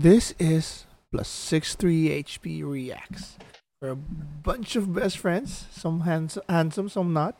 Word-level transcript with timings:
This 0.00 0.32
is 0.38 0.86
plus 1.12 1.28
six 1.28 1.74
three 1.74 2.08
HP 2.08 2.64
reacts. 2.64 3.36
We're 3.82 3.90
a 3.90 3.96
bunch 3.96 4.74
of 4.74 4.94
best 4.94 5.18
friends, 5.18 5.66
some 5.70 6.00
hands- 6.08 6.38
handsome, 6.48 6.88
some 6.88 7.12
not. 7.12 7.36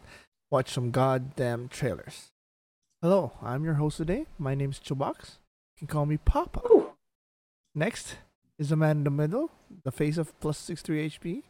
Watch 0.51 0.71
some 0.71 0.91
goddamn 0.91 1.69
trailers. 1.69 2.29
Hello, 3.01 3.33
I'm 3.41 3.65
your 3.65 3.81
host 3.81 3.97
today. 3.97 4.27
My 4.39 4.55
name's 4.55 4.79
Chubox. 4.79 5.39
You 5.77 5.79
can 5.79 5.87
call 5.87 6.05
me 6.05 6.19
Papa. 6.19 6.61
Next 7.75 8.17
is 8.59 8.69
the 8.69 8.77
man 8.77 8.99
in 8.99 9.05
the 9.05 9.11
middle, 9.11 9.51
the 9.85 9.91
face 9.91 10.19
of 10.19 10.39
plus 10.39 10.59
six 10.59 10.83
three 10.83 11.09
HP. 11.09 11.45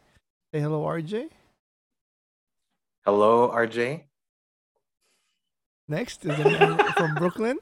Say 0.53 0.61
hello, 0.61 0.85
RJ. 0.85 1.27
Hello, 3.03 3.49
RJ. 3.49 4.03
Next 5.89 6.23
is 6.23 6.37
the 6.37 6.45
man 6.45 6.77
from 6.95 7.15
Brooklyn, 7.15 7.57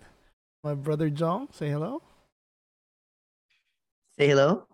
my 0.63 0.75
brother 0.75 1.09
Jong. 1.09 1.47
Say 1.51 1.71
hello. 1.71 2.03
Say 4.19 4.27
hello. 4.27 4.67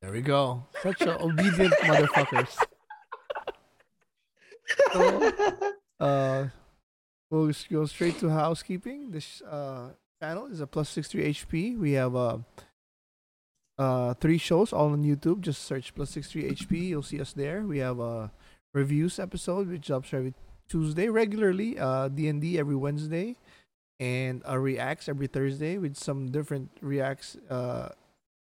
There 0.00 0.12
we 0.12 0.20
go. 0.20 0.62
Such 0.80 1.00
a 1.00 1.20
obedient 1.20 1.74
motherfuckers. 1.82 2.56
So, 4.92 5.32
uh, 5.98 6.46
we'll 7.28 7.48
just 7.48 7.68
go 7.68 7.84
straight 7.86 8.20
to 8.20 8.30
housekeeping. 8.30 9.10
This 9.10 9.42
uh, 9.42 9.88
channel 10.22 10.46
is 10.46 10.60
a 10.60 10.68
plus 10.68 10.88
63 10.90 11.34
HP. 11.34 11.78
We 11.80 11.92
have 11.94 12.14
uh, 12.14 12.38
uh, 13.76 14.14
three 14.14 14.38
shows 14.38 14.72
all 14.72 14.92
on 14.92 15.02
YouTube. 15.02 15.40
Just 15.40 15.64
search 15.64 15.92
plus 15.96 16.10
63 16.10 16.50
HP. 16.52 16.88
You'll 16.90 17.02
see 17.02 17.20
us 17.20 17.32
there. 17.32 17.62
We 17.62 17.78
have 17.78 17.98
a 17.98 18.30
reviews 18.72 19.18
episode, 19.18 19.66
which 19.66 19.88
drops 19.88 20.14
every 20.14 20.32
Tuesday 20.68 21.08
regularly. 21.08 21.76
Uh, 21.76 22.06
D&D 22.06 22.56
every 22.56 22.76
Wednesday. 22.76 23.34
And 23.98 24.42
a 24.44 24.60
reacts 24.60 25.08
every 25.08 25.26
Thursday 25.26 25.76
with 25.76 25.96
some 25.96 26.30
different 26.30 26.70
reacts 26.80 27.36
uh, 27.50 27.88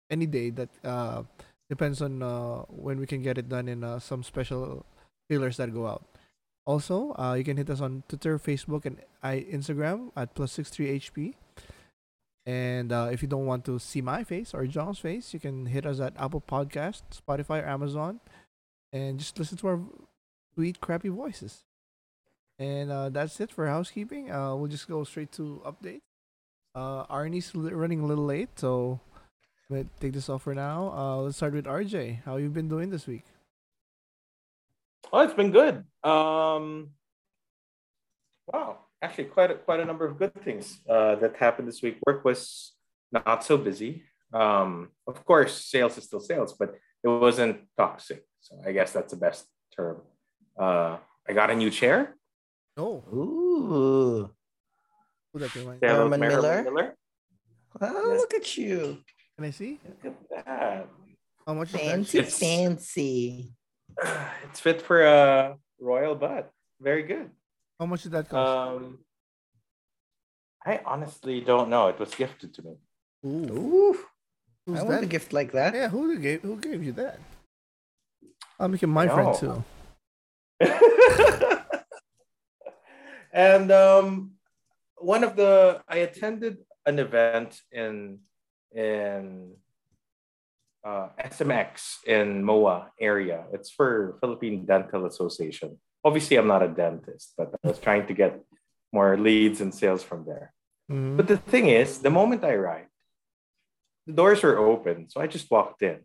any 0.09 0.25
day 0.25 0.49
that 0.51 0.69
uh, 0.83 1.23
depends 1.69 2.01
on 2.01 2.21
uh, 2.21 2.63
when 2.69 2.99
we 2.99 3.05
can 3.05 3.21
get 3.21 3.37
it 3.37 3.49
done 3.49 3.67
in 3.67 3.83
uh, 3.83 3.99
some 3.99 4.23
special 4.23 4.85
trailers 5.29 5.57
that 5.57 5.73
go 5.73 5.87
out. 5.87 6.05
Also, 6.65 7.15
uh, 7.17 7.33
you 7.33 7.43
can 7.43 7.57
hit 7.57 7.69
us 7.69 7.81
on 7.81 8.03
Twitter, 8.07 8.37
Facebook, 8.37 8.85
and 8.85 8.97
I 9.23 9.45
Instagram 9.51 10.11
at 10.15 10.35
plus 10.35 10.51
six 10.51 10.69
three 10.69 10.99
HP. 10.99 11.33
And 12.45 12.91
uh, 12.91 13.09
if 13.11 13.21
you 13.21 13.27
don't 13.27 13.45
want 13.45 13.65
to 13.65 13.79
see 13.79 14.01
my 14.01 14.23
face 14.23 14.53
or 14.53 14.65
John's 14.65 14.99
face, 14.99 15.33
you 15.33 15.39
can 15.39 15.67
hit 15.67 15.85
us 15.85 15.99
at 15.99 16.13
Apple 16.17 16.41
Podcast, 16.41 17.01
Spotify, 17.13 17.61
or 17.63 17.67
Amazon, 17.67 18.19
and 18.91 19.19
just 19.19 19.37
listen 19.37 19.57
to 19.57 19.67
our 19.67 19.79
sweet, 20.53 20.81
crappy 20.81 21.09
voices. 21.09 21.63
And 22.57 22.91
uh, 22.91 23.09
that's 23.09 23.39
it 23.39 23.51
for 23.51 23.67
housekeeping. 23.67 24.31
Uh, 24.31 24.55
we'll 24.55 24.67
just 24.67 24.87
go 24.87 25.03
straight 25.03 25.31
to 25.33 25.61
updates. 25.65 26.01
Uh, 26.75 27.05
Arnie's 27.07 27.53
running 27.55 28.01
a 28.01 28.05
little 28.05 28.25
late, 28.25 28.49
so 28.57 28.99
but 29.69 29.85
take 29.99 30.13
this 30.13 30.27
off 30.29 30.43
for 30.43 30.55
now. 30.55 30.91
Uh, 30.95 31.17
let's 31.21 31.37
start 31.37 31.53
with 31.53 31.65
RJ. 31.65 32.23
How 32.25 32.37
you 32.37 32.49
been 32.49 32.67
doing 32.67 32.89
this 32.89 33.05
week? 33.05 33.23
Oh, 35.13 35.19
it's 35.19 35.33
been 35.33 35.51
good. 35.51 35.83
Um, 36.03 36.89
wow, 38.47 38.79
actually, 39.01 39.25
quite 39.25 39.51
a, 39.51 39.55
quite 39.55 39.79
a 39.79 39.85
number 39.85 40.05
of 40.05 40.17
good 40.17 40.33
things 40.43 40.79
uh, 40.89 41.15
that 41.15 41.35
happened 41.37 41.67
this 41.67 41.81
week. 41.81 41.97
Work 42.05 42.25
was 42.25 42.73
not 43.11 43.43
so 43.43 43.57
busy. 43.57 44.03
Um, 44.33 44.89
of 45.07 45.23
course, 45.25 45.65
sales 45.65 45.97
is 45.97 46.03
still 46.05 46.19
sales, 46.19 46.53
but 46.53 46.75
it 47.03 47.07
wasn't 47.07 47.61
toxic. 47.77 48.25
So 48.41 48.59
I 48.65 48.71
guess 48.71 48.91
that's 48.91 49.13
the 49.13 49.19
best 49.19 49.45
term. 49.75 50.01
Uh, 50.59 50.97
I 51.27 51.33
got 51.33 51.49
a 51.51 51.55
new 51.55 51.69
chair. 51.69 52.15
Oh, 52.77 53.03
Ooh. 53.13 54.29
who 55.33 55.39
that 55.39 55.53
remind? 55.55 55.79
Say 55.79 55.87
hello 55.87 55.97
to 55.97 56.03
Herman 56.11 56.19
Marilyn 56.19 56.41
Miller? 56.41 56.63
Miller. 56.63 56.95
Oh, 57.81 58.11
Yes. 58.11 58.19
look 58.21 58.33
at 58.33 58.57
you. 58.57 58.97
Can 59.39 59.47
I 59.47 59.51
see? 59.51 59.79
Look 60.03 60.03
at 60.03 60.45
that. 60.45 60.89
How 61.47 61.53
much 61.53 61.69
is 61.69 61.73
that? 61.75 61.81
Fancy, 61.81 62.17
It's- 62.19 62.37
fancy. 62.39 63.53
It's 64.49 64.59
fit 64.59 64.81
for 64.81 65.01
a 65.01 65.55
royal 65.79 66.13
butt. 66.15 66.51
Very 66.81 67.03
good. 67.03 67.31
How 67.79 67.85
much 67.85 68.03
did 68.03 68.11
that 68.11 68.27
cost? 68.27 68.83
Um, 68.83 68.99
I 70.65 70.81
honestly 70.85 71.39
don't 71.39 71.69
know. 71.69 71.87
It 71.87 71.97
was 71.99 72.13
gifted 72.13 72.53
to 72.55 72.61
me. 72.63 72.73
Ooh, 73.25 73.47
Ooh. 73.55 73.97
who's 74.65 74.79
I 74.79 74.83
want 74.83 74.99
that? 74.99 75.03
a 75.03 75.05
gift 75.07 75.31
like 75.31 75.53
that. 75.53 75.73
Yeah, 75.73 75.87
who 75.87 76.19
gave 76.19 76.41
who 76.41 76.57
gave 76.59 76.83
you 76.83 76.91
that? 76.99 77.17
I'll 78.59 78.67
make 78.67 78.83
it 78.83 78.87
my 78.87 79.07
friend 79.07 79.33
too. 79.39 79.63
and 83.31 83.71
um, 83.71 84.31
one 84.97 85.23
of 85.23 85.37
the 85.37 85.81
I 85.87 85.97
attended 85.99 86.57
an 86.85 86.99
event 86.99 87.61
in 87.71 88.19
in 88.73 89.53
uh, 90.83 91.09
SMX 91.19 92.03
in 92.05 92.43
MOA 92.43 92.91
area. 92.99 93.45
It's 93.51 93.69
for 93.69 94.17
Philippine 94.21 94.65
Dental 94.65 95.05
Association. 95.05 95.77
Obviously, 96.03 96.37
I'm 96.37 96.47
not 96.47 96.63
a 96.63 96.67
dentist, 96.67 97.33
but 97.37 97.51
I 97.63 97.67
was 97.67 97.79
trying 97.79 98.07
to 98.07 98.13
get 98.13 98.39
more 98.93 99.17
leads 99.17 99.61
and 99.61 99.73
sales 99.73 100.03
from 100.03 100.25
there. 100.25 100.53
Mhm. 100.89 101.17
But 101.17 101.27
the 101.27 101.37
thing 101.37 101.67
is, 101.67 101.99
the 101.99 102.09
moment 102.09 102.43
I 102.43 102.53
arrived, 102.53 102.89
the 104.07 104.13
doors 104.13 104.41
were 104.41 104.57
open, 104.57 105.09
so 105.09 105.21
I 105.21 105.27
just 105.27 105.51
walked 105.51 105.81
in. 105.83 105.99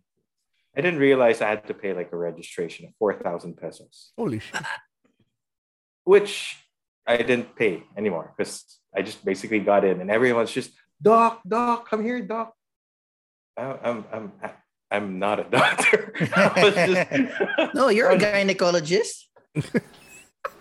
I 0.77 0.81
didn't 0.81 0.99
realize 0.99 1.41
I 1.41 1.49
had 1.49 1.67
to 1.69 1.75
pay 1.75 1.95
like 1.95 2.13
a 2.13 2.17
registration 2.17 2.87
of 2.87 2.93
four 2.99 3.15
thousand 3.15 3.57
pesos 3.57 4.13
Holy 4.19 4.41
shit! 4.41 4.61
which 6.05 6.57
I 7.07 7.17
didn't 7.19 7.55
pay 7.55 7.85
anymore 7.97 8.35
because 8.37 8.81
I 8.95 9.03
just 9.03 9.25
basically 9.25 9.61
got 9.61 9.85
in 9.85 10.01
and 10.01 10.11
everyone's 10.11 10.51
just 10.51 10.73
doc, 11.03 11.41
doc, 11.47 11.89
come 11.89 12.03
here, 12.05 12.21
doc. 12.23 12.55
I- 13.57 13.79
I'm 13.83 14.05
I'm 14.13 14.33
I'm 14.91 15.19
not 15.19 15.41
a 15.41 15.45
doctor. 15.45 16.13
Just- 16.19 17.75
No, 17.75 17.89
you're 17.89 18.11
a 18.11 18.19
gynecologist. 18.27 19.25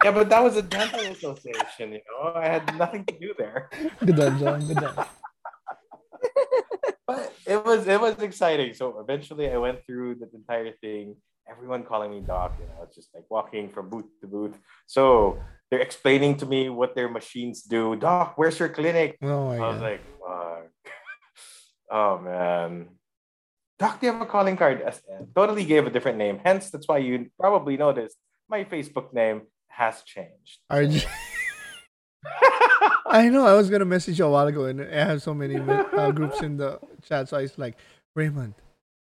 Yeah, 0.04 0.12
but 0.12 0.30
that 0.30 0.44
was 0.44 0.58
a 0.58 0.62
dental 0.62 1.00
association. 1.02 1.94
You 1.94 2.02
know, 2.10 2.34
I 2.36 2.48
had 2.48 2.78
nothing 2.78 3.06
to 3.06 3.20
do 3.20 3.34
there. 3.38 3.70
Good 4.06 4.16
job, 4.18 4.40
John. 4.40 4.68
Good 4.68 4.80
job. 4.80 5.08
But 7.06 7.34
it 7.46 7.64
was 7.66 7.86
it 7.88 8.00
was 8.00 8.16
exciting. 8.24 8.74
So 8.74 9.00
eventually, 9.00 9.52
I 9.52 9.58
went 9.58 9.86
through 9.86 10.16
the 10.16 10.30
entire 10.34 10.72
thing. 10.80 11.16
Everyone 11.50 11.84
calling 11.84 12.12
me 12.12 12.22
doc. 12.22 12.54
You 12.60 12.66
know, 12.68 12.84
it's 12.84 12.96
just 12.96 13.10
like 13.14 13.26
walking 13.30 13.68
from 13.70 13.90
booth 13.90 14.06
to 14.22 14.28
booth. 14.28 14.58
So 14.88 15.38
they're 15.74 15.82
explaining 15.82 16.38
to 16.38 16.46
me 16.46 16.70
what 16.70 16.94
their 16.94 17.10
machines 17.10 17.64
do. 17.64 17.96
Doc, 17.96 18.34
where's 18.36 18.60
your 18.60 18.70
clinic? 18.70 19.18
Oh 19.24 19.48
I 19.50 19.58
was 19.58 19.82
like, 19.82 20.02
fuck. 20.22 20.70
oh 21.90 22.20
man. 22.20 22.90
Doc, 23.80 24.00
do 24.00 24.06
you 24.06 24.14
have 24.14 24.22
a 24.22 24.28
calling 24.28 24.56
card? 24.56 24.82
And 25.10 25.34
Totally 25.34 25.66
gave 25.66 25.88
a 25.88 25.90
different 25.90 26.20
name. 26.20 26.40
Hence, 26.46 26.70
that's 26.70 26.88
why 26.88 27.00
you 27.00 27.32
probably 27.40 27.76
noticed 27.76 28.18
my 28.48 28.66
Facebook 28.66 29.14
name 29.16 29.48
has 29.68 30.04
changed. 30.04 30.60
RJ. 30.72 31.08
I 33.08 33.30
know. 33.30 33.48
I 33.48 33.54
was 33.56 33.72
gonna 33.72 33.84
message 33.86 34.20
you 34.20 34.26
a 34.26 34.30
while 34.30 34.46
ago, 34.46 34.66
and 34.66 34.80
I 34.80 35.06
have 35.10 35.24
so 35.24 35.34
many 35.34 35.56
uh, 35.58 36.12
groups 36.12 36.42
in 36.44 36.58
the 36.58 36.80
chat. 37.02 37.30
So 37.30 37.38
I 37.38 37.42
was 37.42 37.58
like, 37.58 37.78
Raymond, 38.16 38.54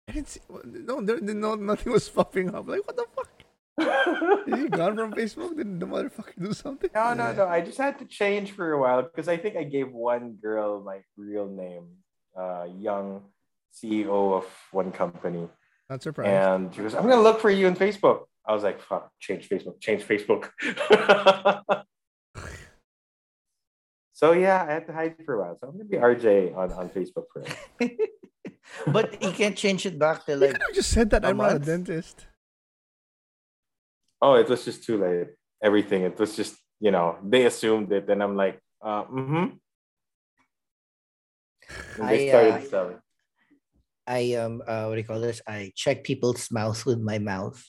I 0.08 0.12
didn't 0.12 0.30
see. 0.30 0.40
No, 0.66 1.02
there- 1.02 1.20
no, 1.20 1.56
nothing 1.56 1.92
was 1.92 2.08
popping 2.10 2.54
up. 2.54 2.68
Like, 2.68 2.86
what 2.86 2.96
the 2.96 3.06
fuck? 3.16 3.33
Is 3.80 4.60
he 4.60 4.68
gone 4.70 4.96
from 4.96 5.14
Facebook? 5.20 5.58
Did 5.58 5.80
the 5.80 5.86
motherfucker 5.86 6.34
do 6.40 6.54
something? 6.54 6.90
no, 6.94 7.14
no, 7.14 7.34
no. 7.34 7.48
I 7.48 7.62
just 7.62 7.78
had 7.78 8.00
to 8.00 8.06
change 8.06 8.52
for 8.52 8.74
a 8.74 8.80
while 8.80 9.02
because 9.02 9.28
I 9.28 9.38
think 9.38 9.56
I 9.56 9.64
gave 9.64 9.92
one 9.92 10.34
girl 10.42 10.82
my 10.84 11.00
real 11.18 11.48
name, 11.48 11.88
uh, 12.38 12.68
young 12.78 13.24
CEO 13.74 14.38
of 14.38 14.46
one 14.72 14.92
company. 14.92 15.50
Not 15.90 16.04
surprised. 16.04 16.30
And 16.30 16.74
she 16.74 16.82
goes, 16.82 16.94
I'm 16.96 17.08
gonna 17.08 17.22
look 17.22 17.40
for 17.40 17.50
you 17.50 17.68
on 17.68 17.76
Facebook. 17.76 18.26
I 18.46 18.54
was 18.54 18.64
like, 18.64 18.82
fuck, 18.82 19.12
change 19.20 19.50
Facebook, 19.50 19.80
change 19.80 20.04
Facebook. 20.04 20.50
so 24.14 24.34
yeah, 24.34 24.66
I 24.68 24.74
had 24.74 24.88
to 24.88 24.94
hide 24.94 25.16
for 25.26 25.36
a 25.36 25.42
while. 25.42 25.58
So 25.60 25.68
I'm 25.68 25.74
gonna 25.74 25.86
be 25.86 25.98
RJ 25.98 26.56
on, 26.56 26.72
on 26.74 26.90
Facebook 26.90 27.26
for 27.32 27.44
it. 27.80 28.00
but 28.88 29.22
he 29.24 29.32
can't 29.32 29.58
change 29.58 29.86
it 29.86 29.98
back 29.98 30.26
to 30.26 30.34
You 30.34 30.38
like 30.38 30.52
could 30.52 30.62
have 30.62 30.76
just 30.76 30.92
said 30.92 31.10
that 31.12 31.26
I'm 31.26 31.38
not 31.38 31.56
a 31.56 31.60
dentist. 31.60 32.28
Oh, 34.24 34.36
it 34.36 34.48
was 34.48 34.64
just 34.64 34.86
too 34.86 34.98
late. 34.98 35.28
Everything. 35.62 36.04
It 36.04 36.18
was 36.18 36.34
just, 36.34 36.56
you 36.80 36.92
know, 36.92 37.18
they 37.22 37.46
assumed 37.46 37.92
it, 37.92 38.10
and 38.10 38.24
I'm 38.24 38.38
like, 38.38 38.58
uh, 38.82 39.04
mm-hmm. 39.04 39.60
And 42.00 42.10
they 42.10 42.28
I, 42.28 42.30
started 42.30 42.54
uh, 42.54 42.70
selling. 42.70 43.00
I 44.08 44.34
um 44.36 44.62
uh 44.68 44.86
what 44.86 44.96
do 44.96 45.02
you 45.02 45.08
call 45.08 45.20
this? 45.20 45.42
I 45.48 45.72
check 45.76 46.04
people's 46.04 46.52
mouths 46.52 46.86
with 46.86 47.00
my 47.00 47.20
mouth. 47.20 47.62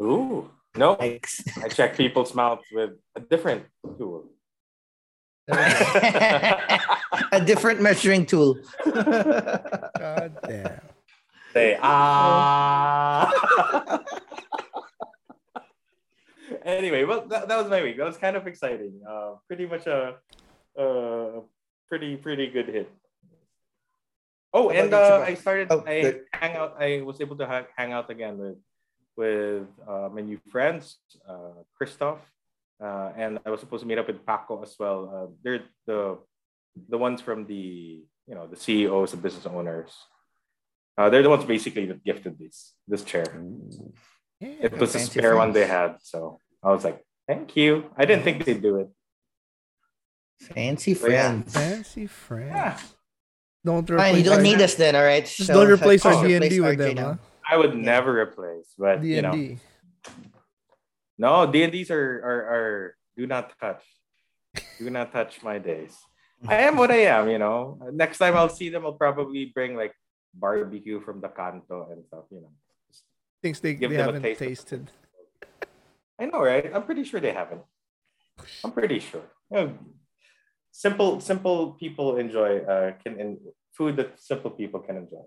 Ooh. 0.00 0.50
No, 0.74 0.96
Like, 0.98 1.28
I 1.62 1.68
check 1.68 1.96
people's 1.96 2.34
mouths 2.34 2.64
with 2.72 2.92
a 3.14 3.20
different 3.20 3.66
tool. 3.98 4.30
a 5.48 7.42
different 7.44 7.82
measuring 7.82 8.24
tool. 8.24 8.56
God 8.84 10.32
damn. 10.48 10.80
Say 11.52 11.78
ah. 11.82 13.28
anyway, 16.64 17.04
well, 17.04 17.26
that, 17.28 17.48
that 17.48 17.58
was 17.58 17.68
my 17.68 17.82
week. 17.82 17.96
That 17.98 18.06
was 18.06 18.16
kind 18.16 18.36
of 18.36 18.46
exciting. 18.46 19.00
Uh, 19.08 19.34
pretty 19.46 19.66
much 19.66 19.86
a, 19.86 20.16
a 20.76 21.40
pretty 21.88 22.16
pretty 22.16 22.48
good 22.48 22.68
hit. 22.68 22.90
Oh, 24.52 24.70
and 24.70 24.92
uh, 24.92 25.24
I 25.26 25.34
started. 25.34 25.68
Oh, 25.70 25.82
I 25.86 26.00
good. 26.02 26.20
hang 26.32 26.56
out. 26.56 26.76
I 26.78 27.00
was 27.02 27.20
able 27.20 27.36
to 27.36 27.46
ha- 27.46 27.66
hang 27.76 27.92
out 27.92 28.10
again 28.10 28.36
with 28.38 28.58
with 29.16 29.66
uh, 29.88 30.08
my 30.12 30.20
new 30.20 30.38
friends, 30.50 30.98
uh, 31.28 31.64
Christoph, 31.76 32.20
uh, 32.82 33.12
and 33.16 33.38
I 33.44 33.50
was 33.50 33.60
supposed 33.60 33.82
to 33.82 33.88
meet 33.88 33.98
up 33.98 34.06
with 34.06 34.24
Paco 34.26 34.62
as 34.62 34.74
well. 34.78 35.00
Uh, 35.08 35.32
they're 35.42 35.64
the 35.86 36.18
the 36.88 36.98
ones 36.98 37.20
from 37.20 37.46
the 37.46 38.04
you 38.26 38.34
know 38.34 38.46
the 38.46 38.56
CEOs, 38.56 39.12
the 39.12 39.16
business 39.16 39.46
owners. 39.46 39.92
Uh, 40.98 41.08
they're 41.08 41.22
the 41.22 41.30
ones 41.30 41.44
basically 41.44 41.86
that 41.86 42.04
gifted 42.04 42.38
this 42.38 42.74
this 42.86 43.04
chair. 43.04 43.26
Yeah. 44.40 44.68
It 44.68 44.78
was 44.78 44.94
a 44.94 44.98
spare 44.98 45.36
one 45.36 45.52
they 45.52 45.66
had, 45.66 45.96
so 46.02 46.38
I 46.62 46.70
was 46.70 46.84
like, 46.84 47.02
"Thank 47.26 47.56
you." 47.56 47.90
I 47.96 48.04
didn't 48.04 48.24
think 48.24 48.44
they'd 48.44 48.62
do 48.62 48.76
it. 48.78 48.88
Fancy 50.40 50.94
But 50.94 51.10
yeah. 51.10 51.28
friends. 51.30 51.54
Fancy 51.54 52.06
friends. 52.06 52.50
Yeah. 52.54 52.78
Don't 53.64 53.86
Fine, 53.86 54.16
you 54.16 54.24
don't 54.24 54.42
need 54.42 54.60
us 54.60 54.74
then, 54.74 54.96
all 54.96 55.04
right? 55.04 55.24
Just 55.24 55.48
don't 55.48 55.70
replace 55.70 56.04
our. 56.04 56.26
D 56.26 56.34
and 56.34 56.48
D 56.50 56.58
with 56.60 56.78
them, 56.78 56.96
huh? 56.96 57.14
I 57.48 57.56
would 57.56 57.74
Yeah. 57.74 57.80
never 57.94 58.20
replace, 58.20 58.74
but 58.76 59.00
D 59.02 59.14
you 59.14 59.22
know, 59.22 59.34
no 61.18 61.46
D 61.46 61.62
and 61.62 61.72
D's 61.72 61.90
are, 61.90 62.18
are 62.24 62.42
are 62.54 62.96
do 63.16 63.26
not 63.26 63.52
touch, 63.60 63.84
do 64.78 64.90
not 64.90 65.12
touch 65.12 65.42
my 65.42 65.58
days. 65.58 65.94
I 66.48 66.56
am 66.66 66.76
what 66.76 66.90
I 66.90 67.06
am, 67.06 67.30
you 67.30 67.38
know. 67.38 67.78
Next 67.92 68.18
time 68.18 68.34
I'll 68.36 68.48
see 68.48 68.68
them, 68.68 68.84
I'll 68.84 68.98
probably 68.98 69.46
bring 69.54 69.76
like 69.76 69.94
barbecue 70.34 71.00
from 71.00 71.20
the 71.20 71.28
canto 71.28 71.86
and 71.92 72.04
stuff, 72.04 72.24
you 72.30 72.40
know. 72.40 72.50
Things 73.42 73.60
they, 73.60 73.74
Give 73.74 73.90
they 73.90 73.96
them 73.98 74.08
a 74.08 74.12
haven't 74.18 74.22
taste 74.22 74.40
of- 74.42 74.48
tasted. 74.48 74.90
I 76.22 76.26
know, 76.26 76.38
right? 76.40 76.70
I'm 76.72 76.84
pretty 76.84 77.02
sure 77.02 77.18
they 77.18 77.32
haven't. 77.32 77.62
I'm 78.62 78.70
pretty 78.70 79.00
sure. 79.00 79.26
You 79.50 79.56
know, 79.56 79.78
simple, 80.70 81.18
simple 81.20 81.72
people 81.72 82.16
enjoy 82.16 82.58
uh, 82.62 82.92
can 83.02 83.18
in, 83.18 83.38
food 83.74 83.96
that 83.96 84.20
simple 84.22 84.50
people 84.50 84.78
can 84.78 84.96
enjoy. 84.96 85.26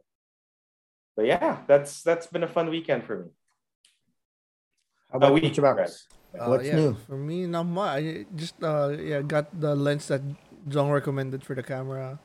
But 1.16 1.26
yeah, 1.26 1.68
that's 1.68 2.02
that's 2.02 2.28
been 2.28 2.44
a 2.44 2.48
fun 2.48 2.70
weekend 2.70 3.04
for 3.04 3.28
me. 3.28 3.30
How 5.12 5.18
about 5.18 5.36
you, 5.36 5.52
we- 5.52 5.60
right. 5.60 5.92
Uh, 6.36 6.48
What's 6.52 6.68
yeah, 6.68 6.76
new? 6.76 6.96
For 7.08 7.16
me, 7.16 7.48
not 7.48 7.64
much. 7.64 8.04
I 8.04 8.26
just 8.36 8.56
uh 8.64 8.96
yeah, 9.00 9.22
got 9.22 9.48
the 9.52 9.76
lens 9.76 10.08
that 10.08 10.22
Jong 10.68 10.92
recommended 10.92 11.44
for 11.44 11.56
the 11.56 11.64
camera. 11.64 12.20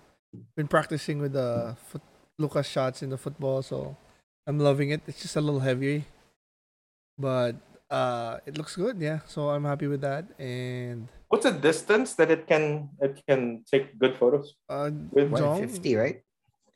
Been 0.57 0.67
practicing 0.67 1.19
with 1.19 1.35
the 1.35 1.77
foot 1.91 2.03
Lucas 2.39 2.67
shots 2.67 3.03
in 3.03 3.11
the 3.11 3.19
football, 3.19 3.63
so 3.63 3.97
I'm 4.47 4.59
loving 4.59 4.91
it. 4.91 5.03
It's 5.07 5.23
just 5.23 5.37
a 5.37 5.41
little 5.41 5.61
heavy, 5.61 6.07
but 7.19 7.55
uh 7.91 8.39
it 8.47 8.57
looks 8.57 8.77
good, 8.77 8.99
yeah. 9.03 9.21
So 9.27 9.51
I'm 9.51 9.65
happy 9.65 9.87
with 9.87 10.01
that. 10.03 10.25
And 10.39 11.09
What's 11.29 11.45
the 11.45 11.53
distance 11.53 12.15
that 12.15 12.31
it 12.31 12.47
can 12.47 12.91
it 13.03 13.23
can 13.27 13.63
take 13.67 13.99
good 13.99 14.17
photos? 14.17 14.55
uh 14.71 14.91
With 15.11 15.31
Jong, 15.35 15.59
150, 15.63 15.97
right? 15.97 16.19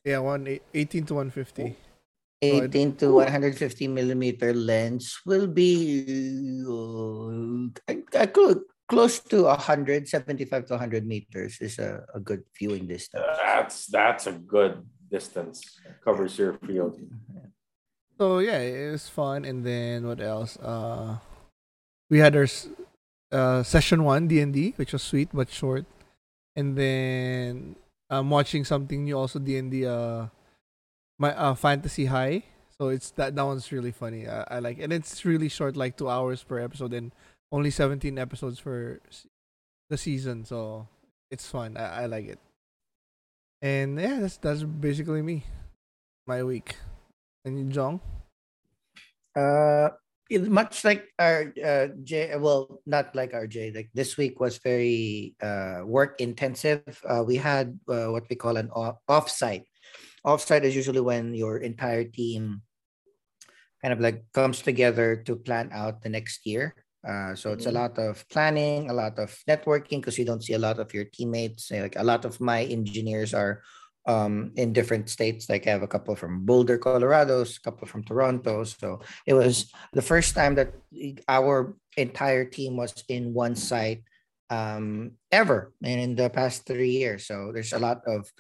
yeah, 0.05 0.19
one 0.19 0.46
18 0.75 1.06
to 1.06 1.14
150. 1.14 1.62
I- 1.64 1.76
18 2.44 2.96
to 3.00 3.14
150 3.25 3.88
millimeter 3.88 4.52
lens 4.52 5.16
will 5.25 5.46
be 5.46 6.05
uh, 6.66 7.72
I- 7.88 8.05
I 8.20 8.26
could- 8.26 8.69
close 8.84 9.17
to 9.32 9.49
175 9.49 10.67
to 10.69 10.75
100 10.76 11.06
meters 11.08 11.56
is 11.62 11.78
a, 11.78 12.05
a 12.12 12.20
good 12.20 12.44
viewing 12.58 12.84
distance. 12.87 13.25
That's 13.40 13.87
that's 13.88 14.26
a 14.28 14.32
good 14.37 14.84
distance. 15.10 15.64
Covers 16.05 16.37
your 16.37 16.60
field. 16.69 17.00
So 18.19 18.38
yeah, 18.38 18.58
it 18.58 18.93
was 18.93 19.08
fun. 19.08 19.44
And 19.44 19.64
then 19.64 20.06
what 20.06 20.20
else? 20.20 20.56
Uh, 20.58 21.19
we 22.11 22.19
had 22.19 22.37
our 22.37 22.46
uh, 23.32 23.62
session 23.62 24.05
one 24.05 24.28
D 24.28 24.40
and 24.40 24.52
D, 24.52 24.75
which 24.76 24.93
was 24.93 25.02
sweet 25.02 25.28
but 25.32 25.50
short. 25.50 25.84
And 26.56 26.76
then 26.76 27.76
I'm 28.08 28.31
watching 28.31 28.64
something 28.64 29.05
new 29.05 29.19
also 29.19 29.38
D 29.38 29.56
and 29.58 29.70
D. 29.70 29.87
Uh, 29.87 30.26
my 31.19 31.34
uh, 31.34 31.55
Fantasy 31.55 32.06
High. 32.06 32.44
So 32.78 32.88
it's 32.88 33.11
that 33.12 33.34
that 33.34 33.43
one's 33.43 33.70
really 33.70 33.93
funny. 33.93 34.28
I, 34.28 34.44
I 34.50 34.58
like, 34.58 34.78
and 34.78 34.93
it's 34.93 35.25
really 35.25 35.49
short, 35.49 35.76
like 35.76 35.96
two 35.96 36.08
hours 36.08 36.43
per 36.43 36.58
episode, 36.58 36.93
and 36.93 37.12
only 37.52 37.70
17 37.70 38.19
episodes 38.19 38.58
for 38.58 39.00
the 39.90 39.96
season. 39.96 40.44
So 40.44 40.88
it's 41.31 41.46
fun. 41.46 41.76
I, 41.76 42.02
I 42.02 42.06
like 42.06 42.26
it. 42.26 42.38
And 43.62 43.99
yeah, 43.99 44.19
that's 44.20 44.37
that's 44.38 44.62
basically 44.62 45.22
me, 45.22 45.44
my 46.26 46.43
week. 46.43 46.76
And 47.44 47.58
you, 47.58 47.64
Jong? 47.69 48.00
Uh, 49.37 49.91
much 50.49 50.85
like 50.85 51.05
our 51.19 51.52
uh, 51.62 51.88
J, 52.02 52.37
well, 52.37 52.81
not 52.87 53.14
like 53.14 53.35
our 53.35 53.46
J. 53.46 53.73
Like 53.73 53.91
this 53.93 54.17
week 54.17 54.41
was 54.41 54.58
very 54.58 55.35
uh, 55.43 55.82
work 55.85 56.20
intensive. 56.20 56.81
Uh, 57.06 57.23
we 57.26 57.37
had 57.37 57.79
uh, 57.88 58.08
what 58.08 58.25
we 58.31 58.37
call 58.37 58.56
an 58.56 58.70
off 58.73 58.96
offsite. 59.08 59.64
Offsite 60.25 60.62
is 60.64 60.75
usually 60.75 61.00
when 61.05 61.35
your 61.35 61.58
entire 61.58 62.05
team 62.05 62.62
kind 63.82 63.93
of 63.93 64.00
like 64.00 64.25
comes 64.32 64.62
together 64.62 65.17
to 65.29 65.37
plan 65.37 65.69
out 65.73 66.00
the 66.00 66.08
next 66.08 66.46
year. 66.46 66.75
Uh, 67.06 67.35
so 67.37 67.52
it's 67.52 67.67
a 67.67 67.69
Mhm. 67.69 67.75
lot 67.85 67.99
of 68.00 68.25
planning, 68.32 68.88
a 68.88 68.96
lot 68.96 69.19
of 69.20 69.29
networking 69.44 70.00
because 70.00 70.17
you 70.17 70.25
don't 70.25 70.41
see 70.43 70.55
a 70.56 70.58
lot 70.58 70.81
of 70.81 70.94
your 70.94 71.05
teammates. 71.05 71.69
Like 71.70 71.96
a 72.00 72.06
lot 72.06 72.25
of 72.25 72.41
my 72.41 72.64
engineers 72.64 73.35
are 73.37 73.61
um, 74.06 74.53
in 74.56 74.73
different 74.73 75.09
states. 75.09 75.49
Like 75.49 75.67
I 75.67 75.71
have 75.71 75.83
a 75.83 75.89
couple 75.89 76.15
from 76.17 76.45
Boulder, 76.45 76.79
Colorado, 76.79 77.43
a 77.43 77.47
couple 77.62 77.87
from 77.87 78.05
Toronto. 78.05 78.65
So 78.65 79.01
it 79.27 79.35
was 79.35 79.73
the 79.93 80.03
first 80.03 80.35
time 80.35 80.55
that 80.56 80.75
our 81.29 81.75
entire 81.97 82.45
team 82.45 82.77
was 82.77 82.93
in 83.09 83.33
one 83.33 83.56
site 83.56 84.03
um, 84.51 85.12
ever 85.33 85.73
and 85.83 86.01
in 86.01 86.17
the 86.17 86.29
past 86.31 86.67
three 86.67 86.91
years. 86.91 87.27
So 87.27 87.51
there's 87.53 87.73
a 87.73 87.79
lot 87.79 88.03
of 88.06 88.31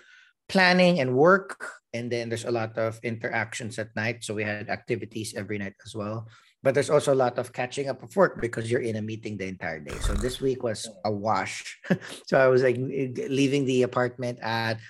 planning 0.48 1.00
and 1.00 1.16
work, 1.16 1.64
and 1.92 2.10
then 2.10 2.28
there's 2.28 2.44
a 2.44 2.50
lot 2.50 2.76
of 2.76 3.00
interactions 3.02 3.78
at 3.78 3.96
night. 3.96 4.24
So 4.24 4.34
we 4.34 4.44
had 4.44 4.68
activities 4.68 5.34
every 5.34 5.58
night 5.58 5.74
as 5.84 5.94
well. 5.94 6.28
But 6.62 6.72
there's 6.72 6.90
also 6.90 7.12
a 7.12 7.20
lot 7.20 7.38
of 7.38 7.52
catching 7.52 7.88
up 7.88 8.02
of 8.02 8.16
work 8.16 8.40
because 8.40 8.70
you're 8.70 8.80
in 8.80 8.96
a 8.96 9.02
meeting 9.02 9.36
the 9.36 9.46
entire 9.46 9.80
day. 9.80 9.96
So 10.00 10.14
this 10.14 10.40
week 10.40 10.62
was 10.62 10.88
a 11.04 11.12
wash. 11.12 11.78
so 12.26 12.40
I 12.40 12.48
was 12.48 12.62
like 12.62 12.76
leaving 12.78 13.66
the 13.66 13.82
apartment 13.82 14.38
at 14.40 14.80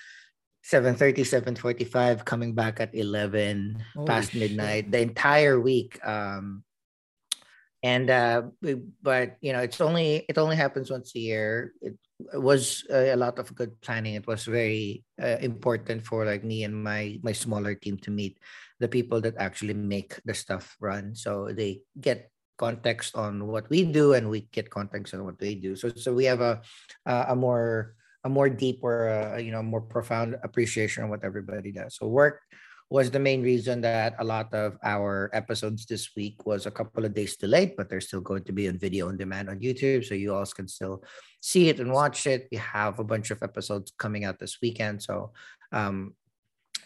7.30 0.64 1.20
7.45 1.54 2.24
coming 2.24 2.54
back 2.54 2.80
at 2.80 2.94
11 2.94 3.84
Holy 3.94 4.06
past 4.06 4.32
shit. 4.32 4.40
midnight 4.40 4.90
the 4.90 5.00
entire 5.00 5.60
week 5.60 6.00
um 6.06 6.64
and 7.84 8.08
uh 8.08 8.42
we- 8.62 8.80
but 9.02 9.36
you 9.44 9.52
know 9.52 9.60
it's 9.60 9.80
only 9.80 10.24
it 10.28 10.38
only 10.38 10.56
happens 10.56 10.90
once 10.90 11.12
a 11.14 11.20
year. 11.20 11.72
It, 11.82 11.94
was 12.32 12.86
a, 12.88 13.10
a 13.12 13.18
lot 13.18 13.38
of 13.38 13.52
good 13.54 13.74
planning. 13.82 14.14
It 14.14 14.26
was 14.26 14.46
very 14.46 15.04
uh, 15.20 15.36
important 15.42 16.06
for 16.06 16.24
like 16.24 16.44
me 16.44 16.62
and 16.64 16.72
my 16.72 17.18
my 17.22 17.32
smaller 17.32 17.74
team 17.74 17.98
to 18.06 18.10
meet 18.10 18.38
the 18.80 18.88
people 18.88 19.20
that 19.20 19.34
actually 19.36 19.74
make 19.74 20.22
the 20.24 20.32
stuff 20.32 20.76
run. 20.80 21.14
So 21.14 21.50
they 21.52 21.82
get 22.00 22.30
context 22.56 23.16
on 23.16 23.46
what 23.50 23.68
we 23.68 23.84
do 23.84 24.14
and 24.14 24.30
we 24.30 24.46
get 24.52 24.70
context 24.70 25.12
on 25.12 25.26
what 25.26 25.38
they 25.38 25.54
do. 25.58 25.76
So 25.76 25.90
so 25.92 26.14
we 26.14 26.24
have 26.24 26.40
a 26.40 26.62
a 27.04 27.36
more 27.36 27.96
a 28.24 28.28
more 28.28 28.48
deep 28.48 28.80
or 28.82 29.36
you 29.38 29.52
know 29.52 29.62
more 29.62 29.80
profound 29.80 30.36
appreciation 30.42 31.04
of 31.04 31.10
what 31.10 31.24
everybody 31.24 31.70
does 31.70 31.96
so 31.96 32.06
work 32.06 32.40
was 32.90 33.10
the 33.10 33.18
main 33.18 33.42
reason 33.42 33.80
that 33.80 34.14
a 34.18 34.24
lot 34.24 34.52
of 34.52 34.76
our 34.84 35.30
episodes 35.32 35.86
this 35.86 36.10
week 36.16 36.44
was 36.46 36.66
a 36.66 36.70
couple 36.70 37.04
of 37.04 37.14
days 37.14 37.36
delayed, 37.36 37.74
but 37.76 37.88
they're 37.88 38.00
still 38.00 38.20
going 38.20 38.44
to 38.44 38.52
be 38.52 38.68
on 38.68 38.78
video 38.78 39.08
on 39.08 39.16
demand 39.16 39.48
on 39.48 39.58
YouTube. 39.58 40.04
So 40.04 40.14
you 40.14 40.34
all 40.34 40.44
can 40.46 40.68
still 40.68 41.02
see 41.40 41.68
it 41.68 41.80
and 41.80 41.90
watch 41.90 42.26
it. 42.26 42.46
We 42.52 42.58
have 42.58 42.98
a 42.98 43.04
bunch 43.04 43.30
of 43.30 43.42
episodes 43.42 43.92
coming 43.98 44.24
out 44.24 44.38
this 44.38 44.58
weekend. 44.60 45.02
So 45.02 45.32
um, 45.72 46.14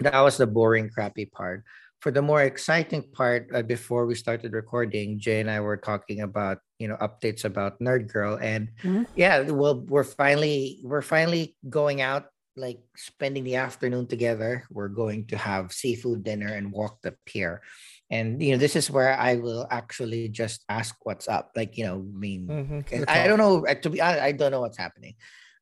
that 0.01 0.21
was 0.21 0.37
the 0.37 0.47
boring, 0.47 0.89
crappy 0.89 1.27
part. 1.27 1.65
For 2.01 2.13
the 2.13 2.23
more 2.23 2.43
exciting 2.43 3.11
part, 3.13 3.51
uh, 3.53 3.63
before 3.63 4.07
we 4.07 4.15
started 4.15 4.53
recording, 4.53 5.19
Jay 5.19 5.41
and 5.41 5.51
I 5.51 5.61
were 5.61 5.77
talking 5.77 6.21
about 6.21 6.59
you 6.79 6.89
know 6.89 6.97
updates 6.97 7.45
about 7.45 7.79
Nerd 7.81 8.07
Girl, 8.13 8.39
and 8.41 8.71
Mhm. 8.83 9.07
yeah, 9.17 9.43
well, 9.51 9.81
we're 9.81 10.05
finally 10.07 10.81
we're 10.85 11.03
finally 11.03 11.57
going 11.69 12.01
out 12.01 12.27
like 12.57 12.81
spending 12.97 13.45
the 13.45 13.55
afternoon 13.55 14.07
together. 14.07 14.65
We're 14.71 14.89
going 14.91 15.27
to 15.31 15.37
have 15.39 15.71
seafood 15.73 16.25
dinner 16.25 16.49
and 16.49 16.73
walk 16.73 17.03
the 17.03 17.15
pier. 17.25 17.63
And 18.11 18.43
you 18.43 18.51
know, 18.53 18.59
this 18.59 18.75
is 18.75 18.91
where 18.91 19.15
I 19.15 19.37
will 19.37 19.67
actually 19.71 20.29
just 20.29 20.65
ask 20.69 20.97
what's 21.07 21.29
up. 21.29 21.53
Like, 21.55 21.79
you 21.79 21.85
know, 21.87 22.03
I 22.03 22.19
mean, 22.19 22.49
Mm-hmm. 22.49 23.05
I 23.07 23.29
don't 23.29 23.39
know. 23.39 23.63
uh, 23.67 23.75
To 23.79 23.91
be 23.91 24.01
honest, 24.01 24.23
I 24.23 24.33
don't 24.33 24.51
know 24.51 24.61
what's 24.61 24.79
happening. 24.79 25.15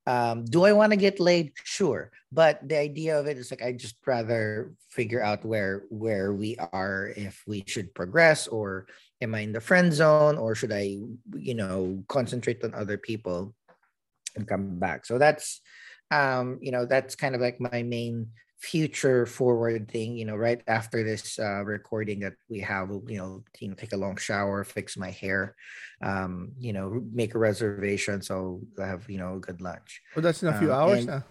Um, 0.07 0.45
do 0.45 0.65
I 0.65 0.73
want 0.73 0.93
to 0.93 0.97
get 0.97 1.19
laid? 1.19 1.53
Sure, 1.65 2.13
but 2.31 2.63
the 2.67 2.79
idea 2.79 3.19
of 3.19 3.27
it 3.27 3.39
is 3.39 3.51
like 3.51 3.63
I 3.63 3.73
just 3.73 3.97
rather 4.07 4.73
figure 4.89 5.23
out 5.23 5.45
where 5.45 5.85
where 5.91 6.33
we 6.33 6.57
are, 6.73 7.13
if 7.17 7.43
we 7.47 7.65
should 7.67 7.93
progress, 7.95 8.47
or 8.47 8.87
am 9.21 9.35
I 9.35 9.41
in 9.41 9.53
the 9.53 9.61
friend 9.61 9.93
zone, 9.93 10.39
or 10.39 10.55
should 10.55 10.73
I, 10.73 10.99
you 11.35 11.55
know, 11.55 12.05
concentrate 12.09 12.63
on 12.63 12.75
other 12.75 12.99
people 12.99 13.55
and 14.37 14.47
come 14.47 14.79
back? 14.79 15.07
So 15.07 15.19
that's, 15.19 15.61
um, 16.11 16.59
you 16.63 16.71
know, 16.71 16.87
that's 16.87 17.17
kind 17.17 17.35
of 17.35 17.41
like 17.41 17.59
my 17.59 17.83
main 17.83 18.31
future 18.59 19.27
forward 19.27 19.87
thing 19.91 20.17
you 20.17 20.25
know 20.25 20.35
right 20.35 20.63
after 20.67 21.05
this 21.05 21.39
uh 21.39 21.63
recording 21.65 22.21
that 22.21 22.33
we 22.49 22.59
have 22.61 22.89
you 23.07 23.19
know 23.19 23.45
you 23.61 23.69
know 23.69 23.75
take 23.75 23.93
a 23.93 23.97
long 23.97 24.17
shower 24.17 24.65
fix 24.65 24.97
my 24.97 25.11
hair 25.11 25.55
um 26.03 26.53
you 26.59 26.73
know 26.73 27.03
make 27.13 27.35
a 27.35 27.39
reservation 27.39 28.23
so 28.23 28.61
i 28.83 28.87
have 28.87 29.09
you 29.11 29.19
know 29.19 29.37
a 29.37 29.41
good 29.41 29.61
lunch 29.61 30.01
Oh, 30.17 30.21
that's 30.23 30.43
in 30.43 30.49
a 30.49 30.59
few 30.59 30.73
Um, 30.73 30.81
hours 30.81 30.99
and- 31.01 31.07
now. 31.09 31.25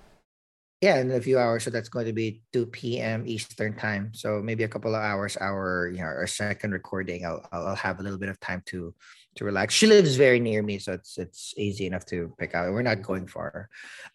Yeah, 0.81 0.99
in 0.99 1.11
a 1.11 1.21
few 1.21 1.39
hours. 1.39 1.63
So 1.63 1.69
that's 1.69 1.89
going 1.89 2.05
to 2.05 2.13
be 2.13 2.41
2 2.53 2.67
p.m. 2.67 3.23
Eastern 3.25 3.75
time. 3.75 4.11
So 4.13 4.41
maybe 4.43 4.63
a 4.63 4.67
couple 4.67 4.93
of 4.93 5.01
hours, 5.01 5.37
our 5.39 5.89
you 5.91 5.99
know, 5.99 6.05
our 6.05 6.27
second 6.27 6.71
recording. 6.71 7.25
I'll 7.25 7.47
I'll 7.51 7.75
have 7.75 7.99
a 7.99 8.03
little 8.03 8.19
bit 8.19 8.29
of 8.29 8.39
time 8.39 8.61
to 8.67 8.93
to 9.35 9.45
relax. 9.45 9.73
She 9.73 9.87
lives 9.87 10.15
very 10.15 10.39
near 10.39 10.61
me, 10.61 10.79
so 10.79 10.93
it's 10.93 11.17
it's 11.17 11.53
easy 11.57 11.87
enough 11.87 12.05
to 12.07 12.33
pick 12.37 12.55
out. 12.55 12.71
We're 12.71 12.81
not 12.81 13.01
going 13.01 13.27
far. 13.27 13.69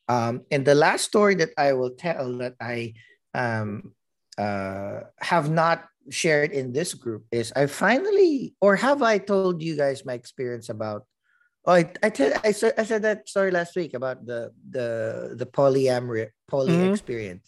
Um, 0.09 0.43
and 0.51 0.65
the 0.65 0.75
last 0.75 1.05
story 1.05 1.35
that 1.37 1.51
I 1.57 1.73
will 1.73 1.93
tell 1.93 2.39
that 2.39 2.55
I 2.61 2.95
um 3.35 3.95
uh 4.39 5.01
have 5.21 5.51
not 5.51 5.87
shared 6.11 6.51
in 6.53 6.73
this 6.73 6.95
group 6.95 7.25
is 7.31 7.53
I 7.55 7.67
finally 7.67 8.55
or 8.61 8.77
have 8.77 9.03
I 9.03 9.19
told 9.19 9.63
you 9.63 9.77
guys 9.77 10.05
my 10.05 10.15
experience 10.15 10.69
about 10.69 11.07
Oh, 11.67 11.73
I 11.75 11.93
I, 12.03 12.09
tell, 12.11 12.33
I, 12.43 12.53
said, 12.53 12.73
I 12.79 12.85
said 12.85 13.03
that 13.03 13.29
story 13.29 13.51
last 13.51 13.77
week 13.77 13.93
about 13.95 14.25
the 14.25 14.51
the 14.71 15.35
the 15.37 15.47
polyamory 15.47 16.31
poly 16.49 16.73
Mhm. 16.73 16.89
experience. 16.93 17.47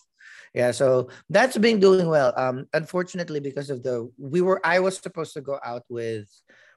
Yeah, 0.52 0.71
so 0.73 1.09
that's 1.31 1.57
been 1.57 1.81
doing 1.81 2.07
well. 2.09 2.35
Um, 2.37 2.69
unfortunately, 2.75 3.40
because 3.40 3.71
of 3.71 3.83
the 3.83 4.12
we 4.19 4.42
were 4.45 4.61
I 4.64 4.81
was 4.81 4.99
supposed 4.99 5.33
to 5.35 5.40
go 5.40 5.57
out 5.64 5.85
with 5.88 6.28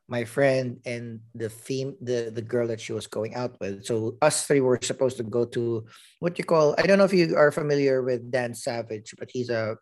my 0.07 0.23
friend 0.23 0.79
and 0.85 1.19
the 1.35 1.49
theme 1.51 1.97
the 1.99 2.31
the 2.31 2.41
girl 2.41 2.67
that 2.71 2.79
she 2.79 2.93
was 2.95 3.07
going 3.07 3.35
out 3.35 3.59
with. 3.59 3.83
So 3.83 4.15
us 4.21 4.47
three 4.47 4.61
were 4.63 4.79
supposed 4.81 5.17
to 5.17 5.23
go 5.27 5.43
to 5.51 5.83
what 6.23 6.39
you 6.39 6.45
call 6.47 6.71
I 6.79 6.87
don't 6.87 6.97
know 6.97 7.03
if 7.09 7.11
you 7.11 7.35
are 7.35 7.51
familiar 7.51 7.99
with 8.01 8.31
Dan 8.31 8.55
Savage, 8.55 9.11
but 9.19 9.27
he's 9.27 9.49
a 9.51 9.75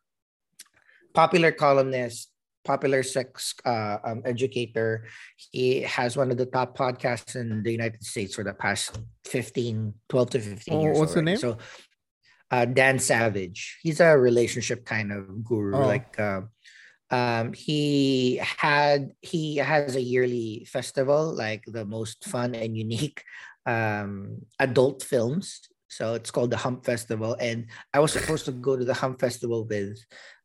popular 1.13 1.51
columnist, 1.53 2.33
popular 2.63 3.03
sex 3.03 3.53
uh, 3.65 3.98
um, 4.03 4.22
educator. 4.25 5.05
He 5.51 5.82
has 5.82 6.17
one 6.17 6.32
of 6.32 6.38
the 6.38 6.46
top 6.46 6.77
podcasts 6.77 7.36
in 7.36 7.63
the 7.63 7.72
United 7.72 8.03
States 8.03 8.36
for 8.36 8.43
the 8.43 8.53
past 8.53 9.00
15, 9.25 9.93
12 10.10 10.29
to 10.32 10.39
15 10.39 10.74
Oh, 10.74 10.82
years. 10.82 10.98
what's 11.00 11.13
the 11.13 11.22
name? 11.22 11.38
So 11.38 11.58
uh, 12.51 12.65
Dan 12.65 13.00
Savage. 13.00 13.79
He's 13.82 14.00
a 14.00 14.17
relationship 14.17 14.86
kind 14.86 15.12
of 15.12 15.43
guru. 15.43 15.75
Oh. 15.75 15.88
Like 15.88 16.20
um, 16.20 16.50
um, 17.10 17.53
he 17.53 18.38
had 18.38 19.12
he 19.22 19.58
has 19.58 19.96
a 19.96 20.01
yearly 20.01 20.67
festival, 20.70 21.34
like 21.34 21.63
the 21.67 21.86
most 21.86 22.25
fun 22.25 22.55
and 22.55 22.77
unique 22.77 23.24
um, 23.65 24.46
adult 24.60 25.03
films. 25.03 25.62
So 25.95 26.13
it's 26.13 26.31
called 26.31 26.51
the 26.51 26.57
Hump 26.57 26.85
Festival, 26.85 27.35
and 27.39 27.67
I 27.93 28.00
was 28.00 28.12
supposed 28.13 28.45
to 28.45 28.51
go 28.51 28.75
to 28.75 28.85
the 28.85 28.93
Hump 28.93 29.19
Festival 29.19 29.65
with 29.65 30.00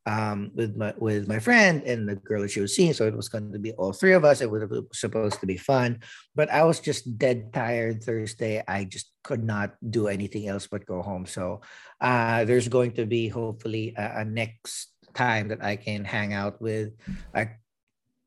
um 0.05 0.51
with 0.55 0.75
my 0.77 0.93
with 0.97 1.27
my 1.27 1.39
friend 1.39 1.83
and 1.83 2.07
the 2.07 2.15
girl 2.15 2.41
that 2.41 2.49
she 2.49 2.61
was 2.61 2.73
seeing 2.73 2.93
so 2.93 3.05
it 3.05 3.13
was 3.13 3.27
going 3.27 3.51
to 3.51 3.59
be 3.59 3.73
all 3.73 3.91
three 3.91 4.13
of 4.13 4.23
us. 4.23 4.41
It 4.41 4.49
was 4.49 4.63
supposed 4.93 5.39
to 5.41 5.45
be 5.45 5.57
fun 5.57 5.99
but 6.35 6.49
i 6.49 6.63
was 6.63 6.79
just 6.79 7.17
dead 7.19 7.51
tired 7.53 8.01
thursday. 8.01 8.63
I 8.65 8.85
just 8.85 9.11
could 9.23 9.43
not 9.43 9.75
do 9.83 10.07
anything 10.07 10.47
else 10.47 10.67
but 10.67 10.85
go 10.85 11.01
home. 11.01 11.25
So 11.25 11.61
uh 11.99 12.45
there's 12.45 12.69
going 12.69 12.93
to 12.93 13.05
be 13.05 13.27
hopefully 13.27 13.93
a, 13.97 14.21
a 14.21 14.25
next 14.25 14.95
time 15.13 15.49
that 15.49 15.61
i 15.61 15.75
can 15.75 16.05
hang 16.05 16.33
out 16.33 16.61
with 16.61 16.95
like 17.35 17.59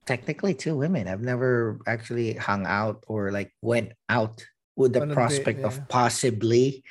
technically 0.07 0.55
two 0.55 0.77
women. 0.77 1.09
I've 1.09 1.23
never 1.23 1.79
actually 1.87 2.35
hung 2.35 2.67
out 2.67 3.05
or 3.07 3.31
like 3.31 3.53
went 3.63 3.93
out 4.09 4.45
with 4.77 4.93
the 4.95 5.03
On 5.03 5.05
a 5.05 5.09
date, 5.09 5.15
prospect 5.15 5.61
yeah. 5.61 5.67
of 5.67 5.89
possibly 5.89 6.83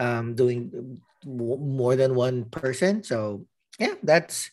um 0.00 0.34
doing 0.34 1.00
mo- 1.24 1.56
more 1.58 1.96
than 1.96 2.14
one 2.14 2.44
person 2.46 3.02
so 3.02 3.46
yeah, 3.78 3.94
that's 4.02 4.50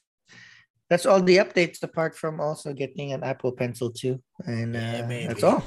that's 0.90 1.06
all 1.06 1.22
the 1.22 1.38
updates 1.38 1.82
apart 1.82 2.16
from 2.16 2.40
also 2.40 2.74
getting 2.74 3.14
an 3.14 3.24
Apple 3.24 3.52
Pencil 3.54 3.90
too, 3.90 4.22
and 4.46 4.76
uh, 4.76 4.80
Yeah, 5.10 5.28
that's 5.28 5.42
all. 5.44 5.62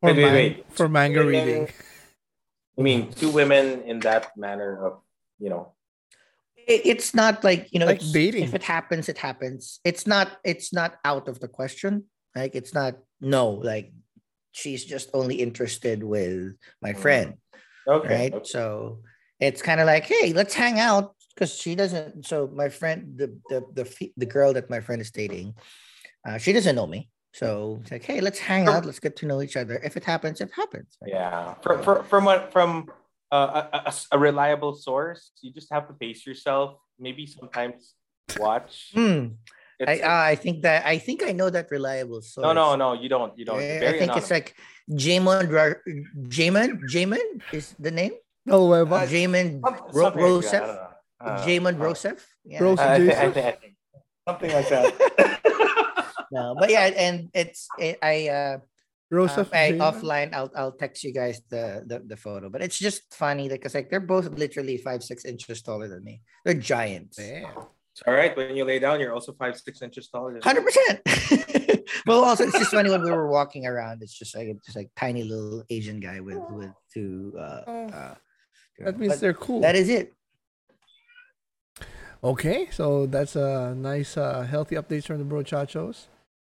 For, 0.00 0.08
Wait, 0.12 0.16
wait, 0.16 0.22
man- 0.24 0.34
wait. 0.34 0.64
for 0.72 0.88
manga 0.88 1.20
Women- 1.24 1.46
reading. 1.46 1.68
I 2.78 2.82
mean, 2.82 3.12
two 3.12 3.30
women 3.30 3.82
in 3.82 4.00
that 4.00 4.36
manner 4.36 4.74
of, 4.84 4.98
you 5.38 5.48
know, 5.48 5.72
It, 6.56 6.82
it's 6.96 7.14
not 7.14 7.44
like 7.44 7.68
you 7.72 7.78
know, 7.78 7.86
Like 7.86 8.00
dating. 8.10 8.44
If 8.44 8.54
it 8.54 8.64
happens, 8.64 9.08
it 9.12 9.18
happens. 9.18 9.78
It's 9.84 10.06
not. 10.08 10.40
It's 10.42 10.72
not 10.72 10.96
out 11.04 11.28
of 11.28 11.38
the 11.38 11.48
question. 11.48 12.08
Like 12.34 12.56
it's 12.56 12.72
not. 12.74 12.96
No, 13.20 13.50
like 13.62 13.92
she's 14.52 14.82
just 14.84 15.10
only 15.12 15.36
interested 15.44 16.02
with 16.02 16.56
my 16.80 16.94
Mm. 16.96 16.98
friend. 17.04 17.28
Okay. 17.86 18.14
right? 18.14 18.34
okay. 18.34 18.44
So 18.44 18.98
it's 19.40 19.62
kind 19.62 19.80
of 19.80 19.86
like, 19.86 20.04
hey, 20.04 20.32
let's 20.32 20.54
hang 20.54 20.78
out 20.78 21.14
because 21.34 21.54
she 21.54 21.74
doesn't. 21.74 22.26
So 22.26 22.50
my 22.52 22.68
friend, 22.68 23.16
the 23.16 23.36
the 23.48 23.64
the 23.72 24.10
the 24.16 24.26
girl 24.26 24.52
that 24.52 24.70
my 24.70 24.80
friend 24.80 25.00
is 25.00 25.10
dating, 25.10 25.54
uh, 26.26 26.38
she 26.38 26.52
doesn't 26.52 26.76
know 26.76 26.86
me. 26.86 27.10
So 27.34 27.78
it's 27.82 27.90
like, 27.90 28.04
hey, 28.04 28.20
let's 28.20 28.38
hang 28.38 28.68
out. 28.68 28.84
Let's 28.84 29.00
get 29.00 29.16
to 29.16 29.26
know 29.26 29.42
each 29.42 29.56
other. 29.56 29.80
If 29.82 29.96
it 29.96 30.04
happens, 30.04 30.40
it 30.40 30.50
happens. 30.54 30.96
right? 31.02 31.10
Yeah. 31.10 31.54
For, 31.62 31.82
for, 31.82 32.04
from 32.04 32.24
what 32.24 32.52
from 32.52 32.88
uh, 33.32 33.64
a, 33.72 33.76
a, 33.90 33.94
a 34.12 34.18
reliable 34.18 34.76
source, 34.76 35.32
you 35.42 35.52
just 35.52 35.72
have 35.72 35.88
to 35.88 35.94
pace 35.94 36.24
yourself. 36.24 36.76
Maybe 36.96 37.26
sometimes 37.26 37.94
watch. 38.38 38.92
I 39.86 40.00
uh, 40.00 40.22
I 40.32 40.34
think 40.36 40.62
that 40.62 40.86
I 40.86 40.98
think 40.98 41.22
I 41.22 41.32
know 41.32 41.50
that 41.50 41.70
reliable 41.70 42.22
source. 42.22 42.44
no, 42.44 42.52
no, 42.52 42.76
no. 42.76 42.92
You 42.94 43.08
don't. 43.08 43.36
You 43.38 43.44
don't. 43.44 43.58
I- 43.58 43.76
I 43.76 43.80
Very 43.80 43.98
think 43.98 44.16
it's 44.16 44.30
like 44.30 44.54
Jamon 44.90 45.50
Ra- 45.50 45.80
Jamon 46.28 46.80
Jamon 46.86 47.42
is 47.52 47.74
the 47.78 47.90
name. 47.90 48.12
No 48.46 48.66
way, 48.66 48.84
but 48.84 49.08
Jamon 49.08 49.60
Some- 49.64 49.88
Ro- 49.92 50.02
something 50.12 50.22
like 50.22 50.50
that, 50.50 50.62
I 50.62 50.66
Rosef. 50.66 50.90
Uh, 51.20 51.46
Jamon 51.46 51.74
uh, 51.74 51.84
Rosef. 51.84 52.18
Yeah. 52.44 52.62
Rose- 52.62 52.78
I, 52.78 52.98
thi- 52.98 53.12
I, 53.12 53.30
think, 53.32 53.46
I 53.46 53.52
think 53.52 53.74
something 54.28 54.52
like 54.52 54.68
that. 54.68 54.90
no, 56.32 56.54
but 56.58 56.70
yeah, 56.70 56.86
and 56.94 57.30
it's 57.34 57.66
it, 57.78 57.98
I 58.02 58.28
uh 58.28 58.58
Rosef 59.10 59.48
Uh, 59.52 59.56
I, 59.56 59.72
offline, 59.80 60.34
I'll 60.34 60.50
I'll 60.54 60.72
text 60.72 61.04
you 61.04 61.12
guys 61.12 61.40
the 61.50 61.82
the, 61.86 61.98
the 62.04 62.16
photo. 62.16 62.48
But 62.50 62.62
it's 62.62 62.78
just 62.78 63.14
funny 63.14 63.48
because 63.48 63.74
like 63.74 63.88
they're 63.90 64.00
both 64.00 64.26
literally 64.38 64.76
five 64.76 65.02
six 65.02 65.24
inches 65.24 65.62
taller 65.62 65.88
than 65.88 66.02
me. 66.04 66.20
They're 66.44 66.54
giants. 66.54 67.18
Damn. 68.04 68.12
All 68.14 68.18
right. 68.18 68.36
When 68.36 68.56
you 68.56 68.64
lay 68.64 68.78
down, 68.78 69.00
you're 69.00 69.12
also 69.12 69.32
five 69.32 69.56
six 69.58 69.82
inches 69.82 70.08
taller. 70.08 70.38
Hundred 70.42 70.64
percent. 70.64 71.00
Well, 72.06 72.24
also 72.24 72.44
it's 72.44 72.58
just 72.58 72.70
funny 72.70 72.90
when 72.90 73.02
we 73.02 73.10
were 73.10 73.28
walking 73.28 73.66
around. 73.66 74.02
It's 74.02 74.12
just 74.18 74.34
like 74.36 74.48
just 74.64 74.76
like 74.76 74.90
tiny 74.96 75.22
little 75.22 75.62
Asian 75.70 76.00
guy 76.00 76.20
with 76.20 76.38
with 76.50 76.70
two. 76.92 77.32
Uh, 77.38 77.60
Oh, 77.66 77.86
uh, 77.88 78.14
that 78.80 78.98
means 78.98 79.12
but 79.14 79.20
they're 79.20 79.34
cool. 79.34 79.60
that 79.60 79.76
is 79.76 79.88
it. 79.88 80.12
Okay, 82.22 82.68
so 82.70 83.06
that's 83.06 83.36
a 83.36 83.74
nice, 83.76 84.16
uh, 84.16 84.42
healthy 84.42 84.76
updates 84.76 85.04
from 85.06 85.18
the 85.18 85.24
Bro 85.24 85.42
Chachos. 85.44 86.06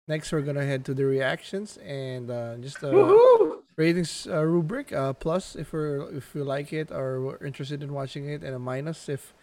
Next, 0.08 0.32
we're 0.32 0.42
gonna 0.42 0.64
head 0.66 0.86
to 0.86 0.94
the 0.94 1.06
reactions 1.06 1.78
and 1.78 2.30
uh, 2.30 2.56
just 2.58 2.78
a 2.84 2.88
Woohoo! 2.88 3.62
ratings 3.76 4.28
uh, 4.30 4.44
rubric. 4.44 4.94
Uh, 4.94 5.14
plus, 5.14 5.56
if 5.56 5.74
we're 5.74 6.08
if 6.16 6.34
we 6.36 6.42
like 6.42 6.72
it 6.72 6.92
or 6.92 7.20
we're 7.22 7.46
interested 7.46 7.82
in 7.82 7.94
watching 7.94 8.30
it, 8.30 8.44
and 8.44 8.54
a 8.56 8.60
minus 8.60 9.10
if 9.10 9.34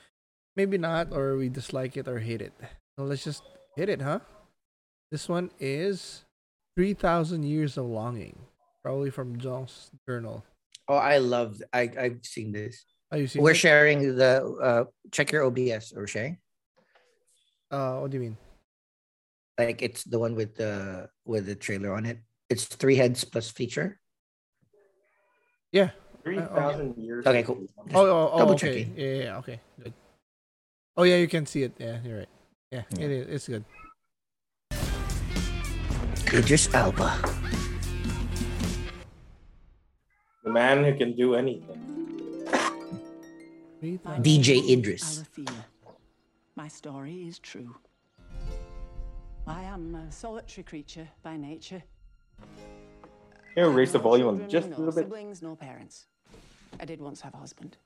maybe 0.56 0.78
not 0.78 1.12
or 1.12 1.37
we 1.37 1.49
dislike 1.49 1.97
it 1.97 2.09
or 2.09 2.18
hate 2.18 2.42
it. 2.42 2.52
So 2.99 3.04
let's 3.04 3.25
just 3.25 3.42
hit 3.76 3.88
it, 3.88 4.02
huh? 4.02 4.21
This 5.11 5.28
one 5.28 5.50
is 5.61 6.25
three 6.76 6.94
thousand 6.94 7.44
years 7.44 7.76
of 7.76 7.87
longing, 7.87 8.38
probably 8.82 9.11
from 9.11 9.38
John's 9.38 9.90
journal. 10.09 10.44
Oh, 10.88 10.97
I 10.97 11.18
love. 11.18 11.62
I 11.73 11.90
I've 11.99 12.25
seen 12.25 12.52
this. 12.52 12.85
Are 13.11 13.18
you 13.18 13.26
seeing 13.26 13.42
We're 13.44 13.52
it? 13.52 13.61
sharing 13.61 14.16
the. 14.16 14.44
Uh, 14.61 14.85
check 15.11 15.32
your 15.32 15.44
OBS. 15.44 15.92
We're 15.94 16.06
sharing. 16.06 16.38
Uh, 17.71 18.00
what 18.00 18.11
do 18.11 18.16
you 18.16 18.23
mean? 18.23 18.37
Like 19.59 19.82
it's 19.82 20.04
the 20.04 20.18
one 20.18 20.35
with 20.35 20.56
the 20.56 21.09
with 21.25 21.47
the 21.47 21.54
trailer 21.54 21.92
on 21.94 22.06
it. 22.06 22.18
It's 22.49 22.64
three 22.64 22.97
heads 22.97 23.25
plus 23.25 23.50
feature. 23.50 24.00
Yeah. 25.73 25.90
Three 26.25 26.40
thousand 26.40 26.97
years. 26.97 27.26
Okay, 27.26 27.42
cool. 27.42 27.61
Just 27.61 27.97
Oh, 27.97 28.06
oh, 28.06 28.30
oh 28.32 28.38
double 28.38 28.54
okay. 28.54 28.85
checking. 28.85 28.97
Yeah, 28.97 29.06
yeah, 29.06 29.23
yeah, 29.25 29.38
okay. 29.38 29.61
Good. 29.82 29.92
Oh 30.96 31.04
yeah, 31.04 31.16
you 31.16 31.28
can 31.28 31.46
see 31.46 31.62
it. 31.62 31.72
Yeah, 31.78 31.99
you're 32.04 32.18
right. 32.18 32.28
Yeah, 32.70 32.82
Yeah. 32.90 33.04
it 33.04 33.11
is. 33.11 33.26
It's 33.28 33.49
good. 33.49 33.64
Idris 36.32 36.72
Elba. 36.75 37.11
The 40.44 40.50
man 40.50 40.84
who 40.84 40.94
can 40.96 41.14
do 41.16 41.34
anything. 41.34 41.80
Three 43.80 43.99
My 44.04 44.16
thousand- 44.16 44.25
DJ 44.25 44.58
Idris. 44.72 45.18
Alithea. 45.20 45.64
My 46.56 46.68
story 46.68 47.26
is 47.28 47.38
true. 47.38 47.75
I 49.46 49.62
am 49.64 49.94
a 49.94 50.12
solitary 50.12 50.62
creature 50.64 51.08
by 51.22 51.37
nature. 51.37 51.82
Here, 53.54 53.64
I 53.64 53.66
have 53.66 53.75
raise 53.75 53.92
the 53.92 53.99
volume 53.99 54.28
children, 54.38 54.50
just 54.50 54.66
a 54.68 54.70
little 54.70 54.87
bit. 54.94 55.04
siblings, 55.04 55.42
no 55.42 55.56
parents. 55.56 56.06
I 56.80 56.84
did 56.84 57.00
once 57.00 57.20
have 57.22 57.34
a 57.34 57.38
husband. 57.38 57.76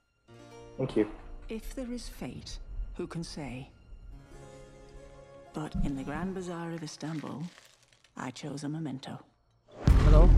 Thank 0.77 0.97
you. 0.97 1.09
If 1.49 1.75
there 1.75 1.91
is 1.91 2.09
fate, 2.09 2.59
who 2.97 3.07
can 3.07 3.23
say? 3.23 3.71
But 5.53 5.75
in 5.85 5.97
the 5.97 6.03
Grand 6.03 6.35
Bazaar 6.35 6.71
of 6.73 6.83
Istanbul, 6.83 7.43
I 8.17 8.31
chose 8.31 8.65
a 8.65 8.69
memento. 8.69 9.19
Hello. 10.05 10.29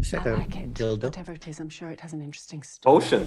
Is 0.00 0.10
that 0.12 0.26
I 0.26 0.30
a 0.30 0.36
like 0.36 0.56
it. 0.56 0.74
dildo? 0.74 1.04
Whatever 1.04 1.32
it 1.32 1.46
is, 1.48 1.60
I'm 1.60 1.68
sure 1.68 1.90
it 1.90 2.00
has 2.00 2.12
an 2.12 2.22
interesting 2.22 2.62
story. 2.62 3.00
Potion. 3.00 3.26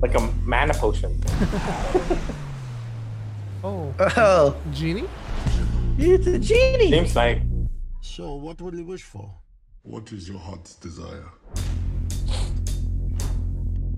Like 0.00 0.14
a 0.14 0.20
mana 0.44 0.74
potion. 0.74 1.20
Oh, 3.64 3.92
Oh, 4.16 4.54
genie. 4.72 5.08
it's 5.98 6.28
a 6.28 6.38
genie. 6.38 6.92
Seems 6.92 7.16
like 7.16 7.42
So, 8.00 8.36
what 8.36 8.60
would 8.60 8.74
you 8.74 8.84
wish 8.84 9.02
for? 9.02 9.28
What 9.82 10.12
is 10.12 10.28
your 10.28 10.38
heart's 10.38 10.76
desire? 10.76 11.26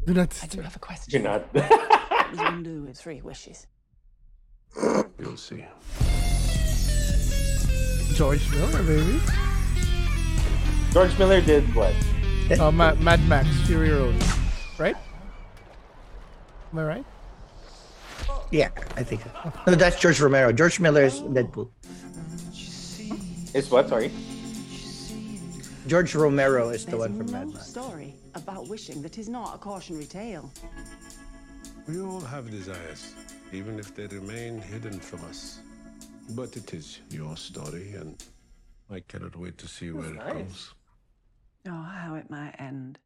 Do 0.07 0.15
not. 0.15 0.39
I 0.43 0.47
do 0.47 0.63
have 0.63 0.75
a 0.77 0.79
question. 0.79 1.21
Do 1.23 1.29
not. 1.29 1.45
What 2.31 2.37
does 2.39 2.47
one 2.53 2.63
do 2.63 2.83
with 2.83 2.97
three 2.97 3.21
wishes? 3.23 3.67
You'll 5.19 5.37
see. 5.37 5.65
George 8.15 8.49
Miller, 8.53 8.83
baby. 8.85 9.21
George 10.93 11.19
Miller 11.19 11.41
did 11.41 11.75
what? 11.75 11.93
Uh, 12.61 12.71
Ma- 12.71 12.95
Mad 12.95 13.27
Max 13.29 13.49
Fury 13.67 13.91
Road, 13.91 14.15
right? 14.79 14.95
Am 16.73 16.79
I 16.79 16.85
right? 16.85 17.05
Yeah, 18.53 18.69
I 18.97 19.03
think 19.03 19.23
so. 19.23 19.53
No, 19.67 19.75
that's 19.75 19.99
George 19.99 20.21
Romero. 20.21 20.53
George 20.53 20.79
Miller's 20.79 21.23
Deadpool. 21.23 21.69
It's 23.55 23.71
what? 23.73 23.89
Sorry. 23.89 24.13
George 25.89 26.15
Romero 26.15 26.69
is 26.69 26.85
the 26.85 26.93
There's 26.93 27.01
one 27.01 27.17
from 27.17 27.33
Mad 27.33 27.49
no 27.49 27.55
Max. 27.55 27.67
story 27.67 28.15
about 28.37 28.69
wishing 28.69 29.03
that 29.03 29.19
is 29.19 29.29
not 29.29 29.57
a 29.57 29.59
cautionary 29.59 30.05
tale. 30.07 30.53
We 31.87 32.01
all 32.01 32.21
have 32.21 32.51
desires, 32.51 33.15
even 33.53 33.79
if 33.79 33.95
they 33.95 34.07
remain 34.07 34.61
hidden 34.61 35.01
from 35.01 35.25
us. 35.25 35.61
But 36.31 36.57
it 36.57 36.75
is 36.75 37.01
your 37.11 37.37
story, 37.37 37.95
and 37.95 38.23
I 38.91 39.01
cannot 39.01 39.37
wait 39.37 39.59
to 39.59 39.69
see 39.69 39.91
where 39.91 40.15
it 40.15 40.19
goes. 40.19 40.75
Oh, 41.69 41.83
how 41.83 42.15
it 42.15 42.31
might 42.31 42.55
end. 42.59 42.99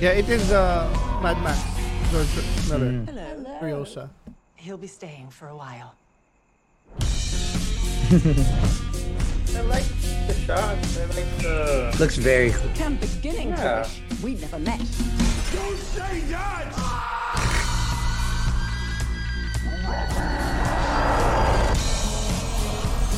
Yeah, 0.00 0.10
it 0.10 0.28
is 0.28 0.52
uh, 0.52 0.88
Mad 1.22 1.42
Max. 1.42 1.58
George 2.12 2.28
Miller. 2.70 3.04
Hello. 3.04 3.58
Furiosa. 3.60 4.08
He'll 4.54 4.78
be 4.78 4.86
staying 4.86 5.30
for 5.30 5.48
a 5.48 5.56
while. 5.56 5.94
I 9.58 9.60
like 9.62 9.84
the 10.28 10.34
shots. 10.46 10.98
I 10.98 11.04
like 11.06 11.38
the. 11.42 11.96
Looks 11.98 12.16
very 12.16 12.52
cool. 12.52 12.70
Beginning 13.00 13.48
Yeah. 13.48 13.82
to 13.82 13.90
wish 13.90 14.22
we'd 14.22 14.40
never 14.40 14.58
met. 14.60 14.80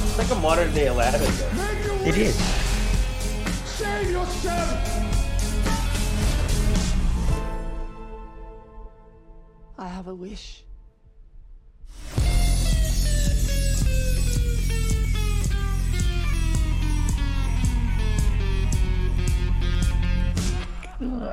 It's 0.03 0.19
like 0.19 0.31
a 0.31 0.41
modern 0.41 0.73
day 0.75 0.87
Aladdin. 0.87 1.21
Though. 1.21 2.05
It 2.07 2.17
is. 2.17 2.37
I 9.79 9.89
have 9.89 10.09
a 10.09 10.15
wish. 10.15 10.65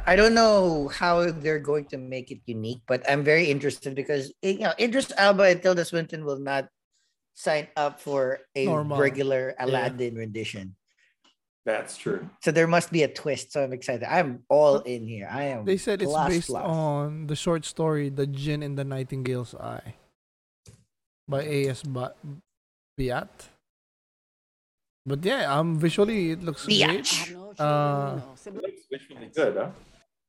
I 0.08 0.16
don't 0.16 0.34
know 0.34 0.88
how 0.88 1.30
they're 1.30 1.60
going 1.60 1.86
to 1.92 1.98
make 2.00 2.32
it 2.32 2.40
unique, 2.48 2.80
but 2.88 3.04
I'm 3.12 3.24
very 3.28 3.52
interested 3.52 3.94
because 3.94 4.32
you 4.42 4.60
know 4.64 4.72
Idris 4.80 5.12
Elba 5.18 5.44
and 5.52 5.62
Tilda 5.62 5.84
Swinton 5.84 6.24
will 6.24 6.40
not 6.40 6.70
sign 7.36 7.68
up 7.76 8.00
for 8.00 8.40
a 8.56 8.66
Normal. 8.66 8.98
regular 8.98 9.54
Aladdin 9.60 10.16
rendition. 10.16 10.76
That's 11.68 11.98
true. 12.00 12.24
So 12.40 12.56
there 12.56 12.66
must 12.72 12.90
be 12.96 13.04
a 13.04 13.12
twist. 13.12 13.52
So 13.52 13.60
I'm 13.62 13.74
excited. 13.76 14.08
I'm 14.08 14.48
all 14.48 14.80
in 14.88 15.04
here. 15.06 15.28
I 15.30 15.52
am. 15.52 15.66
They 15.68 15.76
said 15.76 16.02
it's 16.02 16.08
plus, 16.10 16.30
based 16.32 16.48
plus. 16.56 16.64
on 16.64 17.28
the 17.28 17.36
short 17.36 17.66
story 17.68 18.08
"The 18.08 18.26
Jinn 18.26 18.64
in 18.64 18.80
the 18.80 18.88
Nightingale's 18.88 19.52
Eye" 19.60 19.96
by 21.28 21.44
A.S. 21.44 21.84
Ba- 21.84 22.16
Byatt. 22.98 23.52
But 25.06 25.20
yeah, 25.28 25.52
um, 25.52 25.76
visually 25.78 26.32
it 26.32 26.44
looks 26.44 26.64
Byatt. 26.66 26.88
great. 26.88 27.12
I 27.12 27.20
have 27.20 27.32
no 27.36 27.52
children, 27.52 27.60
Uh, 27.60 28.22
It 28.48 28.56
looks 28.56 28.84
visually 28.88 29.28
good, 29.36 29.56
huh? 29.60 29.72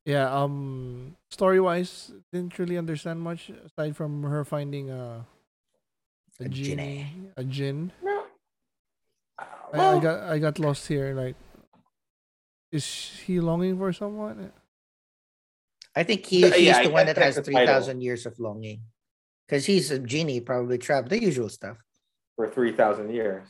Yeah, 0.08 0.32
um, 0.32 1.16
story 1.28 1.60
wise, 1.60 2.12
didn't 2.32 2.56
really 2.58 2.78
understand 2.80 3.20
much 3.20 3.50
aside 3.52 3.92
from 3.92 4.22
her 4.24 4.40
finding 4.44 4.88
a 4.88 5.26
a, 6.40 6.44
A 6.44 6.48
genie, 6.48 7.04
genie. 7.12 7.30
a 7.36 7.44
jinn. 7.44 7.92
No. 8.02 8.24
I, 9.38 9.96
I 9.96 10.00
got 10.00 10.16
I 10.32 10.38
got 10.40 10.56
lost 10.58 10.88
here. 10.88 11.12
Like, 11.12 11.36
is 12.72 12.86
he 13.26 13.36
longing 13.40 13.76
for 13.76 13.92
someone? 13.92 14.48
I 15.94 16.04
think 16.04 16.24
he, 16.24 16.40
Yeah, 16.40 16.54
he's 16.56 16.76
I 16.78 16.84
the 16.88 16.90
one 16.94 17.04
that 17.06 17.18
has 17.18 17.34
check 17.34 17.44
the 17.44 17.52
three 17.52 17.54
title. 17.60 17.74
thousand 17.74 18.00
years 18.00 18.24
of 18.24 18.38
longing, 18.40 18.80
because 19.44 19.66
he's 19.66 19.90
a 19.90 19.98
genie, 19.98 20.40
probably 20.40 20.78
trapped. 20.78 21.10
The 21.10 21.20
usual 21.20 21.50
stuff. 21.50 21.76
for 22.38 22.48
3,000 22.48 23.10
years. 23.10 23.44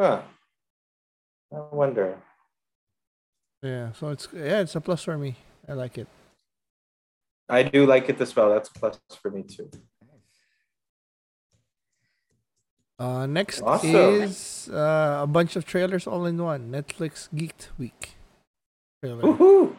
Huh. 0.00 0.22
I 1.52 1.58
wonder. 1.74 2.16
Yeah, 3.62 3.92
so 3.92 4.08
it's 4.08 4.28
yeah, 4.34 4.60
it's 4.60 4.74
a 4.74 4.80
plus 4.80 5.04
for 5.04 5.16
me. 5.16 5.36
I 5.68 5.74
like 5.74 5.96
it. 5.96 6.08
I 7.48 7.62
do 7.62 7.86
like 7.86 8.08
it 8.08 8.20
as 8.20 8.34
well. 8.34 8.50
That's 8.50 8.68
a 8.68 8.72
plus 8.72 8.98
for 9.20 9.30
me 9.30 9.44
too. 9.44 9.70
Uh, 12.98 13.26
next 13.26 13.62
Awesome. 13.62 13.94
is 13.94 14.68
uh, 14.72 15.20
a 15.22 15.26
bunch 15.26 15.56
of 15.56 15.64
trailers 15.64 16.06
all 16.06 16.24
in 16.26 16.38
one. 16.42 16.70
Netflix 16.70 17.28
Geeked 17.34 17.68
Week. 17.78 18.14
Trailer. 19.00 19.22
Woohoo! 19.22 19.76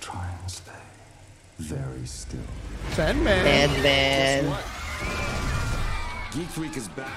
Try 0.00 0.28
and 0.40 0.50
stay 0.50 0.72
very 1.58 2.06
still. 2.06 2.40
Sandman. 2.92 3.46
And 3.46 3.72
then 3.84 4.56
Geek 6.32 6.56
Week 6.56 6.76
is 6.76 6.88
back. 6.88 7.08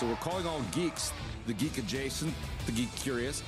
So 0.00 0.06
we're 0.06 0.14
calling 0.16 0.46
all 0.46 0.62
geeks 0.72 1.12
the 1.46 1.52
geek 1.52 1.76
adjacent, 1.76 2.32
the 2.64 2.72
geek 2.72 2.90
curious, 2.96 3.42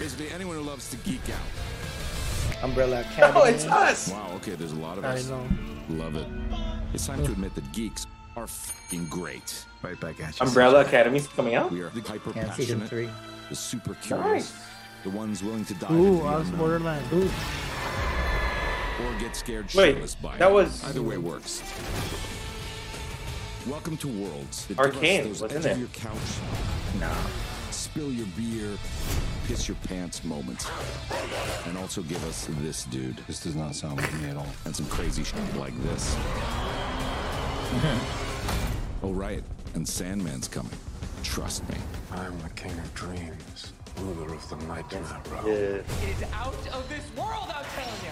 basically 0.00 0.30
anyone 0.30 0.56
who 0.56 0.62
loves 0.62 0.90
to 0.90 0.96
geek 0.96 1.20
out. 1.30 2.64
Umbrella 2.64 3.02
Academy. 3.02 3.40
Oh, 3.40 3.44
it's 3.44 3.64
us. 3.66 4.10
Wow, 4.10 4.32
okay, 4.34 4.56
there's 4.56 4.72
a 4.72 4.76
lot 4.80 4.98
of 4.98 5.04
I 5.04 5.10
us. 5.10 5.28
know. 5.28 5.46
Love 5.90 6.16
it. 6.16 6.26
It's 6.92 7.06
time 7.06 7.24
to 7.24 7.30
admit 7.30 7.54
that 7.54 7.70
geeks 7.72 8.08
are 8.36 8.48
fucking 8.48 9.06
great. 9.10 9.64
Right 9.82 9.98
back 10.00 10.18
at 10.20 10.40
you. 10.40 10.44
Umbrella 10.46 10.80
Academy's 10.80 11.28
coming 11.28 11.54
out. 11.54 11.70
We 11.70 11.82
are 11.82 11.90
the 11.90 12.00
hyper 12.00 12.32
Yeah, 12.34 12.48
passionate, 12.48 12.88
three. 12.88 13.08
the 13.48 13.54
super 13.54 13.94
curious, 13.94 14.50
Nice. 14.50 14.52
the 15.04 15.10
ones 15.10 15.40
willing 15.44 15.64
to 15.66 15.74
dive 15.74 15.92
Ooh, 15.92 16.06
into 16.06 16.18
the 16.24 16.28
Alice 16.28 16.48
unknown, 16.48 16.58
Borderland. 16.58 17.12
or 19.06 19.20
get 19.20 19.36
scared 19.36 19.72
Wait, 19.72 19.98
shitless 19.98 20.20
by 20.20 20.36
that 20.38 20.50
it. 20.50 20.52
was- 20.52 20.82
either 20.82 21.00
way 21.02 21.16
works. 21.16 21.62
Welcome 23.66 23.96
to 23.98 24.08
worlds. 24.08 24.66
that 24.66 24.78
Arcane, 24.78 25.22
give 25.24 25.32
us 25.32 25.40
those 25.40 25.42
wasn't 25.42 25.66
edge 25.66 25.76
it? 25.76 25.80
your 25.80 25.88
couch, 25.88 26.16
No. 26.98 27.12
spill 27.70 28.10
your 28.12 28.26
beer, 28.36 28.76
piss 29.46 29.68
your 29.68 29.76
pants 29.84 30.24
moments, 30.24 30.68
and 31.66 31.78
also 31.78 32.02
give 32.02 32.24
us 32.26 32.48
this 32.60 32.84
dude 32.86 33.18
This 33.28 33.38
does 33.40 33.54
not 33.54 33.76
sound 33.76 33.98
like 34.00 34.12
me 34.14 34.28
at 34.30 34.36
all. 34.36 34.48
and 34.64 34.74
some 34.74 34.86
crazy 34.86 35.22
shit 35.22 35.38
like 35.56 35.80
this. 35.84 36.16
oh 39.04 39.12
right, 39.12 39.44
and 39.74 39.86
Sandman's 39.86 40.48
coming. 40.48 40.72
Trust 41.22 41.62
me. 41.68 41.76
I'm 42.10 42.36
the 42.40 42.48
king 42.50 42.72
of 42.72 42.92
dreams, 42.94 43.72
ruler 44.00 44.34
of 44.34 44.48
the 44.50 44.56
nightmare 44.66 45.02
realm. 45.30 45.46
Yeah. 45.46 45.52
It 45.52 45.86
is 46.08 46.22
out 46.34 46.52
of 46.72 46.84
this 46.88 47.04
world, 47.16 47.46
I'm 47.48 47.64
telling 47.76 48.00
you. 48.02 48.10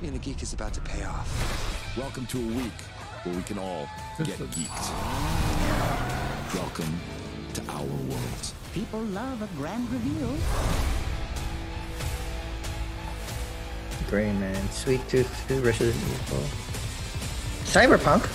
Being 0.00 0.14
a 0.14 0.18
geek 0.18 0.42
is 0.42 0.54
about 0.54 0.72
to 0.74 0.80
pay 0.80 1.04
off. 1.04 1.85
Welcome 1.96 2.26
to 2.26 2.38
a 2.38 2.46
week 2.58 2.78
where 3.22 3.34
we 3.34 3.42
can 3.42 3.58
all 3.58 3.88
get 4.18 4.38
geeked. 4.38 4.94
Welcome 6.54 7.00
to 7.54 7.62
our 7.70 7.82
world. 7.84 8.52
People 8.74 9.00
love 9.00 9.40
a 9.40 9.46
grand 9.56 9.90
reveal. 9.90 10.36
Gray 14.10 14.30
Man, 14.34 14.70
Sweet 14.70 15.08
Tooth 15.08 15.44
2 15.48 15.60
versus 15.60 15.96
Evil. 15.96 16.44
Cyberpunk. 17.64 18.28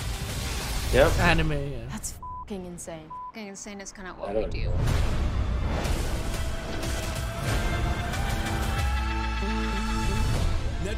Yep. 0.92 1.16
Anime. 1.20 1.52
Yeah. 1.52 1.78
That's 1.88 2.14
fucking 2.40 2.66
insane. 2.66 3.08
Fucking 3.28 3.46
insane 3.46 3.80
is 3.80 3.92
kind 3.92 4.08
of 4.08 4.18
what 4.18 4.34
we 4.34 4.44
do. 4.46 4.72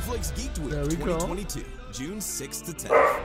Netflix 0.04 0.36
Geek 0.36 0.62
Week 0.62 0.70
There 0.70 0.86
we 0.86 0.96
go. 0.96 1.18
June 1.90 2.18
6th 2.18 2.66
to 2.66 2.72
10th. 2.88 3.20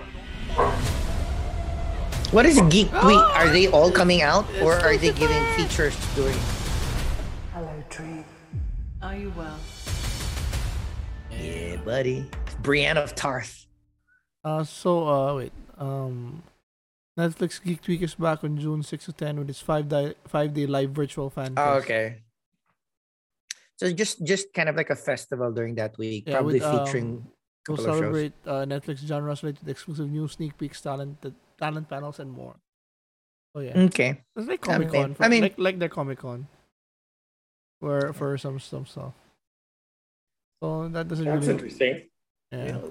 What 2.32 2.46
is 2.46 2.62
Geek 2.70 2.89
Week? 3.04 3.18
Are 3.36 3.50
they 3.50 3.68
all 3.68 3.92
coming 3.92 4.22
out, 4.22 4.46
or 4.62 4.76
are 4.76 4.96
they 4.96 5.12
giving 5.12 5.44
features 5.58 5.94
during? 6.15 6.38
Hello, 7.54 7.84
tree. 7.89 8.24
Are 9.02 9.15
you 9.15 9.34
well? 9.36 9.60
Yeah, 11.32 11.76
buddy. 11.84 12.30
Brienne 12.62 12.98
of 12.98 13.13
Tarth. 13.13 13.65
Uh, 14.46 14.63
so 14.63 15.08
uh, 15.10 15.36
wait. 15.36 15.52
Um, 15.78 16.44
Netflix 17.18 17.62
Geek 17.62 17.86
Week 17.88 18.02
is 18.04 18.15
back 18.15 18.42
on 18.46 18.58
June 18.58 18.84
6 18.84 19.06
to 19.06 19.12
10 19.12 19.39
with 19.39 19.50
its 19.50 19.60
five 19.60 19.89
day 19.89 20.13
five 20.26 20.54
day 20.54 20.65
live 20.65 20.92
virtual 20.92 21.30
fan. 21.30 21.56
Oh, 21.58 21.74
okay. 21.74 22.20
So 23.80 23.88
just 23.96 24.20
just 24.28 24.52
kind 24.54 24.68
of 24.68 24.76
like 24.76 24.89
a 24.92 24.96
festival 25.00 25.52
during 25.56 25.76
that 25.80 25.96
week, 25.98 26.28
Yeah, 26.28 26.36
probably 26.44 26.60
with, 26.60 26.68
um, 26.68 26.86
featuring 26.86 27.10
We'll 27.68 27.78
couple 27.78 27.86
of 27.86 27.92
shows. 27.96 28.00
celebrate 28.00 28.34
uh, 28.46 28.65
Netflix 28.68 28.98
genres 29.08 29.39
related 29.44 29.68
exclusive 29.70 30.10
news, 30.12 30.34
sneak 30.36 30.58
peeks, 30.58 30.82
talent, 30.82 31.15
talent 31.58 31.88
panels, 31.88 32.20
and 32.20 32.32
more. 32.32 32.60
Oh 33.56 33.62
yeah, 33.62 33.78
Okay. 33.88 34.20
it's 34.36 34.48
like 34.48 34.68
I 34.68 34.74
Comic 34.74 34.92
mean- 34.92 35.15
Con. 35.15 35.15
I 35.20 35.28
mean- 35.30 35.44
like 35.44 35.56
like 35.58 35.78
their 35.80 35.88
Comic 35.89 36.20
Con, 36.20 36.48
where 37.80 38.12
for 38.12 38.38
some 38.38 38.60
some 38.60 38.86
stuff. 38.86 39.13
So 40.62 40.89
that 40.92 41.08
doesn't 41.08 41.24
That's 41.26 41.48
really. 41.48 41.54
interesting. 41.56 42.10
Yeah. 42.52 42.82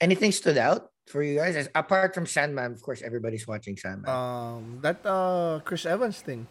Anything 0.00 0.32
stood 0.32 0.56
out 0.56 0.88
for 1.06 1.22
you 1.22 1.36
guys? 1.36 1.68
Apart 1.74 2.14
from 2.14 2.24
Sandman, 2.24 2.72
of 2.72 2.80
course, 2.80 3.02
everybody's 3.02 3.44
watching 3.46 3.76
Sandman. 3.76 4.08
Um, 4.08 4.78
that 4.80 5.04
uh 5.04 5.60
Chris 5.64 5.84
Evans 5.84 6.22
thing. 6.24 6.46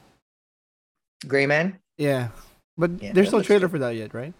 Gray 1.26 1.48
Man. 1.48 1.80
Yeah, 1.98 2.30
but 2.80 2.92
Yeah, 3.04 3.12
there's 3.14 3.32
no 3.32 3.38
looks 3.44 3.48
trailer 3.52 3.68
for 3.68 3.80
that 3.84 3.94
yet, 4.00 4.14
right? 4.16 4.34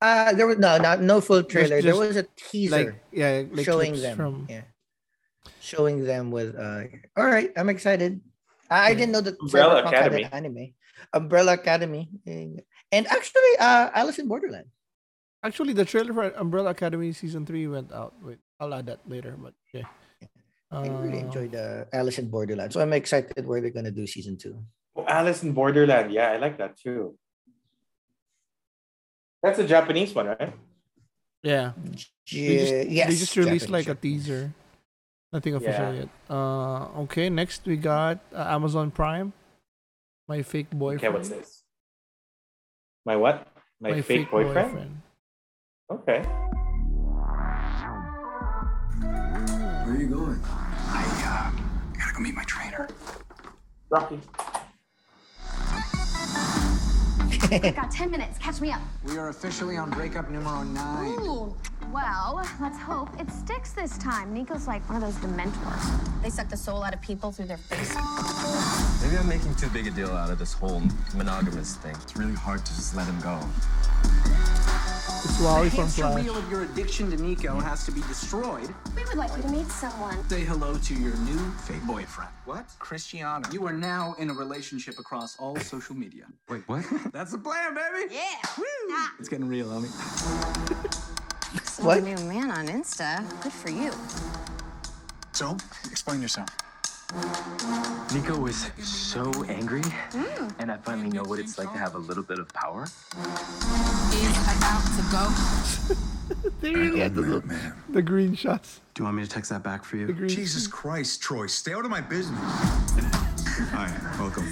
Uh 0.00 0.30
there 0.36 0.46
was 0.46 0.58
no, 0.62 0.76
not 0.78 1.00
no 1.02 1.18
full 1.20 1.42
trailer. 1.42 1.80
there 1.82 1.96
was 1.98 2.14
a 2.20 2.26
teaser 2.36 2.76
Like 2.76 2.90
yeah, 3.10 3.42
like 3.50 3.64
showing 3.66 3.96
them. 3.98 4.14
from. 4.16 4.34
Yeah. 4.48 4.62
Showing 5.60 6.04
them 6.04 6.30
with 6.30 6.54
uh 6.54 6.86
all 7.18 7.26
right, 7.26 7.50
I'm 7.58 7.68
excited. 7.72 8.20
I, 8.70 8.90
I 8.90 8.94
didn't 8.94 9.12
know 9.16 9.24
that 9.24 9.34
Umbrella 9.40 9.82
Cyberpunk 9.82 9.92
had 9.96 10.12
Academy. 10.14 10.22
an 10.22 10.30
anime. 10.38 10.66
Umbrella 11.16 11.52
Academy. 11.58 12.04
And 12.94 13.04
actually 13.08 13.54
uh 13.58 13.90
Alice 13.96 14.18
in 14.22 14.28
Borderland. 14.28 14.68
Actually, 15.42 15.72
the 15.72 15.84
trailer 15.86 16.12
for 16.12 16.30
Umbrella 16.34 16.70
Academy 16.74 17.12
season 17.14 17.46
three 17.46 17.66
went 17.70 17.92
out. 17.94 18.12
Wait, 18.22 18.38
I'll 18.58 18.74
add 18.74 18.86
that 18.90 19.06
later. 19.06 19.38
But 19.38 19.54
yeah, 19.72 19.86
I 20.70 20.86
really 20.88 21.22
Uh, 21.22 21.26
enjoyed 21.30 21.54
uh, 21.54 21.86
Alice 21.94 22.18
in 22.18 22.26
Borderland. 22.28 22.72
So 22.74 22.80
I'm 22.82 22.92
excited 22.92 23.46
where 23.46 23.60
they're 23.62 23.70
gonna 23.78 23.94
do 23.94 24.02
season 24.06 24.34
two. 24.36 24.58
Oh, 24.98 25.06
Alice 25.06 25.42
in 25.46 25.54
Borderland. 25.54 26.10
Yeah, 26.10 26.34
I 26.34 26.38
like 26.42 26.58
that 26.58 26.74
too. 26.76 27.14
That's 29.42 29.58
a 29.58 29.66
Japanese 29.66 30.14
one, 30.14 30.26
right? 30.26 30.52
Yeah, 31.42 31.72
Yeah, 32.26 32.46
they 32.46 32.56
just, 32.58 32.90
yes, 32.90 33.08
they 33.08 33.16
just 33.16 33.36
released 33.36 33.66
Japanese, 33.66 33.86
like 33.86 33.88
a 33.88 33.94
teaser. 33.94 34.52
Nothing 35.32 35.54
official 35.54 35.94
Yeah. 35.94 36.00
yet. 36.00 36.08
Uh, 36.28 37.02
okay. 37.02 37.28
Next 37.28 37.64
we 37.66 37.76
got 37.76 38.18
uh, 38.34 38.42
Amazon 38.48 38.90
Prime. 38.90 39.32
My 40.26 40.42
fake 40.42 40.70
boyfriend. 40.70 41.04
Okay, 41.04 41.14
what's 41.14 41.28
this? 41.28 41.62
My 43.06 43.16
what? 43.16 43.46
My, 43.80 44.00
fake, 44.02 44.30
boyfriend? 44.30 45.00
Okay. 45.90 46.20
Where 49.00 49.94
are 49.94 49.96
you 49.96 50.08
going? 50.08 50.40
I, 50.44 51.52
uh, 51.54 51.96
gotta 51.96 52.12
go 52.14 52.20
meet 52.20 52.34
my 52.34 52.44
trainer. 52.44 52.88
Rocky. 53.88 54.20
I've 57.42 57.76
got 57.76 57.90
10 57.90 58.10
minutes. 58.10 58.38
Catch 58.38 58.60
me 58.60 58.72
up. 58.72 58.80
We 59.04 59.18
are 59.18 59.28
officially 59.28 59.76
on 59.76 59.90
breakup 59.90 60.30
numero 60.30 60.62
nine. 60.62 61.18
Ooh. 61.20 61.54
Well, 61.92 62.46
let's 62.60 62.78
hope 62.78 63.08
it 63.18 63.30
sticks 63.30 63.72
this 63.72 63.96
time. 63.96 64.34
Nico's 64.34 64.66
like 64.66 64.86
one 64.88 65.02
of 65.02 65.02
those 65.02 65.14
dementors. 65.22 66.22
They 66.22 66.28
suck 66.28 66.48
the 66.48 66.56
soul 66.56 66.82
out 66.82 66.92
of 66.92 67.00
people 67.00 67.32
through 67.32 67.46
their 67.46 67.56
face. 67.56 67.94
Maybe 69.02 69.16
I'm 69.16 69.28
making 69.28 69.54
too 69.54 69.70
big 69.70 69.86
a 69.86 69.90
deal 69.90 70.10
out 70.10 70.30
of 70.30 70.38
this 70.38 70.52
whole 70.52 70.82
monogamous 71.14 71.76
thing. 71.76 71.94
It's 72.02 72.16
really 72.16 72.34
hard 72.34 72.64
to 72.64 72.74
just 72.74 72.94
let 72.94 73.06
him 73.06 73.18
go. 73.20 73.40
It's 75.24 75.40
Wally 75.40 75.64
the 75.64 75.70
from 75.70 75.78
hamster 75.84 76.02
Flash. 76.02 76.22
wheel 76.22 76.36
of 76.36 76.50
your 76.50 76.62
addiction 76.62 77.10
to 77.10 77.16
Nico 77.16 77.58
has 77.60 77.84
to 77.86 77.90
be 77.92 78.02
destroyed. 78.02 78.68
We 78.94 79.04
would 79.04 79.16
like 79.16 79.34
you 79.36 79.42
to 79.42 79.48
meet 79.48 79.66
someone. 79.68 80.28
Say 80.28 80.44
hello 80.44 80.76
to 80.76 80.94
your 80.94 81.16
new 81.16 81.50
fake 81.66 81.82
boyfriend. 81.86 82.30
What? 82.44 82.66
Cristiano. 82.78 83.48
You 83.50 83.66
are 83.66 83.72
now 83.72 84.14
in 84.18 84.30
a 84.30 84.34
relationship 84.34 84.98
across 84.98 85.36
all 85.38 85.56
social 85.56 85.96
media. 85.96 86.26
Wait, 86.48 86.62
what? 86.68 86.84
That's 87.12 87.32
the 87.32 87.38
plan, 87.38 87.74
baby. 87.74 88.14
Yeah. 88.14 88.48
Woo! 88.58 88.64
It's 89.18 89.28
getting 89.28 89.48
real, 89.48 89.68
homie. 89.68 89.88
What? 91.82 92.02
new 92.02 92.16
man 92.24 92.50
on 92.50 92.68
Insta. 92.68 93.24
Good 93.42 93.52
for 93.52 93.70
you. 93.70 93.92
So, 95.32 95.56
explain 95.90 96.20
yourself. 96.20 96.48
Nico 98.12 98.38
was 98.38 98.70
so 98.82 99.32
angry, 99.44 99.82
and 100.58 100.70
I 100.70 100.76
finally 100.76 101.08
know 101.08 101.22
what 101.22 101.38
it's 101.38 101.56
like 101.58 101.72
to 101.72 101.78
have 101.78 101.94
a 101.94 101.98
little 101.98 102.22
bit 102.22 102.38
of 102.38 102.48
power. 102.52 102.86
They 106.60 106.74
really 106.74 107.00
had 107.00 107.14
the, 107.14 107.42
man. 107.46 107.74
the 107.88 108.02
green 108.02 108.34
shots. 108.34 108.80
Do 108.92 109.00
you 109.00 109.04
want 109.04 109.16
me 109.16 109.22
to 109.22 109.28
text 109.28 109.48
that 109.50 109.62
back 109.62 109.84
for 109.84 109.96
you? 109.96 110.12
green. 110.12 110.28
Jesus 110.28 110.66
Christ, 110.66 111.22
Troy, 111.22 111.46
stay 111.46 111.72
out 111.72 111.84
of 111.84 111.90
my 111.90 112.02
business. 112.02 112.38
Hi, 113.70 113.90
welcome. 114.18 114.46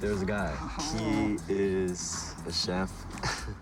There's 0.00 0.20
a 0.20 0.26
guy. 0.26 0.54
He 0.92 1.38
is 1.48 2.34
a 2.46 2.52
chef. 2.52 2.92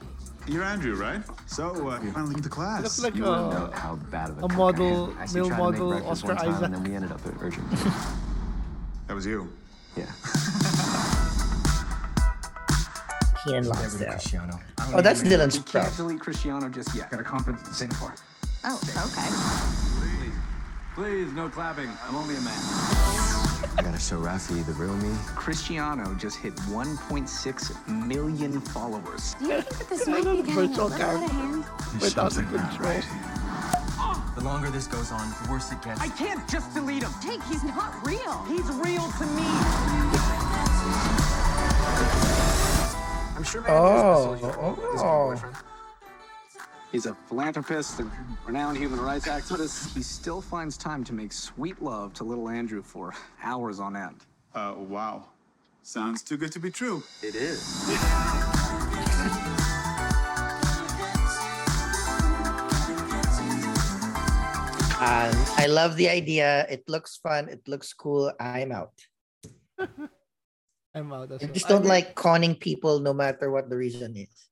You're 0.47 0.63
Andrew, 0.63 0.95
right? 0.95 1.21
So, 1.47 1.89
uh, 1.91 2.01
you 2.03 2.13
finally 2.13 2.35
get 2.37 2.45
to 2.45 2.49
class. 2.51 2.83
Looks 2.83 3.01
like 3.03 3.17
You 3.17 3.25
wouldn't 3.25 3.51
know 3.51 3.71
a, 3.73 3.77
how 3.77 3.97
bad 3.97 4.31
of 4.31 4.39
a, 4.39 4.47
a 4.47 4.49
I 4.49 4.57
model, 4.57 5.07
am. 5.11 5.19
I 5.19 5.27
male 5.27 5.27
tried 5.27 5.33
to 5.33 5.49
make 5.51 5.59
model, 5.59 5.89
breakfast 5.91 6.11
Oscar 6.25 6.27
one 6.29 6.37
time, 6.37 6.49
Isaac. 6.55 6.65
and 6.67 6.75
then 6.75 6.85
we 6.85 6.95
ended 6.95 7.13
up 7.13 7.27
at 7.27 7.33
Urgent. 7.41 7.71
that 9.09 9.15
was 9.15 9.27
you. 9.27 9.51
yeah. 9.97 10.05
Keenan 13.45 13.65
Never 13.65 13.75
Lonsdale. 13.75 14.11
Cristiano. 14.13 14.61
Oh, 14.95 15.01
that's 15.03 15.23
Dylan's 15.23 15.57
We 15.59 15.65
can't 15.65 15.97
delete 15.97 16.21
Cristiano 16.21 16.69
just 16.69 16.95
yet. 16.95 17.11
Got 17.11 17.21
a 17.21 17.25
conference 17.25 17.67
in 17.67 17.73
Singapore. 17.75 18.15
Oh, 18.65 18.81
okay. 18.87 19.29
Please, 20.01 20.35
please, 20.95 21.33
no 21.33 21.49
clapping. 21.49 21.91
I'm 22.09 22.15
only 22.17 22.37
a 22.37 22.41
man. 22.41 23.46
I 23.79 23.83
gotta 23.83 23.99
show 23.99 24.19
Rafi 24.19 24.65
the 24.65 24.73
real 24.75 24.95
me. 24.97 25.15
Cristiano 25.35 26.15
just 26.15 26.37
hit 26.39 26.55
1.6 26.57 28.07
million 28.07 28.61
followers. 28.61 29.35
Do 29.39 29.47
you 29.47 29.61
think 29.63 29.79
that 29.79 29.89
this 29.89 30.07
might 30.13 30.25
be 30.25 30.37
getting 30.37 30.51
a 30.51 30.55
Virtual 30.55 30.89
little 30.89 31.03
out 31.03 31.25
of 31.25 31.31
hand? 31.31 31.65
Without 32.01 32.33
Something 32.33 32.57
not 32.57 32.71
control. 32.71 32.91
right. 32.91 33.05
The 34.37 34.43
longer 34.45 34.71
this 34.71 34.87
goes 34.87 35.11
on, 35.13 35.29
the 35.43 35.51
worse 35.51 35.73
it 35.73 35.81
gets. 35.83 36.01
I 36.01 36.09
can't 36.09 36.47
just 36.49 36.73
delete 36.75 37.03
him. 37.03 37.11
Jake, 37.23 37.43
he's 37.45 37.65
not 37.65 37.95
real. 38.07 38.43
He's 38.45 38.67
real 38.77 39.11
to 39.19 39.27
me. 39.35 39.43
Oh, 41.89 43.35
I'm 43.37 43.45
sure 43.45 43.65
Oh, 43.69 44.39
oh. 44.99 45.35
He's 46.93 47.07
a 47.07 47.15
philanthropist, 47.29 47.99
and 48.01 48.11
renowned 48.47 48.79
human 48.79 49.01
rights 49.01 49.27
activist. 49.27 49.95
He 49.95 50.03
still 50.03 50.41
finds 50.41 50.77
time 50.77 51.05
to 51.05 51.13
make 51.13 51.33
sweet 51.33 51.83
love 51.83 52.13
to 52.15 52.25
little 52.25 52.49
Andrew 52.49 52.83
for 52.83 53.13
hours 53.43 53.81
on 53.81 53.97
end. 53.97 54.25
Uh, 54.55 54.75
wow. 54.79 55.27
Sounds 55.83 56.23
too 56.23 56.37
good 56.37 56.53
to 56.53 56.59
be 56.61 56.71
true. 56.71 57.03
It 57.23 57.35
is. 57.35 57.87
Um, 64.99 65.37
I 65.61 65.67
love 65.69 65.97
the 65.97 66.09
idea. 66.09 66.67
It 66.71 66.89
looks 66.89 67.17
fun. 67.19 67.49
It 67.51 67.69
looks 67.69 67.93
cool. 67.93 68.33
I'm 68.41 68.73
out. 68.73 68.97
I'm 70.95 71.13
out. 71.13 71.31
As 71.33 71.43
I 71.43 71.45
well. 71.47 71.53
just 71.55 71.69
don't 71.69 71.85
I- 71.85 71.89
like 72.01 72.15
conning 72.15 72.55
people 72.55 72.99
no 73.01 73.13
matter 73.13 73.51
what 73.51 73.69
the 73.69 73.77
reason 73.77 74.17
is. 74.17 74.49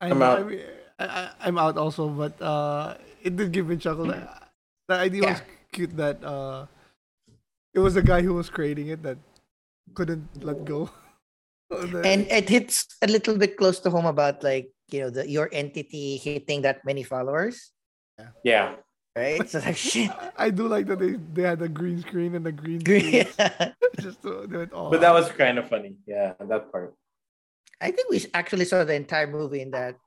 I 0.00 0.08
I'm 0.08 0.22
out. 0.22 0.40
I 0.40 0.42
mean, 0.44 0.60
I, 0.98 1.04
I, 1.06 1.30
I'm 1.46 1.58
out 1.58 1.78
also, 1.78 2.08
but 2.08 2.40
uh, 2.42 2.94
it 3.22 3.36
did 3.36 3.52
give 3.52 3.68
me 3.68 3.74
a 3.76 3.78
chuckle. 3.78 4.06
The, 4.06 4.28
the 4.88 4.94
idea 4.94 5.22
was 5.22 5.42
cute 5.72 5.96
that 5.96 6.22
uh, 6.24 6.66
it 7.74 7.78
was 7.80 7.94
the 7.94 8.02
guy 8.02 8.22
who 8.22 8.34
was 8.34 8.50
creating 8.50 8.88
it 8.88 9.02
that 9.02 9.18
couldn't 9.94 10.26
let 10.44 10.64
go. 10.64 10.90
The- 11.70 12.00
And 12.02 12.24
it 12.32 12.48
hits 12.48 12.96
a 13.04 13.06
little 13.06 13.36
bit 13.36 13.58
close 13.60 13.78
to 13.80 13.90
home 13.90 14.06
about 14.06 14.42
like, 14.42 14.72
you 14.90 15.00
know, 15.04 15.10
the 15.10 15.28
your 15.28 15.50
entity 15.52 16.16
hitting 16.16 16.62
that 16.64 16.80
many 16.82 17.02
followers, 17.04 17.72
Yeah. 18.42 18.76
right? 19.14 19.44
So 19.44 19.60
like 19.60 19.76
shit. 19.76 20.08
I 20.08 20.48
I 20.48 20.50
do 20.50 20.64
like 20.66 20.86
that 20.88 20.96
they, 20.98 21.20
they 21.36 21.42
had 21.44 21.60
a 21.60 21.68
green 21.68 22.00
screen 22.00 22.34
and 22.34 22.46
the 22.46 22.52
green 22.56 22.80
Green- 22.80 23.28
screen 23.28 23.28
just 24.00 24.22
to 24.24 24.48
do 24.48 24.64
it 24.64 24.72
all. 24.72 24.88
But 24.88 25.04
that 25.04 25.12
was 25.12 25.28
kind 25.36 25.60
of 25.60 25.68
funny. 25.68 26.00
Yeah, 26.08 26.32
that 26.40 26.72
part. 26.72 26.96
I 27.84 27.92
think 27.92 28.08
we 28.08 28.24
actually 28.32 28.64
saw 28.64 28.82
the 28.88 28.96
entire 28.96 29.28
movie 29.28 29.60
in 29.60 29.70
that. 29.76 30.00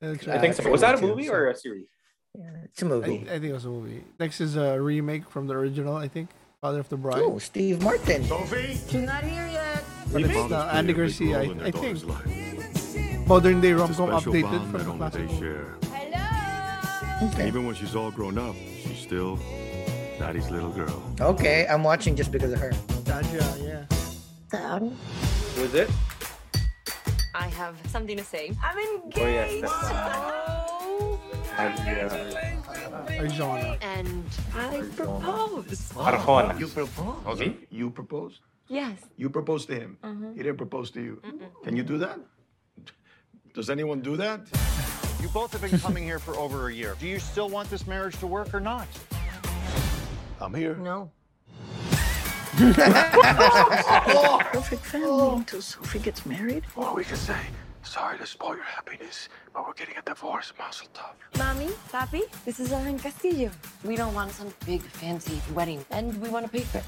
That's 0.00 0.28
I 0.28 0.38
think 0.38 0.54
so. 0.54 0.68
Was 0.70 0.82
that 0.82 0.98
a 0.98 1.00
movie 1.00 1.28
or 1.28 1.48
a 1.48 1.56
series? 1.56 1.86
Yeah, 2.34 2.50
it's 2.64 2.82
a 2.82 2.84
movie. 2.84 3.26
I 3.30 3.38
think 3.38 3.44
it 3.44 3.52
was 3.52 3.64
a 3.64 3.68
movie. 3.68 4.04
Next 4.20 4.40
is 4.40 4.56
a 4.56 4.80
remake 4.80 5.28
from 5.30 5.46
the 5.46 5.54
original. 5.54 5.96
I 5.96 6.08
think 6.08 6.28
Father 6.60 6.80
of 6.80 6.88
the 6.88 6.96
Bride. 6.96 7.22
Oh, 7.22 7.38
Steve 7.38 7.82
Martin. 7.82 8.24
Sophie? 8.24 8.74
She's 8.74 8.94
not 8.94 9.24
here 9.24 9.46
yet. 9.46 9.82
But 10.12 10.22
it's 10.22 10.52
uh, 10.52 10.70
Andy 10.72 10.92
Garcia. 10.92 11.38
I, 11.40 11.42
I 11.64 11.70
think 11.70 12.04
life. 12.04 13.26
modern 13.26 13.60
day 13.60 13.70
It's 13.70 13.80
a 13.80 13.84
rom 13.84 13.94
com 13.94 14.10
updated 14.10 14.70
from 14.70 14.84
the 14.84 14.92
classic. 14.96 15.28
they 15.28 15.38
share. 15.38 15.76
Hello. 15.90 17.28
Okay. 17.28 17.48
Even 17.48 17.66
when 17.66 17.74
she's 17.74 17.96
all 17.96 18.10
grown 18.10 18.36
up, 18.36 18.54
she's 18.54 18.98
still 18.98 19.36
daddy's 20.18 20.50
little 20.50 20.70
girl. 20.70 21.02
Okay, 21.20 21.66
I'm 21.68 21.82
watching 21.82 22.14
just 22.16 22.30
because 22.30 22.52
of 22.52 22.60
her. 22.60 22.72
Gotcha, 23.04 23.56
yeah. 23.62 24.78
Who 24.78 25.62
is 25.62 25.74
it? 25.74 25.90
I 27.38 27.48
have 27.48 27.76
something 27.88 28.16
to 28.16 28.24
say. 28.24 28.52
I'm 28.64 28.78
engaged. 28.78 29.18
Oh, 29.18 29.26
yes, 29.28 29.62
Oh. 29.64 31.20
And, 31.58 31.78
uh, 31.80 33.06
Arjona. 33.22 33.78
And 33.82 34.24
I 34.54 34.82
propose. 34.96 35.92
Arjona. 35.94 36.58
You 36.58 36.66
proposed? 36.68 37.40
Me? 37.40 37.56
You 37.70 37.90
proposed? 37.90 38.40
Yes. 38.68 38.98
You 39.16 39.28
proposed 39.30 39.68
to 39.68 39.74
him. 39.74 39.98
He 40.34 40.42
didn't 40.42 40.56
propose 40.56 40.90
to 40.92 41.00
you. 41.02 41.20
Can 41.64 41.76
you 41.76 41.82
do 41.82 41.98
that? 41.98 42.18
Does 43.54 43.70
anyone 43.70 44.00
do 44.00 44.16
that? 44.16 44.40
You 45.20 45.28
both 45.28 45.52
have 45.52 45.62
been 45.62 45.78
coming 45.78 46.04
here 46.04 46.18
for 46.18 46.36
over 46.36 46.68
a 46.68 46.72
year. 46.72 46.94
Do 47.00 47.06
you 47.06 47.18
still 47.18 47.48
want 47.48 47.70
this 47.70 47.86
marriage 47.86 48.18
to 48.18 48.26
work 48.26 48.52
or 48.54 48.60
not? 48.60 48.88
I'm 50.40 50.54
here. 50.54 50.74
No. 50.76 51.10
Perfect 54.52 54.84
family 54.86 55.36
until 55.36 55.60
Sophie 55.60 55.98
gets 55.98 56.24
married. 56.24 56.64
Or 56.74 56.94
we 56.94 57.04
could 57.04 57.18
say, 57.18 57.36
sorry 57.82 58.16
to 58.16 58.26
spoil 58.26 58.54
your 58.54 58.64
happiness, 58.64 59.28
but 59.52 59.66
we're 59.66 59.74
getting 59.74 59.96
a 59.98 60.02
divorce, 60.02 60.54
Mazel 60.58 60.86
Tov. 60.94 61.38
Mommy, 61.38 61.68
Papi, 61.92 62.22
this 62.46 62.58
is 62.58 62.72
Ellen 62.72 62.98
Castillo. 62.98 63.50
We 63.84 63.96
don't 63.96 64.14
want 64.14 64.30
some 64.32 64.54
big 64.64 64.80
fancy 64.80 65.42
wedding, 65.52 65.84
and 65.90 66.18
we 66.22 66.30
want 66.30 66.46
to 66.46 66.50
pay 66.52 66.60
for 66.60 66.78
it. 66.78 66.84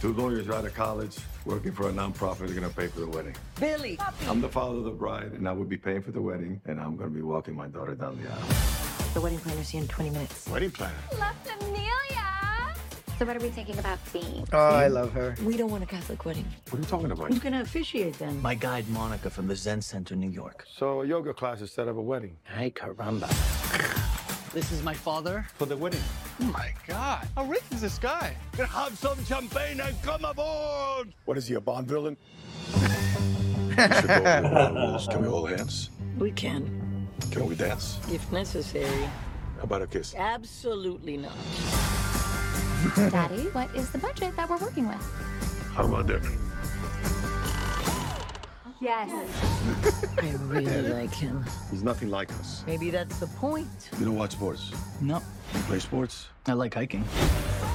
Two 0.00 0.14
lawyers 0.14 0.48
out 0.48 0.64
of 0.64 0.74
college 0.74 1.18
working 1.44 1.72
for 1.72 1.90
a 1.90 1.92
nonprofit 1.92 2.48
are 2.48 2.54
going 2.54 2.62
to 2.62 2.74
pay 2.74 2.86
for 2.86 3.00
the 3.00 3.08
wedding. 3.08 3.36
Billy, 3.56 3.98
I'm 4.26 4.40
the 4.40 4.48
father 4.48 4.78
of 4.78 4.84
the 4.84 4.90
bride, 4.90 5.32
and 5.32 5.46
I 5.46 5.52
will 5.52 5.66
be 5.66 5.76
paying 5.76 6.00
for 6.00 6.12
the 6.12 6.22
wedding, 6.22 6.62
and 6.64 6.80
I'm 6.80 6.96
going 6.96 7.10
to 7.10 7.14
be 7.14 7.20
walking 7.20 7.54
my 7.54 7.66
daughter 7.66 7.94
down 7.94 8.18
the 8.22 8.30
aisle. 8.30 8.48
The 9.12 9.20
wedding 9.20 9.40
planner's 9.40 9.68
here 9.68 9.82
in 9.82 9.88
20 9.88 10.10
minutes. 10.10 10.48
Wedding 10.48 10.70
planner. 10.70 10.94
Left 11.18 11.62
Amelia. 11.62 12.09
So 13.20 13.26
what 13.26 13.36
are 13.36 13.40
we 13.40 13.50
thinking 13.50 13.78
about 13.78 13.98
theme? 13.98 14.46
Oh, 14.50 14.58
I 14.58 14.86
love 14.88 15.12
her. 15.12 15.34
We 15.44 15.54
don't 15.58 15.70
want 15.70 15.82
a 15.82 15.86
Catholic 15.86 16.24
wedding. 16.24 16.46
What 16.70 16.78
are 16.78 16.80
you 16.80 16.88
talking 16.88 17.10
about? 17.10 17.28
Who's 17.28 17.38
gonna 17.38 17.60
officiate 17.60 18.18
then? 18.18 18.40
My 18.40 18.54
guide, 18.54 18.88
Monica, 18.88 19.28
from 19.28 19.46
the 19.46 19.54
Zen 19.54 19.82
Center, 19.82 20.16
New 20.16 20.30
York. 20.30 20.64
So 20.74 21.02
a 21.02 21.06
yoga 21.06 21.34
class 21.34 21.60
instead 21.60 21.86
of 21.88 21.98
a 21.98 22.00
wedding. 22.00 22.38
Hey, 22.44 22.70
caramba. 22.70 23.28
This 24.54 24.72
is 24.72 24.82
my 24.82 24.94
father. 24.94 25.46
For 25.56 25.66
the 25.66 25.76
wedding. 25.76 26.00
Oh 26.40 26.44
My 26.44 26.72
God, 26.88 27.28
how 27.36 27.44
rich 27.44 27.62
is 27.72 27.82
this 27.82 27.98
guy? 27.98 28.34
Can 28.52 28.64
Have 28.64 28.96
some 28.96 29.22
champagne 29.26 29.80
and 29.80 30.02
come 30.02 30.24
aboard! 30.24 31.12
What 31.26 31.36
is 31.36 31.46
he, 31.46 31.56
a 31.56 31.60
Bond 31.60 31.88
villain? 31.88 32.16
Should 32.72 32.78
go 32.78 34.14
over 34.14 34.48
the 34.48 34.72
rules. 34.74 35.08
Can 35.08 35.20
we 35.20 35.28
hold 35.28 35.50
hands? 35.50 35.90
We 36.18 36.30
can, 36.32 37.06
Can 37.30 37.44
we 37.44 37.54
dance? 37.54 38.00
if 38.10 38.32
necessary. 38.32 39.04
How 39.58 39.64
about 39.64 39.82
a 39.82 39.86
kiss? 39.86 40.14
Absolutely 40.14 41.18
not. 41.18 41.36
Daddy, 43.10 43.42
what 43.52 43.74
is 43.74 43.90
the 43.90 43.98
budget 43.98 44.34
that 44.36 44.48
we're 44.48 44.56
working 44.56 44.88
with? 44.88 44.96
How 45.74 45.84
about 45.84 46.06
dinner? 46.06 46.30
Yes. 48.80 49.10
I 50.18 50.30
really 50.46 50.88
like 50.88 51.12
him. 51.12 51.44
He's 51.70 51.82
nothing 51.82 52.08
like 52.08 52.32
us. 52.32 52.64
Maybe 52.66 52.90
that's 52.90 53.18
the 53.18 53.26
point. 53.26 53.68
You 53.98 54.06
don't 54.06 54.16
watch 54.16 54.32
sports. 54.32 54.72
No, 55.02 55.20
You 55.54 55.60
play 55.60 55.78
sports. 55.78 56.28
I 56.46 56.54
like 56.54 56.72
hiking. 56.72 57.04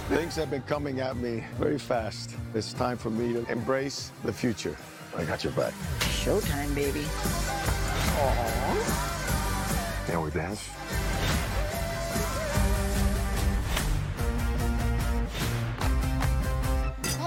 Things 0.10 0.36
have 0.38 0.50
been 0.50 0.64
coming 0.64 1.00
at 1.02 1.18
me 1.18 1.44
very 1.60 1.78
fast. 1.78 2.36
It's 2.56 2.74
time 2.74 2.98
for 2.98 3.12
me 3.12 3.34
to 3.34 3.46
embrace 3.52 4.12
the 4.24 4.34
future. 4.34 4.76
I 5.16 5.24
got 5.26 5.44
your 5.44 5.54
back. 5.54 5.74
Showtime, 6.00 6.74
baby. 6.74 7.06
Can 10.08 10.22
we 10.24 10.32
dance? 10.32 10.70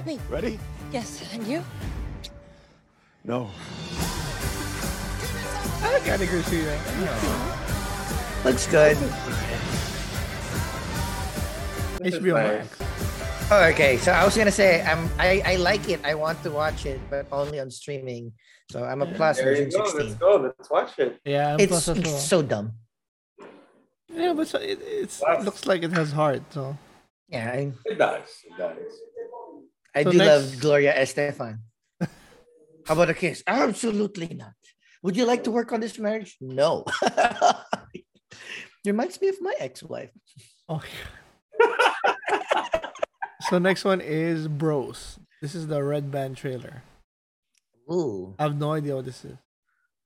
Papi, 0.09 0.18
Ready? 0.31 0.59
yes, 0.90 1.23
and 1.35 1.47
you? 1.47 1.62
No. 3.25 3.51
I 5.83 5.92
like 5.92 6.09
Andy 6.09 6.27
Garcia. 6.27 6.81
Looks 8.44 8.66
good. 8.68 8.97
HBO 12.01 12.35
Max. 12.35 12.79
Oh, 13.51 13.64
okay. 13.73 13.97
So 13.99 14.12
I 14.12 14.25
was 14.25 14.37
gonna 14.37 14.51
say 14.53 14.83
I'm 14.83 15.11
I, 15.18 15.42
I 15.44 15.57
like 15.57 15.88
it. 15.88 16.01
I 16.05 16.14
want 16.14 16.42
to 16.42 16.51
watch 16.51 16.87
it, 16.87 17.01
but 17.11 17.27
only 17.33 17.61
on 17.61 17.71
streaming. 17.71 18.33
So 18.71 18.85
I'm 18.85 19.03
a 19.03 19.07
plus 19.07 19.38
There 19.38 19.51
you 19.57 19.64
version 19.64 19.81
go. 19.81 19.85
16. 19.85 20.07
Let's 20.07 20.14
go. 20.18 20.37
Let's 20.37 20.71
watch 20.71 20.99
it. 20.99 21.21
Yeah, 21.25 21.55
I'm 21.55 21.61
It's, 21.61 21.68
plus 21.68 21.88
it's 21.88 22.01
well. 22.09 22.18
so 22.18 22.42
dumb. 22.42 22.73
Yeah, 24.12 24.33
but 24.35 24.49
so 24.49 24.59
it 24.59 24.79
it's, 24.83 25.23
it 25.27 25.42
looks 25.44 25.66
like 25.66 25.83
it 25.83 25.92
has 25.92 26.12
heart. 26.12 26.42
So 26.51 26.77
Yeah, 27.29 27.51
I, 27.53 27.73
It 27.85 27.99
does. 27.99 28.29
It 28.47 28.57
does. 28.57 28.92
I 29.94 30.05
So 30.05 30.12
do 30.12 30.18
next- 30.18 30.29
love 30.29 30.61
Gloria 30.61 30.94
Estefan. 30.94 31.59
How 32.87 32.94
about 32.94 33.11
a 33.11 33.14
kiss? 33.14 33.42
Absolutely 33.46 34.29
not. 34.35 34.53
Would 35.03 35.16
you 35.16 35.24
like 35.27 35.44
to 35.44 35.51
work 35.51 35.72
on 35.72 35.81
this 35.81 35.98
marriage? 35.98 36.37
No. 36.40 36.85
Reminds 38.87 39.20
me 39.20 39.29
of 39.29 39.40
my 39.40 39.55
ex-wife. 39.59 40.11
okay. 40.70 40.88
so 43.51 43.59
next 43.59 43.85
one 43.85 44.01
is 44.01 44.48
Bros. 44.48 45.18
This 45.42 45.55
is 45.55 45.66
the 45.66 45.83
Red 45.83 46.11
Band 46.11 46.37
trailer. 46.37 46.83
Ooh. 47.92 48.35
I 48.38 48.44
have 48.44 48.57
no 48.57 48.72
idea 48.72 48.96
what 48.96 49.05
this 49.05 49.24
is. 49.24 49.37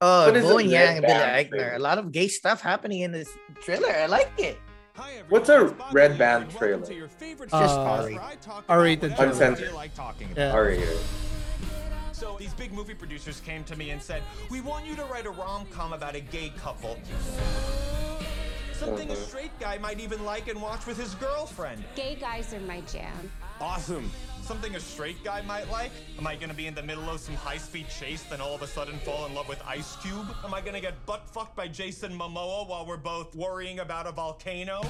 Oh, 0.01 0.25
What 0.27 0.35
is 0.35 0.43
Bowen 0.43 0.65
it, 0.65 0.71
Yang 0.71 1.01
Red 1.01 1.05
and 1.05 1.05
Billy 1.49 1.61
Eichner. 1.63 1.75
A 1.75 1.79
lot 1.79 1.97
of 1.97 2.11
gay 2.11 2.27
stuff 2.27 2.61
happening 2.61 3.01
in 3.01 3.11
this 3.13 3.29
trailer. 3.61 3.89
I 3.89 4.05
like 4.07 4.31
it. 4.37 4.57
What's 5.29 5.49
a 5.49 5.65
red 5.91 6.17
band 6.17 6.51
trailer? 6.51 6.83
It's 6.83 7.51
just 7.51 7.53
Uh, 7.53 7.81
Ari. 7.81 8.19
R-rated 8.69 9.15
trailer. 9.15 9.31
Uncensored. 9.31 9.73
like 9.73 9.91
Yeah. 10.35 10.51
R-rated. 10.51 10.97
So 12.11 12.37
these 12.39 12.53
big 12.53 12.71
movie 12.71 12.93
producers 12.93 13.41
came 13.41 13.63
to 13.65 13.75
me 13.75 13.89
and 13.89 14.01
said, 14.01 14.21
"We 14.49 14.61
want 14.61 14.85
you 14.85 14.95
to 14.95 15.03
write 15.05 15.25
a 15.25 15.31
rom-com 15.31 15.93
about 15.93 16.15
a 16.15 16.21
gay 16.21 16.51
couple. 16.61 16.97
Something 18.73 19.09
a 19.11 19.13
Mhm. 19.13 19.27
straight 19.27 19.57
guy 19.59 19.77
might 19.77 19.99
even 19.99 20.25
like 20.25 20.47
and 20.47 20.61
watch 20.61 20.85
with 20.85 20.97
his 20.97 21.15
girlfriend. 21.15 21.83
Gay 21.95 22.15
guys 22.15 22.53
are 22.53 22.59
my 22.61 22.81
jam. 22.81 23.31
Awesome. 23.61 24.11
Something 24.43 24.75
a 24.75 24.79
straight 24.79 25.23
guy 25.23 25.41
might 25.43 25.69
like? 25.71 25.91
Am 26.19 26.27
I 26.27 26.35
gonna 26.35 26.53
be 26.53 26.67
in 26.67 26.75
the 26.75 26.83
middle 26.83 27.09
of 27.09 27.21
some 27.21 27.33
high-speed 27.33 27.87
chase, 27.87 28.23
then 28.23 28.41
all 28.41 28.53
of 28.53 28.61
a 28.61 28.67
sudden 28.67 28.99
fall 28.99 29.25
in 29.25 29.33
love 29.33 29.47
with 29.47 29.61
Ice 29.65 29.95
Cube? 30.01 30.27
Am 30.43 30.53
I 30.53 30.59
gonna 30.59 30.81
get 30.81 31.05
butt 31.05 31.29
fucked 31.29 31.55
by 31.55 31.69
Jason 31.69 32.11
Momoa 32.11 32.67
while 32.67 32.85
we're 32.85 32.97
both 32.97 33.33
worrying 33.35 33.79
about 33.79 34.05
a 34.05 34.11
volcano? 34.11 34.81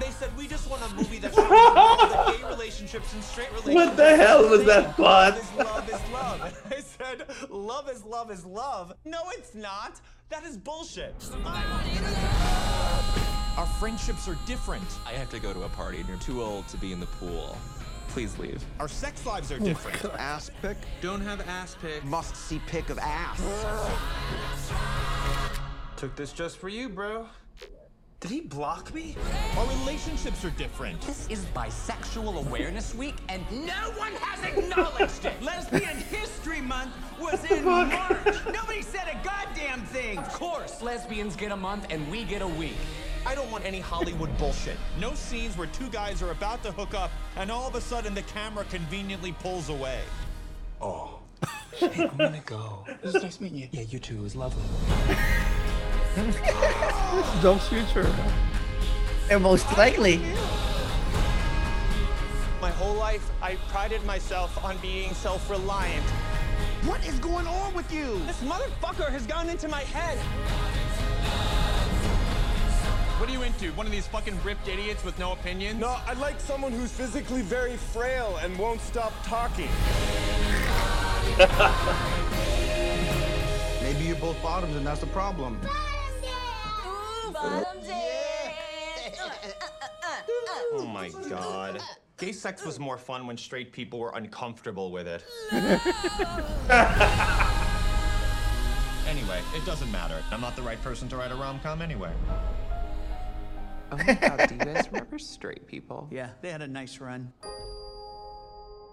They 0.00 0.10
said 0.10 0.36
we 0.36 0.48
just 0.48 0.68
want 0.68 0.82
a 0.90 0.94
movie 0.96 1.18
that 1.20 1.32
shows 1.32 1.46
all 1.48 2.08
the 2.08 2.36
gay 2.36 2.44
relationships 2.48 3.14
and 3.14 3.22
straight 3.22 3.50
relationships. 3.52 3.86
What 3.86 3.96
the 3.96 4.16
hell 4.16 4.48
was 4.48 4.64
that 4.64 4.98
Love 4.98 5.34
bot? 5.34 5.38
is 5.38 5.52
love 5.54 5.88
is 5.88 6.10
love. 6.12 6.40
And 6.42 6.74
I 6.74 6.80
said, 6.80 7.26
love 7.48 7.88
is 7.88 8.04
love 8.04 8.30
is 8.32 8.44
love. 8.44 8.92
No, 9.04 9.20
it's 9.34 9.54
not. 9.54 10.00
That 10.30 10.42
is 10.42 10.56
bullshit. 10.56 11.14
Our 13.56 13.66
friendships 13.78 14.26
are 14.26 14.36
different. 14.46 14.84
I 15.06 15.12
have 15.12 15.30
to 15.30 15.38
go 15.38 15.52
to 15.52 15.62
a 15.62 15.68
party 15.70 15.98
and 16.00 16.08
you're 16.08 16.18
too 16.18 16.42
old 16.42 16.66
to 16.68 16.76
be 16.76 16.92
in 16.92 16.98
the 16.98 17.06
pool. 17.06 17.56
Please 18.12 18.36
leave. 18.38 18.62
Our 18.80 18.88
sex 18.88 19.24
lives 19.24 19.52
are 19.52 19.56
Oh 19.60 19.64
different. 19.64 20.04
Ass 20.18 20.50
pick. 20.60 20.76
Don't 21.00 21.20
have 21.20 21.46
ass 21.48 21.76
pick. 21.80 22.04
Must 22.04 22.34
see 22.34 22.60
pick 22.66 22.90
of 22.90 22.98
ass. 22.98 23.40
Took 25.96 26.16
this 26.16 26.32
just 26.32 26.58
for 26.58 26.68
you, 26.68 26.88
bro. 26.88 27.26
Did 28.18 28.30
he 28.32 28.40
block 28.40 28.92
me? 28.92 29.16
Our 29.56 29.66
relationships 29.66 30.44
are 30.44 30.50
different. 30.50 31.00
This 31.02 31.28
is 31.28 31.44
Bisexual 31.54 32.46
Awareness 32.46 32.94
Week, 32.94 33.14
and 33.28 33.42
no 33.50 33.92
one 33.96 34.12
has 34.14 34.44
acknowledged 34.44 35.24
it. 35.24 35.40
Lesbian 35.40 35.96
History 35.96 36.60
Month 36.60 36.92
was 37.18 37.42
in 37.50 37.64
March. 37.64 37.94
Nobody 38.52 38.82
said 38.82 39.08
a 39.08 39.24
goddamn 39.24 39.82
thing. 39.86 40.18
Of 40.18 40.32
course, 40.32 40.82
lesbians 40.82 41.36
get 41.36 41.52
a 41.52 41.56
month 41.56 41.86
and 41.90 42.10
we 42.10 42.24
get 42.24 42.42
a 42.42 42.48
week. 42.48 42.76
I 43.26 43.34
don't 43.34 43.50
want 43.50 43.64
any 43.64 43.80
Hollywood 43.80 44.36
bullshit. 44.38 44.76
No 44.98 45.14
scenes 45.14 45.56
where 45.56 45.66
two 45.68 45.88
guys 45.90 46.22
are 46.22 46.30
about 46.30 46.62
to 46.62 46.72
hook 46.72 46.94
up 46.94 47.10
and 47.36 47.50
all 47.50 47.68
of 47.68 47.74
a 47.74 47.80
sudden 47.80 48.14
the 48.14 48.22
camera 48.22 48.64
conveniently 48.70 49.32
pulls 49.32 49.68
away. 49.68 50.00
Oh. 50.80 51.18
Hey, 51.72 52.08
I'm 52.08 52.16
gonna 52.16 52.42
go. 52.44 52.84
It 52.88 53.02
was 53.02 53.14
nice 53.22 53.40
meeting 53.40 53.58
you. 53.58 53.68
Yeah, 53.72 53.82
you 53.82 53.98
too. 53.98 54.16
It 54.16 54.22
was 54.22 54.36
lovely. 54.36 54.62
Dope's 57.42 57.68
future. 57.68 58.12
And 59.30 59.42
most 59.42 59.66
likely. 59.78 60.18
My 62.60 62.70
whole 62.70 62.94
life, 62.94 63.30
I 63.40 63.54
prided 63.68 64.04
myself 64.04 64.62
on 64.64 64.76
being 64.78 65.14
self-reliant. 65.14 66.04
What 66.84 67.06
is 67.06 67.18
going 67.20 67.46
on 67.46 67.72
with 67.74 67.92
you? 67.92 68.18
This 68.26 68.42
motherfucker 68.42 69.10
has 69.10 69.26
gone 69.26 69.48
into 69.48 69.68
my 69.68 69.82
head. 69.82 70.18
What 73.20 73.28
are 73.28 73.32
you 73.32 73.42
into? 73.42 73.70
One 73.72 73.84
of 73.84 73.92
these 73.92 74.06
fucking 74.06 74.42
ripped 74.42 74.66
idiots 74.66 75.04
with 75.04 75.18
no 75.18 75.32
opinions? 75.32 75.78
No, 75.78 75.98
I'd 76.06 76.16
like 76.16 76.40
someone 76.40 76.72
who's 76.72 76.90
physically 76.90 77.42
very 77.42 77.76
frail 77.76 78.38
and 78.42 78.58
won't 78.58 78.80
stop 78.80 79.12
talking. 79.22 79.68
Maybe 83.82 84.06
you're 84.06 84.16
both 84.16 84.42
bottoms 84.42 84.74
and 84.74 84.86
that's 84.86 85.00
the 85.00 85.06
problem. 85.08 85.60
Oh 90.72 90.86
my 90.86 91.10
god. 91.28 91.80
Gay 92.16 92.32
sex 92.32 92.64
was 92.64 92.78
more 92.78 92.96
fun 92.96 93.26
when 93.26 93.36
straight 93.36 93.72
people 93.72 93.98
were 93.98 94.12
uncomfortable 94.14 94.90
with 94.90 95.06
it. 95.06 95.24
anyway, 99.06 99.40
it 99.54 99.66
doesn't 99.66 99.90
matter. 99.90 100.22
I'm 100.30 100.40
not 100.40 100.56
the 100.56 100.62
right 100.62 100.80
person 100.82 101.08
to 101.08 101.16
write 101.16 101.32
a 101.32 101.34
rom-com 101.34 101.82
anyway. 101.82 102.12
Oh 103.92 103.96
my 103.96 104.14
god, 104.14 104.48
do 104.48 104.54
you 104.54 104.60
guys 104.60 104.86
remember 104.92 105.18
straight 105.18 105.66
people? 105.66 106.08
Yeah, 106.10 106.30
they 106.42 106.50
had 106.50 106.62
a 106.62 106.68
nice 106.68 106.98
run. 107.00 107.32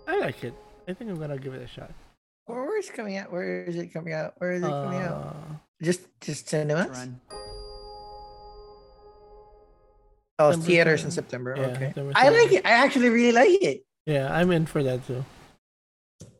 I 0.08 0.18
like 0.20 0.44
it. 0.44 0.54
I 0.88 0.94
think 0.94 1.12
I'm 1.12 1.20
gonna 1.20 1.38
give 1.38 1.54
it 1.54 1.62
a 1.62 1.68
shot. 1.68 1.92
Where, 2.46 2.64
where 2.64 2.80
is 2.80 2.90
it 2.90 2.94
coming 2.94 3.18
out? 3.18 3.32
Where 3.32 3.64
is 3.66 3.76
it 3.76 3.88
coming 3.94 4.14
out? 4.14 4.34
Where 4.38 4.52
is 4.54 4.64
it 4.64 4.68
coming 4.70 5.00
out? 5.02 5.36
Uh, 5.36 5.56
Just 5.84 6.02
just 6.22 6.48
cinemas? 6.50 6.88
Run. 6.98 7.20
Oh, 10.40 10.52
September 10.52 10.66
theaters 10.68 11.04
in 11.04 11.12
September. 11.12 11.56
Yeah, 11.58 11.64
okay. 11.68 11.86
September 11.88 12.12
I 12.16 12.30
like 12.30 12.52
it. 12.52 12.66
I 12.66 12.70
actually 12.72 13.10
really 13.10 13.32
like 13.32 13.62
it. 13.62 13.86
Yeah, 14.06 14.34
I'm 14.34 14.52
in 14.52 14.66
for 14.66 14.84
that 14.84 15.06
too. 15.08 15.26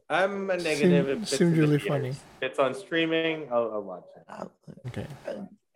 I'm 0.10 0.50
a 0.50 0.58
negative. 0.58 0.78
Seem- 0.78 0.94
if 1.18 1.22
it's 1.24 1.38
seemed 1.38 1.56
the 1.56 1.62
really 1.62 1.80
funny. 1.80 2.10
If 2.10 2.18
it's 2.42 2.60
on 2.60 2.74
streaming, 2.76 3.48
I'll, 3.52 3.72
I'll 3.74 3.82
watch 3.84 4.06
it. 4.16 4.50
Okay. 4.88 5.06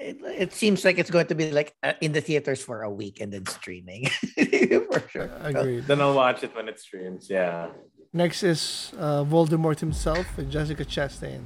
It, 0.01 0.17
it 0.23 0.53
seems 0.53 0.83
like 0.83 0.97
it's 0.97 1.11
going 1.11 1.27
to 1.27 1.35
be 1.35 1.51
like 1.51 1.75
uh, 1.83 1.93
in 2.01 2.11
the 2.11 2.21
theaters 2.21 2.63
for 2.63 2.81
a 2.81 2.89
week 2.89 3.21
and 3.21 3.31
then 3.31 3.45
streaming 3.45 4.07
for 4.91 5.03
sure. 5.09 5.29
Agreed. 5.41 5.85
Then 5.85 6.01
I'll 6.01 6.15
watch 6.15 6.43
it 6.43 6.55
when 6.55 6.67
it 6.67 6.79
streams. 6.79 7.29
Yeah. 7.29 7.69
Next 8.11 8.41
is 8.41 8.93
uh, 8.97 9.23
Voldemort 9.23 9.79
himself 9.79 10.25
and 10.37 10.51
Jessica 10.51 10.83
Chastain. 10.85 11.43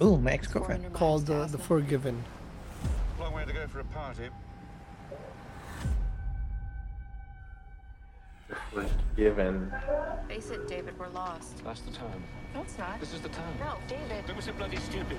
Oh, 0.00 0.16
my 0.16 0.32
ex-girlfriend. 0.32 0.92
Called 0.92 1.30
uh, 1.30 1.46
The 1.46 1.56
Forgiven. 1.56 2.22
Long 3.20 3.32
way 3.32 3.44
to 3.44 3.52
go 3.52 3.66
for 3.68 3.80
a 3.80 3.84
party. 3.84 4.28
Given. 9.16 9.72
Face 10.28 10.50
it, 10.50 10.68
David, 10.68 10.98
we're 10.98 11.08
lost. 11.08 11.64
That's 11.64 11.80
the 11.80 11.92
time. 11.92 12.22
No, 12.54 12.62
it's 12.62 12.76
not. 12.76 13.00
This 13.00 13.14
is 13.14 13.20
the 13.20 13.30
time. 13.30 13.54
No, 13.58 13.76
David. 13.88 14.26
Don't 14.26 14.36
be 14.36 14.42
so 14.42 14.52
bloody 14.52 14.76
stupid. 14.76 15.18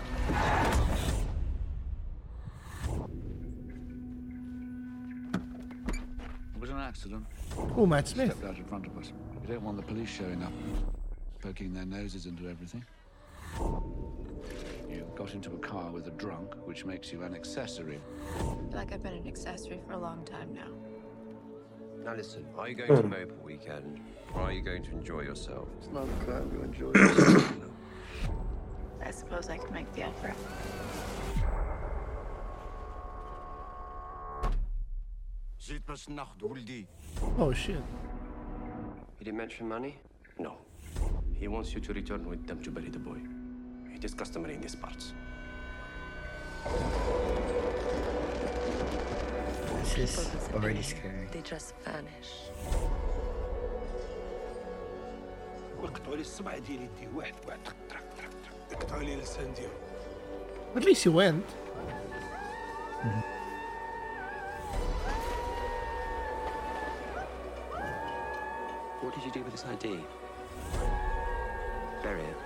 It 6.57 6.61
was 6.61 6.69
an 6.71 6.79
accident. 6.79 7.23
Oh, 7.77 7.85
Matt 7.85 8.07
Smith. 8.07 8.31
Stepped 8.31 8.43
out 8.43 8.57
in 8.57 8.65
front 8.65 8.87
of 8.87 8.97
us. 8.97 9.11
We 9.39 9.53
don't 9.53 9.61
want 9.61 9.77
the 9.77 9.83
police 9.83 10.09
showing 10.09 10.41
up, 10.41 10.51
poking 11.39 11.71
their 11.71 11.85
noses 11.85 12.25
into 12.25 12.49
everything. 12.49 12.83
You 14.89 15.07
got 15.15 15.35
into 15.35 15.53
a 15.53 15.59
car 15.59 15.91
with 15.91 16.07
a 16.07 16.11
drunk, 16.11 16.55
which 16.65 16.83
makes 16.83 17.11
you 17.11 17.21
an 17.21 17.35
accessory. 17.35 17.99
I 18.33 18.39
feel 18.39 18.69
like 18.73 18.91
I've 18.91 19.03
been 19.03 19.13
an 19.13 19.27
accessory 19.27 19.79
for 19.85 19.93
a 19.93 19.99
long 19.99 20.25
time 20.25 20.51
now. 20.51 20.69
Now 22.03 22.15
listen, 22.15 22.43
are 22.57 22.67
you 22.67 22.73
going 22.73 22.89
to 22.89 23.01
hmm. 23.03 23.09
Maple 23.09 23.37
weekend, 23.43 23.99
or 24.33 24.41
are 24.41 24.51
you 24.51 24.63
going 24.63 24.81
to 24.81 24.91
enjoy 24.93 25.21
yourself? 25.21 25.67
It's 25.77 25.91
not 25.91 26.05
a 26.05 26.25
crime 26.25 26.49
to 26.49 26.63
enjoy 26.63 26.91
yourself. 26.91 27.53
I 29.05 29.11
suppose 29.11 29.47
I 29.47 29.57
can 29.57 29.71
make 29.71 29.93
the 29.93 30.05
effort. 30.05 30.33
Oh 37.38 37.52
shit. 37.52 37.82
He 39.18 39.24
didn't 39.24 39.38
mention 39.38 39.68
money? 39.68 39.98
No. 40.38 40.56
He 41.34 41.48
wants 41.48 41.72
you 41.74 41.80
to 41.80 41.92
return 41.92 42.28
with 42.28 42.46
them 42.46 42.62
to 42.62 42.70
bury 42.70 42.88
the 42.88 42.98
boy. 42.98 43.18
It 43.94 44.04
is 44.04 44.14
customary 44.14 44.54
in 44.54 44.60
these 44.60 44.74
parts. 44.74 45.14
This 49.94 49.98
is 49.98 50.48
already 50.54 50.82
scary. 50.82 51.28
They 51.32 51.42
just 51.42 51.74
vanish. 51.84 52.30
وقتوا 55.82 56.16
لي 56.16 56.20
السبعة 56.20 56.58
ديال 56.58 56.82
يدي 56.82 57.08
واحد 57.14 57.34
واحد 57.46 57.58
تك 57.64 57.74
تك 57.88 57.98
تك 58.18 58.30
تك 58.70 58.82
قطعوا 58.82 59.02
لي 59.02 59.14
اللسان 59.14 59.54
ديالو 59.54 59.72
At 60.74 60.84
least 60.84 61.04
he 61.04 61.10
went. 61.10 61.44
What 69.07 69.15
did 69.15 69.23
you 69.23 69.31
do 69.31 69.41
with 69.41 69.53
this 69.53 69.63
ID? 69.63 69.99
Bury 72.03 72.19
it. 72.23 72.37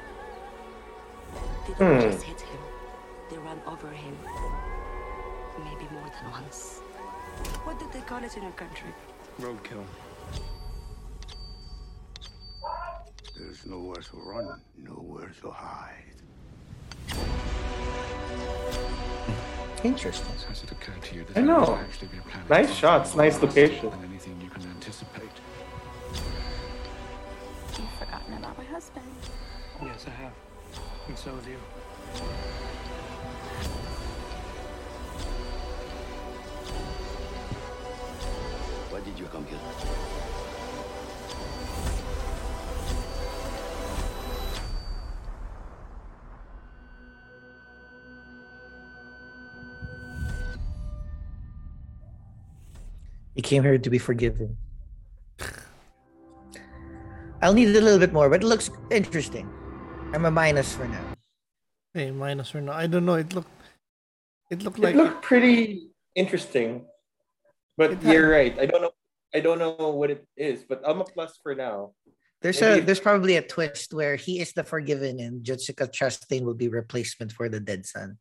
They 1.68 1.74
don't 1.74 2.02
Hmm. 2.04 2.12
just 2.12 2.22
hit 2.24 2.40
him. 2.40 2.60
They 3.32 3.38
run 3.40 3.60
over 3.66 3.90
him. 3.90 4.16
Maybe 5.58 5.88
more 5.92 6.08
than 6.22 6.30
once. 6.30 6.82
What 7.64 7.80
did 7.80 7.92
they 7.92 8.02
call 8.02 8.24
it 8.24 8.38
in 8.38 8.44
your 8.44 8.52
country? 8.52 8.94
Roadkill. 9.40 9.84
There's 13.36 13.66
nowhere 13.66 13.96
to 14.12 14.18
run, 14.18 14.62
nowhere 14.78 15.32
to 15.42 15.50
hide. 15.50 16.14
Interesting. 19.84 20.36
Has 20.48 20.62
it 20.62 20.72
occurred 20.72 21.02
to 21.02 21.16
you 21.16 21.24
that 21.24 21.38
I 21.38 21.42
know. 21.42 21.62
might 21.66 21.80
actually 21.86 22.10
be 22.10 22.20
a 22.20 22.22
planet 22.22 22.50
Nice 22.52 22.72
shots, 22.72 23.16
nice 23.16 23.42
location. 23.42 23.90
Than 23.90 24.04
anything 24.04 24.40
you 24.40 24.50
can 24.52 24.62
anticipate. 24.70 25.32
Husband. 28.82 29.06
Yes, 29.84 30.06
I 30.08 30.10
have. 30.22 30.34
And 31.08 31.18
so 31.18 31.36
have 31.36 31.48
you. 31.48 31.58
Why 38.90 39.00
did 39.02 39.20
you 39.20 39.26
come 39.26 39.46
here? 39.46 39.60
He 53.36 53.42
came 53.42 53.64
here 53.64 53.78
to 53.78 53.90
be 53.90 53.98
forgiven. 53.98 54.58
I'll 57.42 57.54
need 57.54 57.70
it 57.70 57.76
a 57.78 57.82
little 57.82 58.00
bit 58.00 58.14
more, 58.14 58.30
but 58.30 58.44
it 58.44 58.48
looks 58.48 58.70
interesting. 58.92 59.50
I'm 60.14 60.26
a 60.26 60.32
minus 60.32 60.76
for 60.76 60.88
now. 60.88 61.04
Hey, 61.94 62.12
minus 62.12 62.54
or 62.54 62.62
not? 62.62 62.76
I 62.76 62.88
don't 62.88 63.06
know. 63.06 63.16
It 63.16 63.34
looked. 63.34 63.50
It 64.52 64.64
looked 64.64 64.78
It 64.80 64.84
like. 64.84 64.96
looked 64.96 65.22
pretty 65.24 65.90
interesting, 66.16 66.86
but 67.78 67.92
had- 67.94 68.14
you're 68.14 68.30
right. 68.30 68.58
I 68.60 68.66
don't 68.66 68.82
know. 68.82 68.92
I 69.34 69.40
don't 69.40 69.60
know 69.60 69.72
what 69.96 70.12
it 70.12 70.28
is, 70.36 70.64
but 70.68 70.82
I'm 70.86 71.00
a 71.00 71.06
plus 71.06 71.40
for 71.42 71.56
now. 71.56 71.94
There's 72.42 72.60
Maybe- 72.60 72.82
a 72.82 72.84
there's 72.84 73.00
probably 73.00 73.38
a 73.38 73.42
twist 73.42 73.94
where 73.94 74.16
he 74.18 74.40
is 74.42 74.52
the 74.54 74.64
forgiven 74.64 75.20
and 75.20 75.44
Jessica 75.44 75.88
Chastain 75.88 76.42
will 76.44 76.54
be 76.56 76.68
replacement 76.68 77.32
for 77.32 77.48
the 77.48 77.60
dead 77.60 77.86
son. 77.86 78.18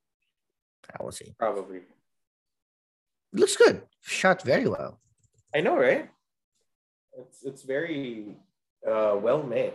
I 0.99 1.03
will 1.03 1.13
see. 1.13 1.35
Probably. 1.39 1.79
It 3.33 3.39
looks 3.39 3.57
good. 3.57 3.83
Shot 4.03 4.43
very 4.43 4.69
well. 4.69 5.01
I 5.55 5.61
know, 5.61 5.77
right? 5.77 6.11
It's 7.19 7.43
it's 7.45 7.63
very 7.63 8.37
uh, 8.87 9.17
well 9.21 9.43
made. 9.43 9.73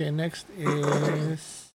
Okay, 0.00 0.10
next 0.10 0.46
is 0.56 1.72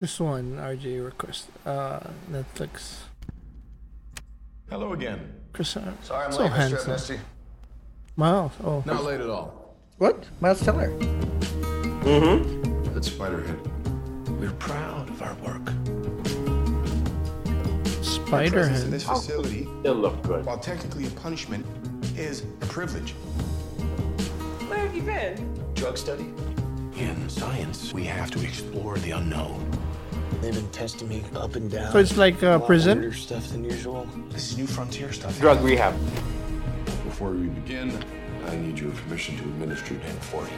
this 0.00 0.20
one. 0.20 0.56
RJ 0.56 1.04
request. 1.04 1.48
Uh, 1.66 2.00
Netflix. 2.30 2.98
Hello 4.70 4.92
again. 4.92 5.32
Chris, 5.52 5.76
uh, 5.76 5.92
Sorry 6.02 6.24
I'm 6.26 6.32
so 6.32 6.42
late, 6.42 6.52
Mr. 6.52 6.56
handsome. 6.56 6.90
Amnesty. 6.90 7.20
Miles. 8.16 8.52
Oh. 8.62 8.82
Not 8.86 9.04
late 9.04 9.20
at 9.20 9.28
all. 9.28 9.76
What? 9.98 10.24
Miles 10.40 10.60
Teller. 10.62 10.88
Mm-hmm. 12.04 12.92
That's 12.94 13.08
Spiderhead. 13.08 13.58
We're 14.40 14.50
proud 14.52 15.08
of 15.10 15.22
our 15.22 15.34
work. 15.34 15.64
Spiderhead. 18.02 18.50
presence 18.52 18.82
in 18.84 18.90
this 18.90 19.04
facility, 19.04 19.64
Still 19.80 19.94
look 19.94 20.20
good. 20.22 20.44
while 20.44 20.58
technically 20.58 21.06
a 21.06 21.10
punishment, 21.10 21.64
is 22.16 22.42
a 22.62 22.66
privilege. 22.66 23.14
Where 24.74 24.82
have 24.82 24.96
you 24.96 25.02
been? 25.02 25.74
Drug 25.74 25.96
study? 25.96 26.34
In 26.96 27.28
science, 27.28 27.94
we 27.94 28.02
have 28.06 28.28
to 28.32 28.42
explore 28.42 28.98
the 28.98 29.12
unknown. 29.12 29.70
They've 30.40 30.52
been 30.52 30.68
testing 30.70 31.06
me 31.06 31.22
up 31.36 31.54
and 31.54 31.70
down. 31.70 31.92
So 31.92 32.00
it's 32.00 32.16
like 32.16 32.42
uh, 32.42 32.46
a 32.46 32.58
lot 32.58 32.66
prison? 32.66 32.98
weirder 32.98 33.14
stuff 33.14 33.48
than 33.50 33.62
usual. 33.62 34.08
This 34.30 34.50
is 34.50 34.58
new 34.58 34.66
frontier 34.66 35.12
stuff. 35.12 35.38
Drug 35.38 35.62
rehab. 35.62 35.94
Before 37.04 37.30
we 37.30 37.46
begin, 37.46 38.04
I 38.48 38.56
need 38.56 38.76
your 38.76 38.90
permission 38.90 39.36
to 39.36 39.44
administer 39.44 39.94
Pen 39.94 40.16
40. 40.16 40.50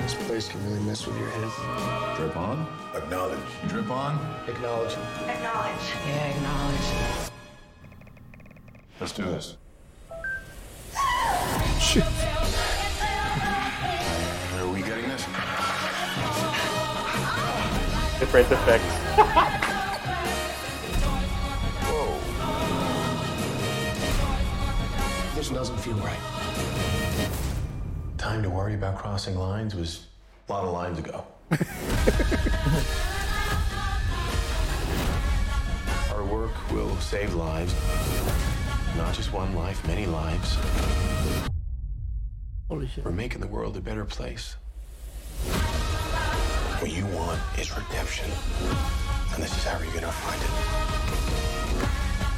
This 0.00 0.14
place 0.26 0.48
can 0.48 0.64
really 0.64 0.80
mess 0.84 1.06
with 1.06 1.18
your 1.18 1.28
head. 1.28 2.16
Drip 2.16 2.34
on? 2.34 2.66
Acknowledge. 2.94 3.38
Drip 3.66 3.90
on? 3.90 4.14
Acknowledge. 4.48 4.92
Acknowledge. 5.26 5.86
Yeah, 6.06 6.28
acknowledge. 6.28 7.30
Let's 8.98 9.12
do 9.12 9.24
this. 9.24 9.58
Shit. 11.78 12.04
Different 18.18 18.50
effects. 18.50 18.84
This 25.36 25.50
doesn't 25.50 25.78
feel 25.78 25.94
right. 25.98 26.18
Time 28.18 28.42
to 28.42 28.50
worry 28.50 28.74
about 28.74 28.98
crossing 28.98 29.36
lines 29.36 29.76
was 29.76 30.06
a 30.48 30.52
lot 30.52 30.64
of 30.64 30.72
lines 30.72 30.98
ago. 30.98 31.24
Our 36.12 36.24
work 36.24 36.72
will 36.72 36.96
save 36.96 37.34
lives. 37.34 37.72
Not 38.96 39.14
just 39.14 39.32
one 39.32 39.54
life, 39.54 39.86
many 39.86 40.06
lives. 40.06 40.56
Holy 42.68 42.88
shit. 42.88 43.04
We're 43.04 43.12
making 43.12 43.42
the 43.42 43.46
world 43.46 43.76
a 43.76 43.80
better 43.80 44.04
place. 44.04 44.56
What 46.80 46.92
you 46.92 47.04
want 47.06 47.40
is 47.58 47.76
redemption. 47.76 48.30
And 49.34 49.42
this 49.42 49.50
is 49.56 49.64
how 49.64 49.78
you're 49.82 49.92
gonna 49.92 50.12
find 50.12 50.40
it. 50.40 51.88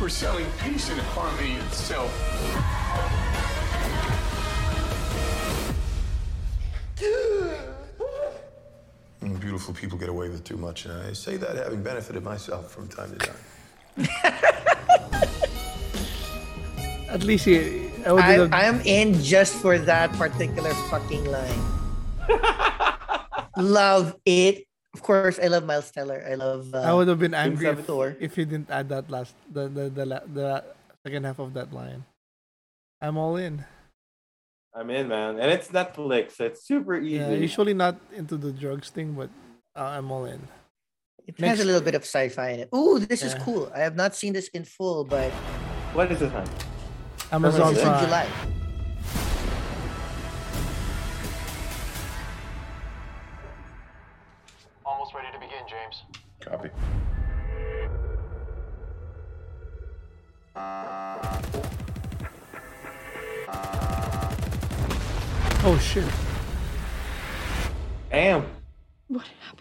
We're 0.01 0.09
selling 0.09 0.47
peace 0.64 0.88
and 0.88 0.99
harmony 0.99 1.57
itself. 1.57 2.11
Mm, 9.22 9.41
Beautiful 9.41 9.74
people 9.74 9.99
get 9.99 10.09
away 10.09 10.30
with 10.30 10.43
too 10.45 10.57
much, 10.57 10.86
and 10.86 10.95
I 10.95 11.12
say 11.12 11.36
that 11.36 11.57
having 11.57 11.82
benefited 11.82 12.22
myself 12.24 12.70
from 12.70 12.88
time 12.88 13.12
to 13.12 13.18
time. 13.18 13.36
At 17.11 17.24
least 17.24 17.45
he, 17.45 17.91
I 18.07 18.11
I, 18.11 18.49
I'm 18.53 18.80
in 18.82 19.20
just 19.20 19.55
for 19.55 19.76
that 19.78 20.12
particular 20.12 20.72
fucking 20.88 21.24
line. 21.24 21.62
love 23.61 24.16
it. 24.24 24.64
Of 24.94 25.02
course, 25.02 25.38
I 25.38 25.46
love 25.46 25.64
Miles 25.64 25.90
Teller. 25.90 26.18
I 26.26 26.34
love. 26.34 26.74
Uh, 26.74 26.82
I 26.82 26.92
would 26.92 27.06
have 27.06 27.18
been 27.18 27.34
angry 27.34 27.68
if, 27.68 27.88
if 28.20 28.34
he 28.34 28.44
didn't 28.44 28.70
add 28.70 28.88
that 28.88 29.08
last 29.11 29.34
the 29.52 29.68
the 29.68 29.88
the, 29.88 30.04
la- 30.06 30.26
the 30.26 30.64
second 31.06 31.24
half 31.24 31.38
of 31.38 31.54
that 31.54 31.72
line. 31.72 32.04
I'm 33.00 33.16
all 33.16 33.36
in. 33.36 33.64
I'm 34.74 34.90
in, 34.90 35.08
man, 35.08 35.38
and 35.38 35.50
it's 35.50 35.68
Netflix. 35.68 36.36
so 36.38 36.44
It's 36.46 36.62
super 36.66 36.98
easy. 36.98 37.16
Yeah, 37.16 37.30
usually 37.30 37.74
not 37.74 37.96
into 38.14 38.36
the 38.36 38.52
drugs 38.52 38.90
thing, 38.90 39.14
but 39.14 39.30
uh, 39.74 39.94
I'm 39.98 40.11
all 40.11 40.26
in. 40.26 40.40
It 41.26 41.38
Next- 41.38 41.58
has 41.58 41.61
a 41.61 41.64
little 41.64 41.80
bit 41.80 41.94
of 41.94 42.02
sci-fi 42.02 42.50
in 42.50 42.61
it. 42.61 42.68
Ooh, 42.74 42.98
this 42.98 43.22
is 43.22 43.34
cool. 43.34 43.70
I 43.74 43.80
have 43.80 43.94
not 43.96 44.14
seen 44.14 44.32
this 44.32 44.48
in 44.48 44.64
full, 44.64 45.04
but 45.04 45.30
What 45.94 46.11
is 46.11 46.18
this 46.18 46.32
one? 46.32 46.46
Amazon 47.32 47.72
it's 47.72 47.80
in 47.82 47.86
Prime. 47.86 48.04
July. 48.04 48.26
Almost 55.61 55.74
ready 55.74 55.86
to 55.90 55.90
begin, 55.90 55.90
James. 55.90 56.02
Copy. 56.40 56.70
Oh 65.62 65.78
shit! 65.78 66.04
Damn. 68.11 68.46
What 69.08 69.26
happened? 69.40 69.59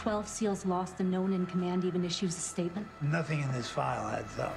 12 0.00 0.26
SEALs 0.26 0.64
lost 0.64 0.98
and 1.00 1.10
no 1.10 1.20
one 1.20 1.34
in 1.34 1.44
command 1.44 1.84
even 1.84 2.06
issues 2.06 2.34
a 2.34 2.40
statement. 2.40 2.86
Nothing 3.02 3.42
in 3.42 3.52
this 3.52 3.68
file 3.68 4.08
adds 4.08 4.38
up. 4.38 4.56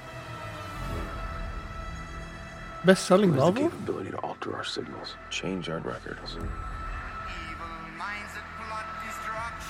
Best-selling 2.86 3.34
Who 3.34 3.40
has 3.40 3.52
the 3.52 3.60
capability 3.60 4.10
to 4.12 4.16
alter 4.20 4.56
our 4.56 4.64
signals, 4.64 5.16
change 5.28 5.68
our 5.68 5.80
records. 5.80 6.38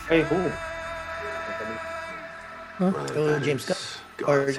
Hey, 0.08 0.22
who? 0.22 0.52
Oh, 2.80 3.40
James 3.42 3.66
Gunn. 3.66 4.28
Or 4.28 4.52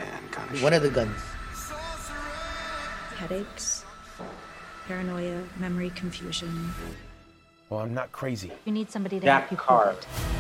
one 0.60 0.74
of 0.74 0.82
the 0.82 0.90
guns. 0.90 1.18
Headaches, 3.16 3.86
paranoia, 4.86 5.44
memory 5.60 5.92
confusion. 5.92 6.72
Well, 7.70 7.80
I'm 7.80 7.94
not 7.94 8.12
crazy. 8.12 8.52
You 8.66 8.74
need 8.74 8.92
somebody 8.92 9.22
to 9.22 9.26
Jack 9.26 9.44
help 9.44 9.52
you 9.52 9.58
Carr. 9.58 9.86
prove 9.94 10.00
it. 10.00 10.35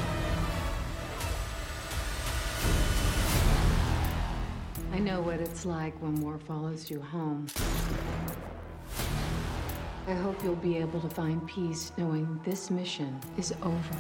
I 4.96 5.00
know 5.00 5.20
what 5.20 5.42
it's 5.42 5.66
like 5.66 5.94
when 6.02 6.22
war 6.22 6.40
follows 6.40 6.90
you 6.90 7.02
home. 7.02 7.48
I 10.08 10.14
hope 10.14 10.42
you'll 10.42 10.56
be 10.56 10.78
able 10.78 11.02
to 11.02 11.10
find 11.10 11.46
peace 11.46 11.92
knowing 11.98 12.40
this 12.46 12.72
mission 12.72 13.20
is 13.38 13.54
over. 13.62 13.98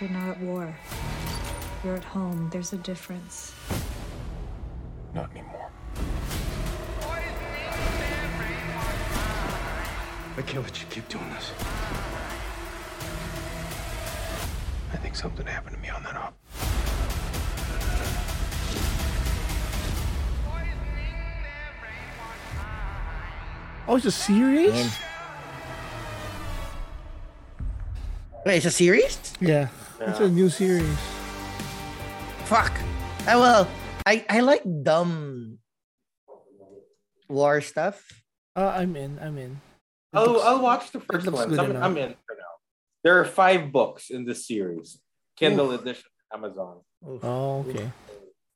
You're 0.00 0.10
not 0.10 0.28
at 0.28 0.40
war. 0.42 0.72
You're 1.82 1.96
at 1.96 2.04
home. 2.04 2.48
There's 2.52 2.72
a 2.72 2.78
difference. 2.78 3.52
Not 5.12 5.28
anymore. 5.32 5.70
I 10.36 10.42
can't 10.46 10.62
let 10.62 10.80
you 10.80 10.86
keep 10.88 11.08
doing 11.08 11.28
this. 11.30 11.50
I 15.08 15.10
think 15.10 15.16
something 15.16 15.46
happened 15.46 15.74
to 15.74 15.80
me 15.80 15.88
on 15.88 16.02
that 16.02 16.16
op. 16.16 16.36
Oh, 23.88 23.96
it's 23.96 24.04
a 24.04 24.10
series. 24.12 24.68
And- 24.76 24.92
Wait, 28.44 28.56
it's 28.58 28.66
a 28.66 28.70
series? 28.70 29.16
Yeah, 29.40 29.68
it's 29.98 30.20
a 30.20 30.28
new 30.28 30.50
series. 30.50 30.84
Fuck. 32.44 32.76
I 33.26 33.36
well, 33.36 33.66
I 34.04 34.26
I 34.28 34.40
like 34.40 34.60
dumb 34.82 35.56
war 37.30 37.62
stuff. 37.62 38.04
Uh, 38.54 38.76
I'm 38.76 38.94
in. 38.94 39.18
I'm 39.22 39.38
in. 39.38 39.52
It 40.12 40.18
I'll, 40.18 40.26
looks- 40.26 40.44
I'll 40.44 40.60
watch 40.60 40.90
the 40.92 41.00
first 41.00 41.32
one. 41.32 41.58
I'm. 41.58 41.76
I'm 41.82 41.96
in 41.96 42.12
for 42.27 42.27
now. 42.27 42.27
There 43.04 43.18
are 43.20 43.24
five 43.24 43.72
books 43.72 44.10
in 44.10 44.24
this 44.24 44.46
series. 44.46 44.98
Kindle 45.36 45.70
edition, 45.72 46.10
Amazon. 46.34 46.78
Oh, 47.22 47.64
okay. 47.68 47.90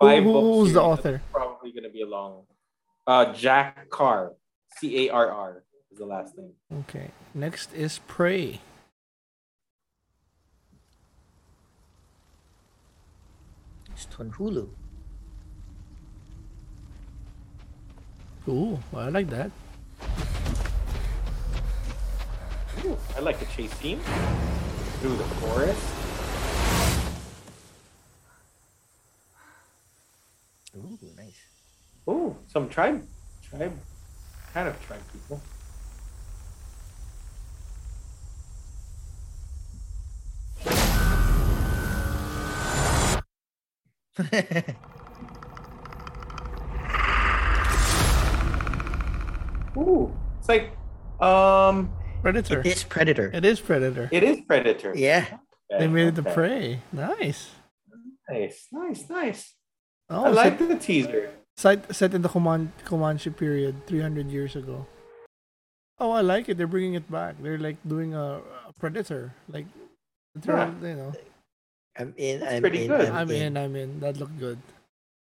Five 0.01 0.25
Who- 0.25 0.33
books. 0.33 0.45
who's 0.45 0.73
the 0.73 0.83
author? 0.83 1.23
Probably 1.33 1.71
going 1.73 1.85
to 1.85 1.91
be 1.91 2.03
a 2.03 2.07
long. 2.07 2.45
Uh, 3.07 3.33
Jack 3.33 3.89
Carr, 3.91 4.33
C 4.79 5.07
A 5.09 5.13
R 5.13 5.31
R 5.31 5.63
is 5.91 5.99
the 5.99 6.07
last 6.07 6.37
name. 6.37 6.53
Okay. 6.81 7.11
Next 7.35 7.73
is 7.73 8.01
Prey. 8.09 8.61
It's 13.95 14.07
on 14.19 14.31
Hulu. 14.33 14.69
Ooh, 18.49 18.79
I 18.95 19.09
like 19.09 19.29
that. 19.31 19.51
Ooh, 22.72 22.72
I 22.85 23.21
like 23.21 23.39
the 23.39 23.45
chase 23.47 23.73
scene 23.75 24.01
through 24.99 25.15
the 25.15 25.23
forest. 25.39 25.81
Ooh, 30.77 30.99
nice. 31.17 31.41
Ooh, 32.09 32.37
some 32.49 32.69
tribe, 32.69 33.07
tribe, 33.49 33.79
kind 34.53 34.67
of 34.67 34.85
tribe 34.85 35.01
people. 35.13 35.41
Ooh, 49.77 50.13
it's 50.41 50.49
like 50.49 50.77
um, 51.21 51.93
Predator. 52.23 52.61
It 52.61 52.67
is 52.67 52.85
Predator. 52.85 53.31
It 53.35 53.45
is 53.45 53.61
Predator. 53.61 54.09
it 54.13 54.23
is 54.23 54.41
Predator. 54.47 54.93
Yeah. 54.95 55.27
They 55.71 55.89
made 55.89 56.07
it 56.09 56.15
the 56.15 56.23
Prey. 56.23 56.81
Nice. 56.93 57.51
Nice, 58.31 58.69
nice, 58.71 59.09
nice. 59.11 59.55
Oh, 60.09 60.25
I 60.25 60.29
like 60.29 60.59
set, 60.59 60.69
the 60.69 60.77
teaser. 60.77 61.31
set, 61.57 61.95
set 61.95 62.15
in 62.15 62.23
the 62.23 62.29
Coman- 62.29 62.73
Comanche 62.85 63.31
period, 63.31 63.87
300 63.87 64.31
years 64.31 64.55
ago. 64.57 64.87
Oh, 65.99 66.13
I 66.13 66.21
like 66.21 66.49
it. 66.49 66.57
They're 66.59 66.67
bringing 66.67 66.95
it 66.95 67.11
back. 67.11 67.37
They're 67.43 67.59
like 67.59 67.77
doing 67.87 68.15
a, 68.15 68.41
a 68.69 68.73
Predator. 68.79 69.35
Like, 69.49 69.67
literal, 70.35 70.75
you 70.83 70.95
know. 70.95 71.13
I'm 71.99 72.15
in. 72.17 72.41
That's 72.41 72.55
I'm 72.55 72.61
pretty 72.63 72.83
in. 72.83 72.89
good. 72.89 73.09
I'm, 73.09 73.15
I'm 73.17 73.31
in. 73.31 73.43
in. 73.43 73.57
I'm 73.57 73.77
in. 73.77 74.01
That 74.01 74.17
looked 74.19 74.39
good. 74.39 74.59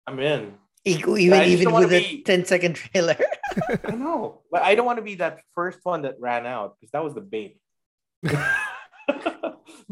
I'm 0.08 0.20
in. 0.20 0.54
Equal- 0.86 1.18
Even 1.18 1.44
even 1.44 1.74
with 1.74 1.92
a 1.92 2.00
be- 2.00 2.24
10 2.24 2.46
second 2.46 2.76
trailer. 2.76 3.18
I 3.84 3.96
know, 3.96 4.42
but 4.52 4.62
I 4.62 4.76
don't 4.76 4.86
want 4.86 4.98
to 4.98 5.04
be 5.04 5.16
that 5.16 5.42
first 5.54 5.80
one 5.84 6.04
that 6.04 6.16
ran 6.20 6.46
out 6.46 6.78
because 6.80 6.92
that 6.92 7.04
was 7.04 7.14
the 7.14 7.22
bait. 7.22 7.60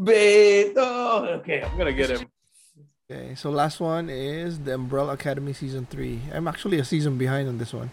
bait. 0.02 0.72
Oh, 0.76 1.24
okay, 1.40 1.62
I'm 1.62 1.76
gonna 1.76 1.92
get 1.92 2.10
him. 2.10 2.26
Okay, 3.10 3.34
so 3.34 3.50
last 3.50 3.80
one 3.80 4.08
is 4.10 4.60
the 4.60 4.74
Umbrella 4.74 5.14
Academy 5.14 5.52
season 5.52 5.86
three. 5.86 6.20
I'm 6.32 6.48
actually 6.48 6.78
a 6.78 6.84
season 6.84 7.16
behind 7.18 7.48
on 7.48 7.58
this 7.58 7.72
one. 7.72 7.90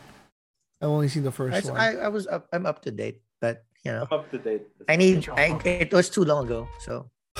I've 0.81 0.89
only 0.89 1.07
seen 1.07 1.23
the 1.23 1.31
first 1.31 1.67
I, 1.67 1.71
one. 1.71 1.79
I, 1.79 1.95
I 2.05 2.07
was 2.09 2.27
up. 2.27 2.47
I'm 2.51 2.65
up 2.65 2.81
to 2.83 2.91
date, 2.91 3.21
but 3.41 3.63
you 3.83 3.91
know, 3.91 4.07
I'm 4.11 4.19
up 4.19 4.31
to 4.31 4.37
date. 4.37 4.63
I 4.87 4.95
need. 4.95 5.27
I, 5.29 5.59
it 5.63 5.93
was 5.93 6.09
too 6.09 6.23
long 6.23 6.45
ago, 6.45 6.67
so 6.79 7.09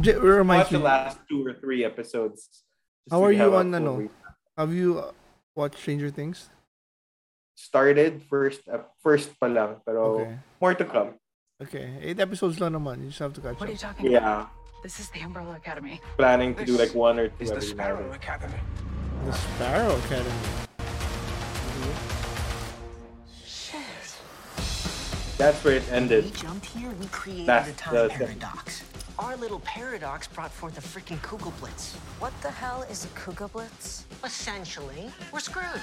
J- 0.00 0.16
remind 0.16 0.60
Watch 0.60 0.70
the 0.70 0.78
last 0.78 1.18
two 1.28 1.44
or 1.46 1.54
three 1.54 1.84
episodes. 1.84 2.64
Just 3.08 3.12
how 3.16 3.24
are 3.24 3.32
you 3.32 3.54
on? 3.56 3.72
full 3.72 3.74
Ano? 3.74 3.92
re- 4.04 4.10
Have 4.56 4.74
you 4.74 4.98
uh, 5.00 5.12
watched 5.56 5.78
Stranger 5.80 6.10
Things? 6.10 6.50
Started 7.56 8.22
first, 8.28 8.60
uh, 8.68 8.84
first 9.02 9.32
pa 9.40 9.46
lang, 9.48 9.80
pero 9.82 10.20
Okay. 10.20 10.36
more 10.60 10.74
to 10.76 10.84
come. 10.84 11.16
Okay, 11.58 11.90
eight 12.04 12.20
episodes 12.20 12.60
lang 12.60 12.76
naman. 12.76 13.02
You 13.02 13.08
just 13.10 13.18
have 13.18 13.32
to 13.34 13.40
catch 13.40 13.58
What 13.58 13.66
are 13.66 13.72
you 13.72 13.80
up. 13.80 13.96
talking 13.96 14.12
Yeah, 14.12 14.46
This 14.84 15.00
is 15.02 15.10
the 15.10 15.18
Umbrella 15.26 15.56
Academy. 15.58 15.98
Planning 16.20 16.54
to 16.54 16.62
do 16.62 16.78
like 16.78 16.94
one 16.94 17.18
or 17.18 17.26
two 17.34 17.42
Is 17.42 17.50
the 17.50 17.58
Sparrow 17.64 17.98
night. 18.06 18.14
Academy. 18.14 18.60
The 19.26 19.32
Sparrow 19.34 19.90
Academy. 20.06 20.38
Shit. 23.42 23.82
That's 25.34 25.58
where 25.66 25.82
it 25.82 25.86
ended. 25.90 26.30
We 26.30 26.30
ended. 26.30 26.34
jumped 26.38 26.66
here, 26.70 26.94
we 26.94 27.06
created 27.10 27.50
That's 27.50 27.70
a 27.70 27.74
time 27.74 27.94
the- 28.06 28.14
paradox. 28.14 28.86
Our 29.18 29.36
little 29.36 29.58
paradox 29.60 30.28
brought 30.28 30.52
forth 30.52 30.78
a 30.78 30.80
freaking 30.80 31.18
Kugelblitz. 31.22 31.94
What 32.20 32.32
the 32.40 32.52
hell 32.52 32.82
is 32.88 33.04
a 33.04 33.08
Kugelblitz? 33.08 34.04
Essentially, 34.24 35.10
we're 35.32 35.40
screwed. 35.40 35.64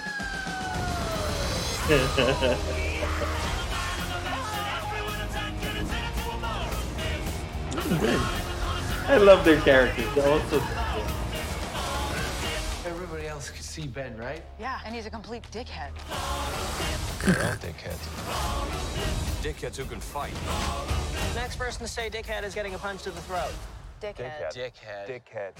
I 9.07 9.17
love 9.17 9.43
their 9.43 9.59
characters. 9.59 10.05
They're 10.15 10.29
also 10.29 10.59
Everybody 10.59 10.61
else 10.65 10.69
can 10.69 10.84
see 13.75 13.87
Ben, 13.87 14.15
right? 14.15 14.41
Yeah, 14.57 14.79
and 14.85 14.95
he's 14.95 15.05
a 15.05 15.09
complete 15.09 15.43
dickhead. 15.51 15.91
They're 17.25 17.43
all 17.43 17.57
dickheads. 17.57 17.99
Dickheads 19.43 19.75
who 19.75 19.83
can 19.83 19.99
fight. 19.99 20.33
Next 21.35 21.57
person 21.57 21.81
to 21.81 21.87
say 21.87 22.09
dickhead 22.09 22.45
is 22.45 22.55
getting 22.55 22.73
a 22.73 22.77
punch 22.77 23.03
to 23.03 23.11
the 23.11 23.19
throat. 23.21 23.51
Dickhead. 24.01 24.53
Dickhead. 24.53 25.07
Dickhead. 25.09 25.51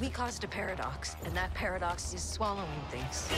We 0.00 0.10
caused 0.10 0.44
a 0.44 0.48
paradox, 0.48 1.16
and 1.24 1.36
that 1.36 1.52
paradox 1.54 2.14
is 2.14 2.22
swallowing 2.22 2.68
things. 2.90 3.28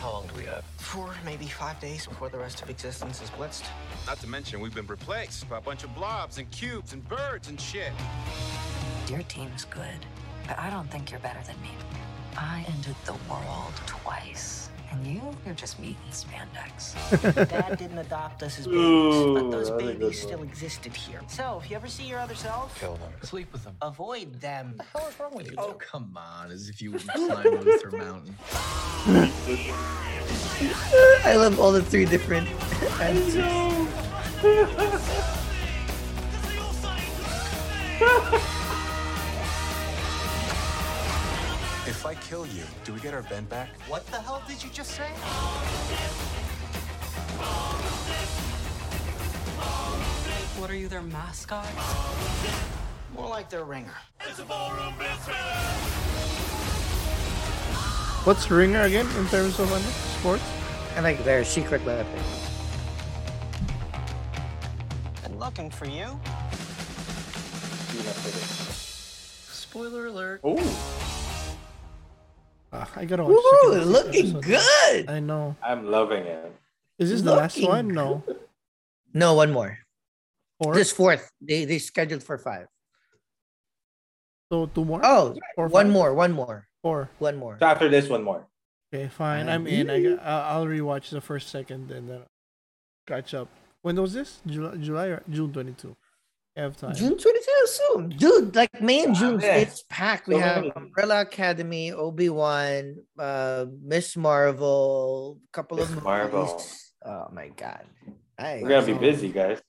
How 0.00 0.12
long 0.12 0.26
do 0.26 0.34
we 0.36 0.44
have? 0.44 0.62
Four, 0.76 1.14
maybe 1.24 1.46
five 1.46 1.80
days 1.80 2.06
before 2.06 2.28
the 2.28 2.38
rest 2.38 2.60
of 2.60 2.68
existence 2.68 3.22
is 3.22 3.30
blitzed. 3.30 3.64
Not 4.06 4.20
to 4.20 4.28
mention, 4.28 4.60
we've 4.60 4.74
been 4.74 4.86
replaced 4.86 5.48
by 5.48 5.56
a 5.56 5.62
bunch 5.62 5.82
of 5.82 5.94
blobs 5.94 6.36
and 6.36 6.48
cubes 6.50 6.92
and 6.92 7.08
birds 7.08 7.48
and 7.48 7.58
shit. 7.58 7.92
Your 9.08 9.22
team's 9.22 9.64
good, 9.64 10.04
but 10.46 10.58
I 10.58 10.68
don't 10.68 10.90
think 10.90 11.10
you're 11.10 11.20
better 11.20 11.40
than 11.46 11.60
me. 11.62 11.70
I 12.36 12.64
entered 12.68 12.96
the 13.04 13.14
world 13.30 13.72
twice, 13.86 14.70
and 14.90 15.06
you, 15.06 15.20
you're 15.44 15.54
just 15.54 15.78
meat 15.78 15.96
and 16.04 16.12
spandex. 16.12 17.48
Dad 17.48 17.78
didn't 17.78 17.98
adopt 17.98 18.42
us 18.42 18.58
as 18.58 18.66
babies, 18.66 18.80
Ooh, 18.80 19.34
but 19.34 19.50
those 19.50 19.68
that's 19.68 19.82
a 19.82 19.84
good 19.84 19.98
babies 19.98 20.20
still 20.22 20.42
existed 20.42 20.94
here. 20.94 21.20
So, 21.28 21.60
if 21.62 21.70
you 21.70 21.76
ever 21.76 21.88
see 21.88 22.04
your 22.04 22.18
other 22.18 22.34
self, 22.34 22.78
Kill 22.78 22.94
them. 22.96 23.12
Sleep 23.22 23.52
with 23.52 23.64
them. 23.64 23.76
avoid 23.82 24.40
them. 24.40 24.74
What 24.76 24.86
the 24.92 24.98
hell 24.98 25.08
is 25.08 25.20
wrong 25.20 25.34
with 25.34 25.50
you? 25.50 25.54
Oh, 25.58 25.74
come 25.74 26.12
on. 26.16 26.50
As 26.50 26.68
if 26.68 26.80
you 26.82 26.92
wouldn't 26.92 27.10
climb 27.12 27.44
Luther 27.44 27.90
Mountain. 27.90 28.36
I 31.24 31.34
love 31.36 31.58
all 31.60 31.72
the 31.72 31.82
three 31.82 32.04
different 32.04 32.48
answers. 33.00 33.88
If 42.02 42.06
I 42.06 42.14
kill 42.16 42.44
you, 42.46 42.64
do 42.84 42.92
we 42.92 42.98
get 42.98 43.14
our 43.14 43.22
Ben 43.22 43.44
back? 43.44 43.68
What 43.86 44.04
the 44.08 44.20
hell 44.20 44.42
did 44.48 44.60
you 44.60 44.68
just 44.70 44.90
say? 44.90 45.06
What 50.58 50.68
are 50.68 50.74
you, 50.74 50.88
their 50.88 51.00
mascot? 51.00 51.64
More 53.14 53.28
like 53.28 53.48
their 53.48 53.62
ringer. 53.62 53.94
What's 58.24 58.50
Ringer 58.50 58.82
again 58.82 59.06
in 59.16 59.28
terms 59.28 59.60
of 59.60 59.70
ano, 59.70 59.78
sports? 60.18 60.42
And 60.96 61.04
like 61.04 61.22
their 61.22 61.44
secret 61.44 61.84
weapon. 61.84 62.20
Been 65.22 65.38
looking 65.38 65.70
for 65.70 65.86
you. 65.86 66.18
Spoiler 69.52 70.06
alert. 70.06 70.40
Oh, 70.42 71.11
I 72.96 73.04
gotta 73.04 73.24
watch. 73.24 73.32
Ooh, 73.32 73.42
second- 73.72 73.72
second 73.72 73.92
looking 73.92 74.26
episode. 74.36 74.44
good. 74.44 75.10
I 75.10 75.20
know. 75.20 75.56
I'm 75.62 75.90
loving 75.90 76.24
it. 76.24 76.52
Is 76.98 77.10
this 77.10 77.22
the 77.22 77.34
last 77.34 77.60
one? 77.62 77.88
No. 77.88 78.22
No, 79.14 79.34
one 79.34 79.52
more. 79.52 79.76
Four. 80.62 80.72
This 80.74 80.90
fourth. 80.90 81.28
They 81.40 81.66
they 81.66 81.76
scheduled 81.78 82.22
for 82.22 82.38
five. 82.38 82.66
so 84.50 84.66
two 84.66 84.84
more. 84.84 85.00
Oh, 85.04 85.36
Four, 85.54 85.68
one 85.68 85.86
five? 85.86 85.92
more, 85.92 86.14
one 86.14 86.32
more, 86.32 86.66
Four. 86.82 87.10
one 87.18 87.36
more. 87.36 87.56
So 87.60 87.66
after 87.66 87.88
this, 87.90 88.08
one 88.08 88.22
more. 88.22 88.46
Okay, 88.88 89.08
fine. 89.08 89.48
I'm 89.48 89.66
in. 89.66 89.90
I 89.90 90.00
got, 90.02 90.18
I'll 90.24 90.42
I'll 90.62 90.66
rewatch 90.66 91.10
the 91.10 91.20
first, 91.20 91.48
second, 91.48 91.90
and 91.90 92.08
then 92.08 92.22
catch 93.06 93.34
up. 93.34 93.48
When 93.82 93.96
was 94.00 94.14
this? 94.14 94.40
July, 94.46 94.76
July 94.76 95.06
or 95.08 95.22
June 95.28 95.52
22? 95.52 95.96
I 96.56 96.60
have 96.60 96.76
time. 96.76 96.94
June 96.94 97.16
22 97.16 97.50
soon. 97.66 98.08
Dude, 98.10 98.54
like 98.54 98.80
May 98.82 99.04
and 99.04 99.14
June, 99.14 99.40
yeah. 99.40 99.56
it's 99.56 99.84
packed. 99.88 100.28
We 100.28 100.34
So 100.34 100.40
have 100.40 100.56
many. 100.56 100.72
Umbrella 100.76 101.22
Academy, 101.22 101.92
Obi-Wan, 101.92 102.96
uh, 103.18 103.64
Ms. 103.82 104.16
Marvel, 104.18 105.40
couple 105.52 105.78
of 105.80 105.88
Miss 105.88 105.90
movies. 105.90 106.04
Marvel. 106.04 106.62
Oh 107.06 107.28
my 107.32 107.48
god. 107.48 107.84
I, 108.38 108.60
We're 108.62 108.68
gonna 108.68 108.86
be 108.86 108.92
busy, 108.94 109.28
guys. 109.30 109.60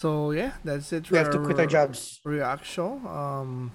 So 0.00 0.30
yeah, 0.30 0.52
that's 0.62 0.92
it. 0.92 1.10
We 1.10 1.18
have 1.18 1.30
to 1.30 1.40
quit 1.40 1.58
our 1.58 1.66
jobs. 1.66 2.20
React 2.24 2.64
show. 2.64 2.92
Um, 3.04 3.72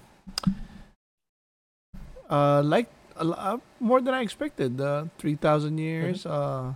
uh, 2.30 2.62
like 2.64 2.88
a 3.16 3.24
lo- 3.24 3.36
uh, 3.36 3.58
more 3.78 4.00
than 4.00 4.14
I 4.14 4.22
expected. 4.22 4.80
Uh, 4.80 5.04
three 5.18 5.34
thousand 5.34 5.76
years. 5.76 6.24
Uh, 6.24 6.74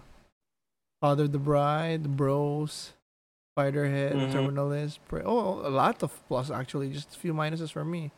Father 1.01 1.26
the 1.29 1.39
Bride, 1.39 2.03
The 2.03 2.09
Bros, 2.11 2.93
Spiderhead, 3.59 4.12
Mhm. 4.14 4.32
Terminal 4.32 4.68
List. 4.68 5.00
Pre- 5.09 5.22
oh, 5.24 5.66
a 5.66 5.70
lot 5.70 6.02
of 6.02 6.12
plus 6.28 6.50
actually. 6.50 6.90
Just 6.90 7.16
a 7.16 7.18
few 7.18 7.34
minuses 7.34 7.72
for 7.72 7.84
me. 7.84 8.12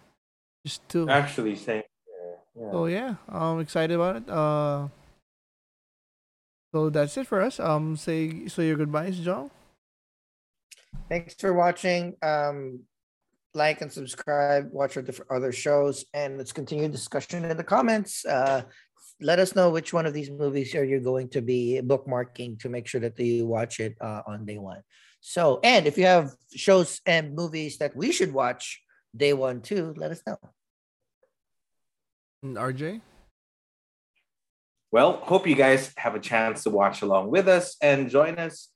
Just 0.66 0.86
two. 0.88 1.08
Actually, 1.08 1.56
same. 1.56 1.82
here. 2.04 2.36
Yeah. 2.54 2.70
So 2.72 2.86
yeah, 2.86 3.14
I'm 3.28 3.60
excited 3.60 3.94
about 3.94 4.16
it. 4.16 4.28
Uh, 4.28 4.88
so 6.74 6.90
that's 6.90 7.16
it 7.16 7.26
for 7.26 7.40
us. 7.40 7.58
Um, 7.58 7.96
say 7.96 8.46
say 8.48 8.66
your 8.66 8.76
goodbyes, 8.76 9.18
John. 9.20 9.50
Thanks 11.08 11.34
for 11.34 11.54
watching. 11.54 12.16
Um, 12.22 12.80
like 13.54 13.80
and 13.80 13.90
subscribe. 13.90 14.70
Watch 14.72 14.96
our 14.96 15.02
different 15.02 15.30
other 15.30 15.52
shows, 15.52 16.04
and 16.12 16.36
let's 16.36 16.52
continue 16.52 16.88
discussion 16.88 17.44
in 17.44 17.56
the 17.56 17.64
comments. 17.64 18.24
Uh, 18.26 18.62
let 19.22 19.38
us 19.38 19.56
know 19.56 19.70
which 19.70 19.92
one 19.92 20.06
of 20.06 20.12
these 20.14 20.30
movies 20.30 20.74
are 20.74 20.84
you 20.84 21.00
going 21.00 21.28
to 21.30 21.40
be 21.42 21.80
bookmarking 21.82 22.58
to 22.60 22.68
make 22.68 22.86
sure 22.86 23.00
that 23.00 23.18
you 23.18 23.46
watch 23.46 23.80
it 23.80 23.96
uh, 24.00 24.22
on 24.26 24.44
day 24.44 24.58
one. 24.58 24.82
So, 25.20 25.60
and 25.62 25.86
if 25.86 25.98
you 25.98 26.06
have 26.06 26.32
shows 26.54 27.00
and 27.06 27.34
movies 27.34 27.78
that 27.78 27.94
we 27.94 28.12
should 28.12 28.32
watch 28.32 28.82
day 29.14 29.32
one 29.32 29.60
too, 29.60 29.94
let 29.96 30.10
us 30.10 30.22
know. 30.26 30.38
And 32.42 32.56
RJ. 32.56 33.00
Well, 34.90 35.18
hope 35.22 35.46
you 35.46 35.54
guys 35.54 35.92
have 35.96 36.14
a 36.14 36.20
chance 36.20 36.64
to 36.64 36.70
watch 36.70 37.02
along 37.02 37.30
with 37.30 37.46
us 37.48 37.76
and 37.80 38.10
join 38.10 38.38
us 38.38 38.70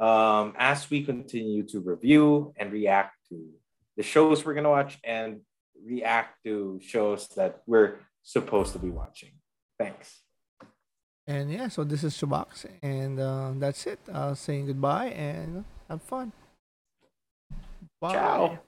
um, 0.00 0.54
as 0.58 0.90
we 0.90 1.04
continue 1.04 1.62
to 1.68 1.80
review 1.80 2.54
and 2.56 2.72
react 2.72 3.14
to 3.28 3.50
the 3.96 4.02
shows 4.02 4.44
we're 4.44 4.54
going 4.54 4.64
to 4.64 4.70
watch 4.70 4.98
and 5.04 5.40
react 5.84 6.42
to 6.44 6.80
shows 6.82 7.28
that 7.36 7.60
we're 7.66 8.00
supposed 8.22 8.72
to 8.72 8.78
be 8.78 8.90
watching. 8.90 9.30
Thanks. 9.78 10.20
And 11.26 11.52
yeah, 11.52 11.68
so 11.68 11.84
this 11.84 12.02
is 12.02 12.14
Chubox, 12.16 12.66
and 12.82 13.20
uh, 13.20 13.52
that's 13.56 13.86
it. 13.86 14.00
Uh, 14.12 14.34
saying 14.34 14.66
goodbye 14.66 15.10
and 15.10 15.64
have 15.90 16.02
fun. 16.02 16.32
Bye. 18.00 18.12
Ciao. 18.12 18.58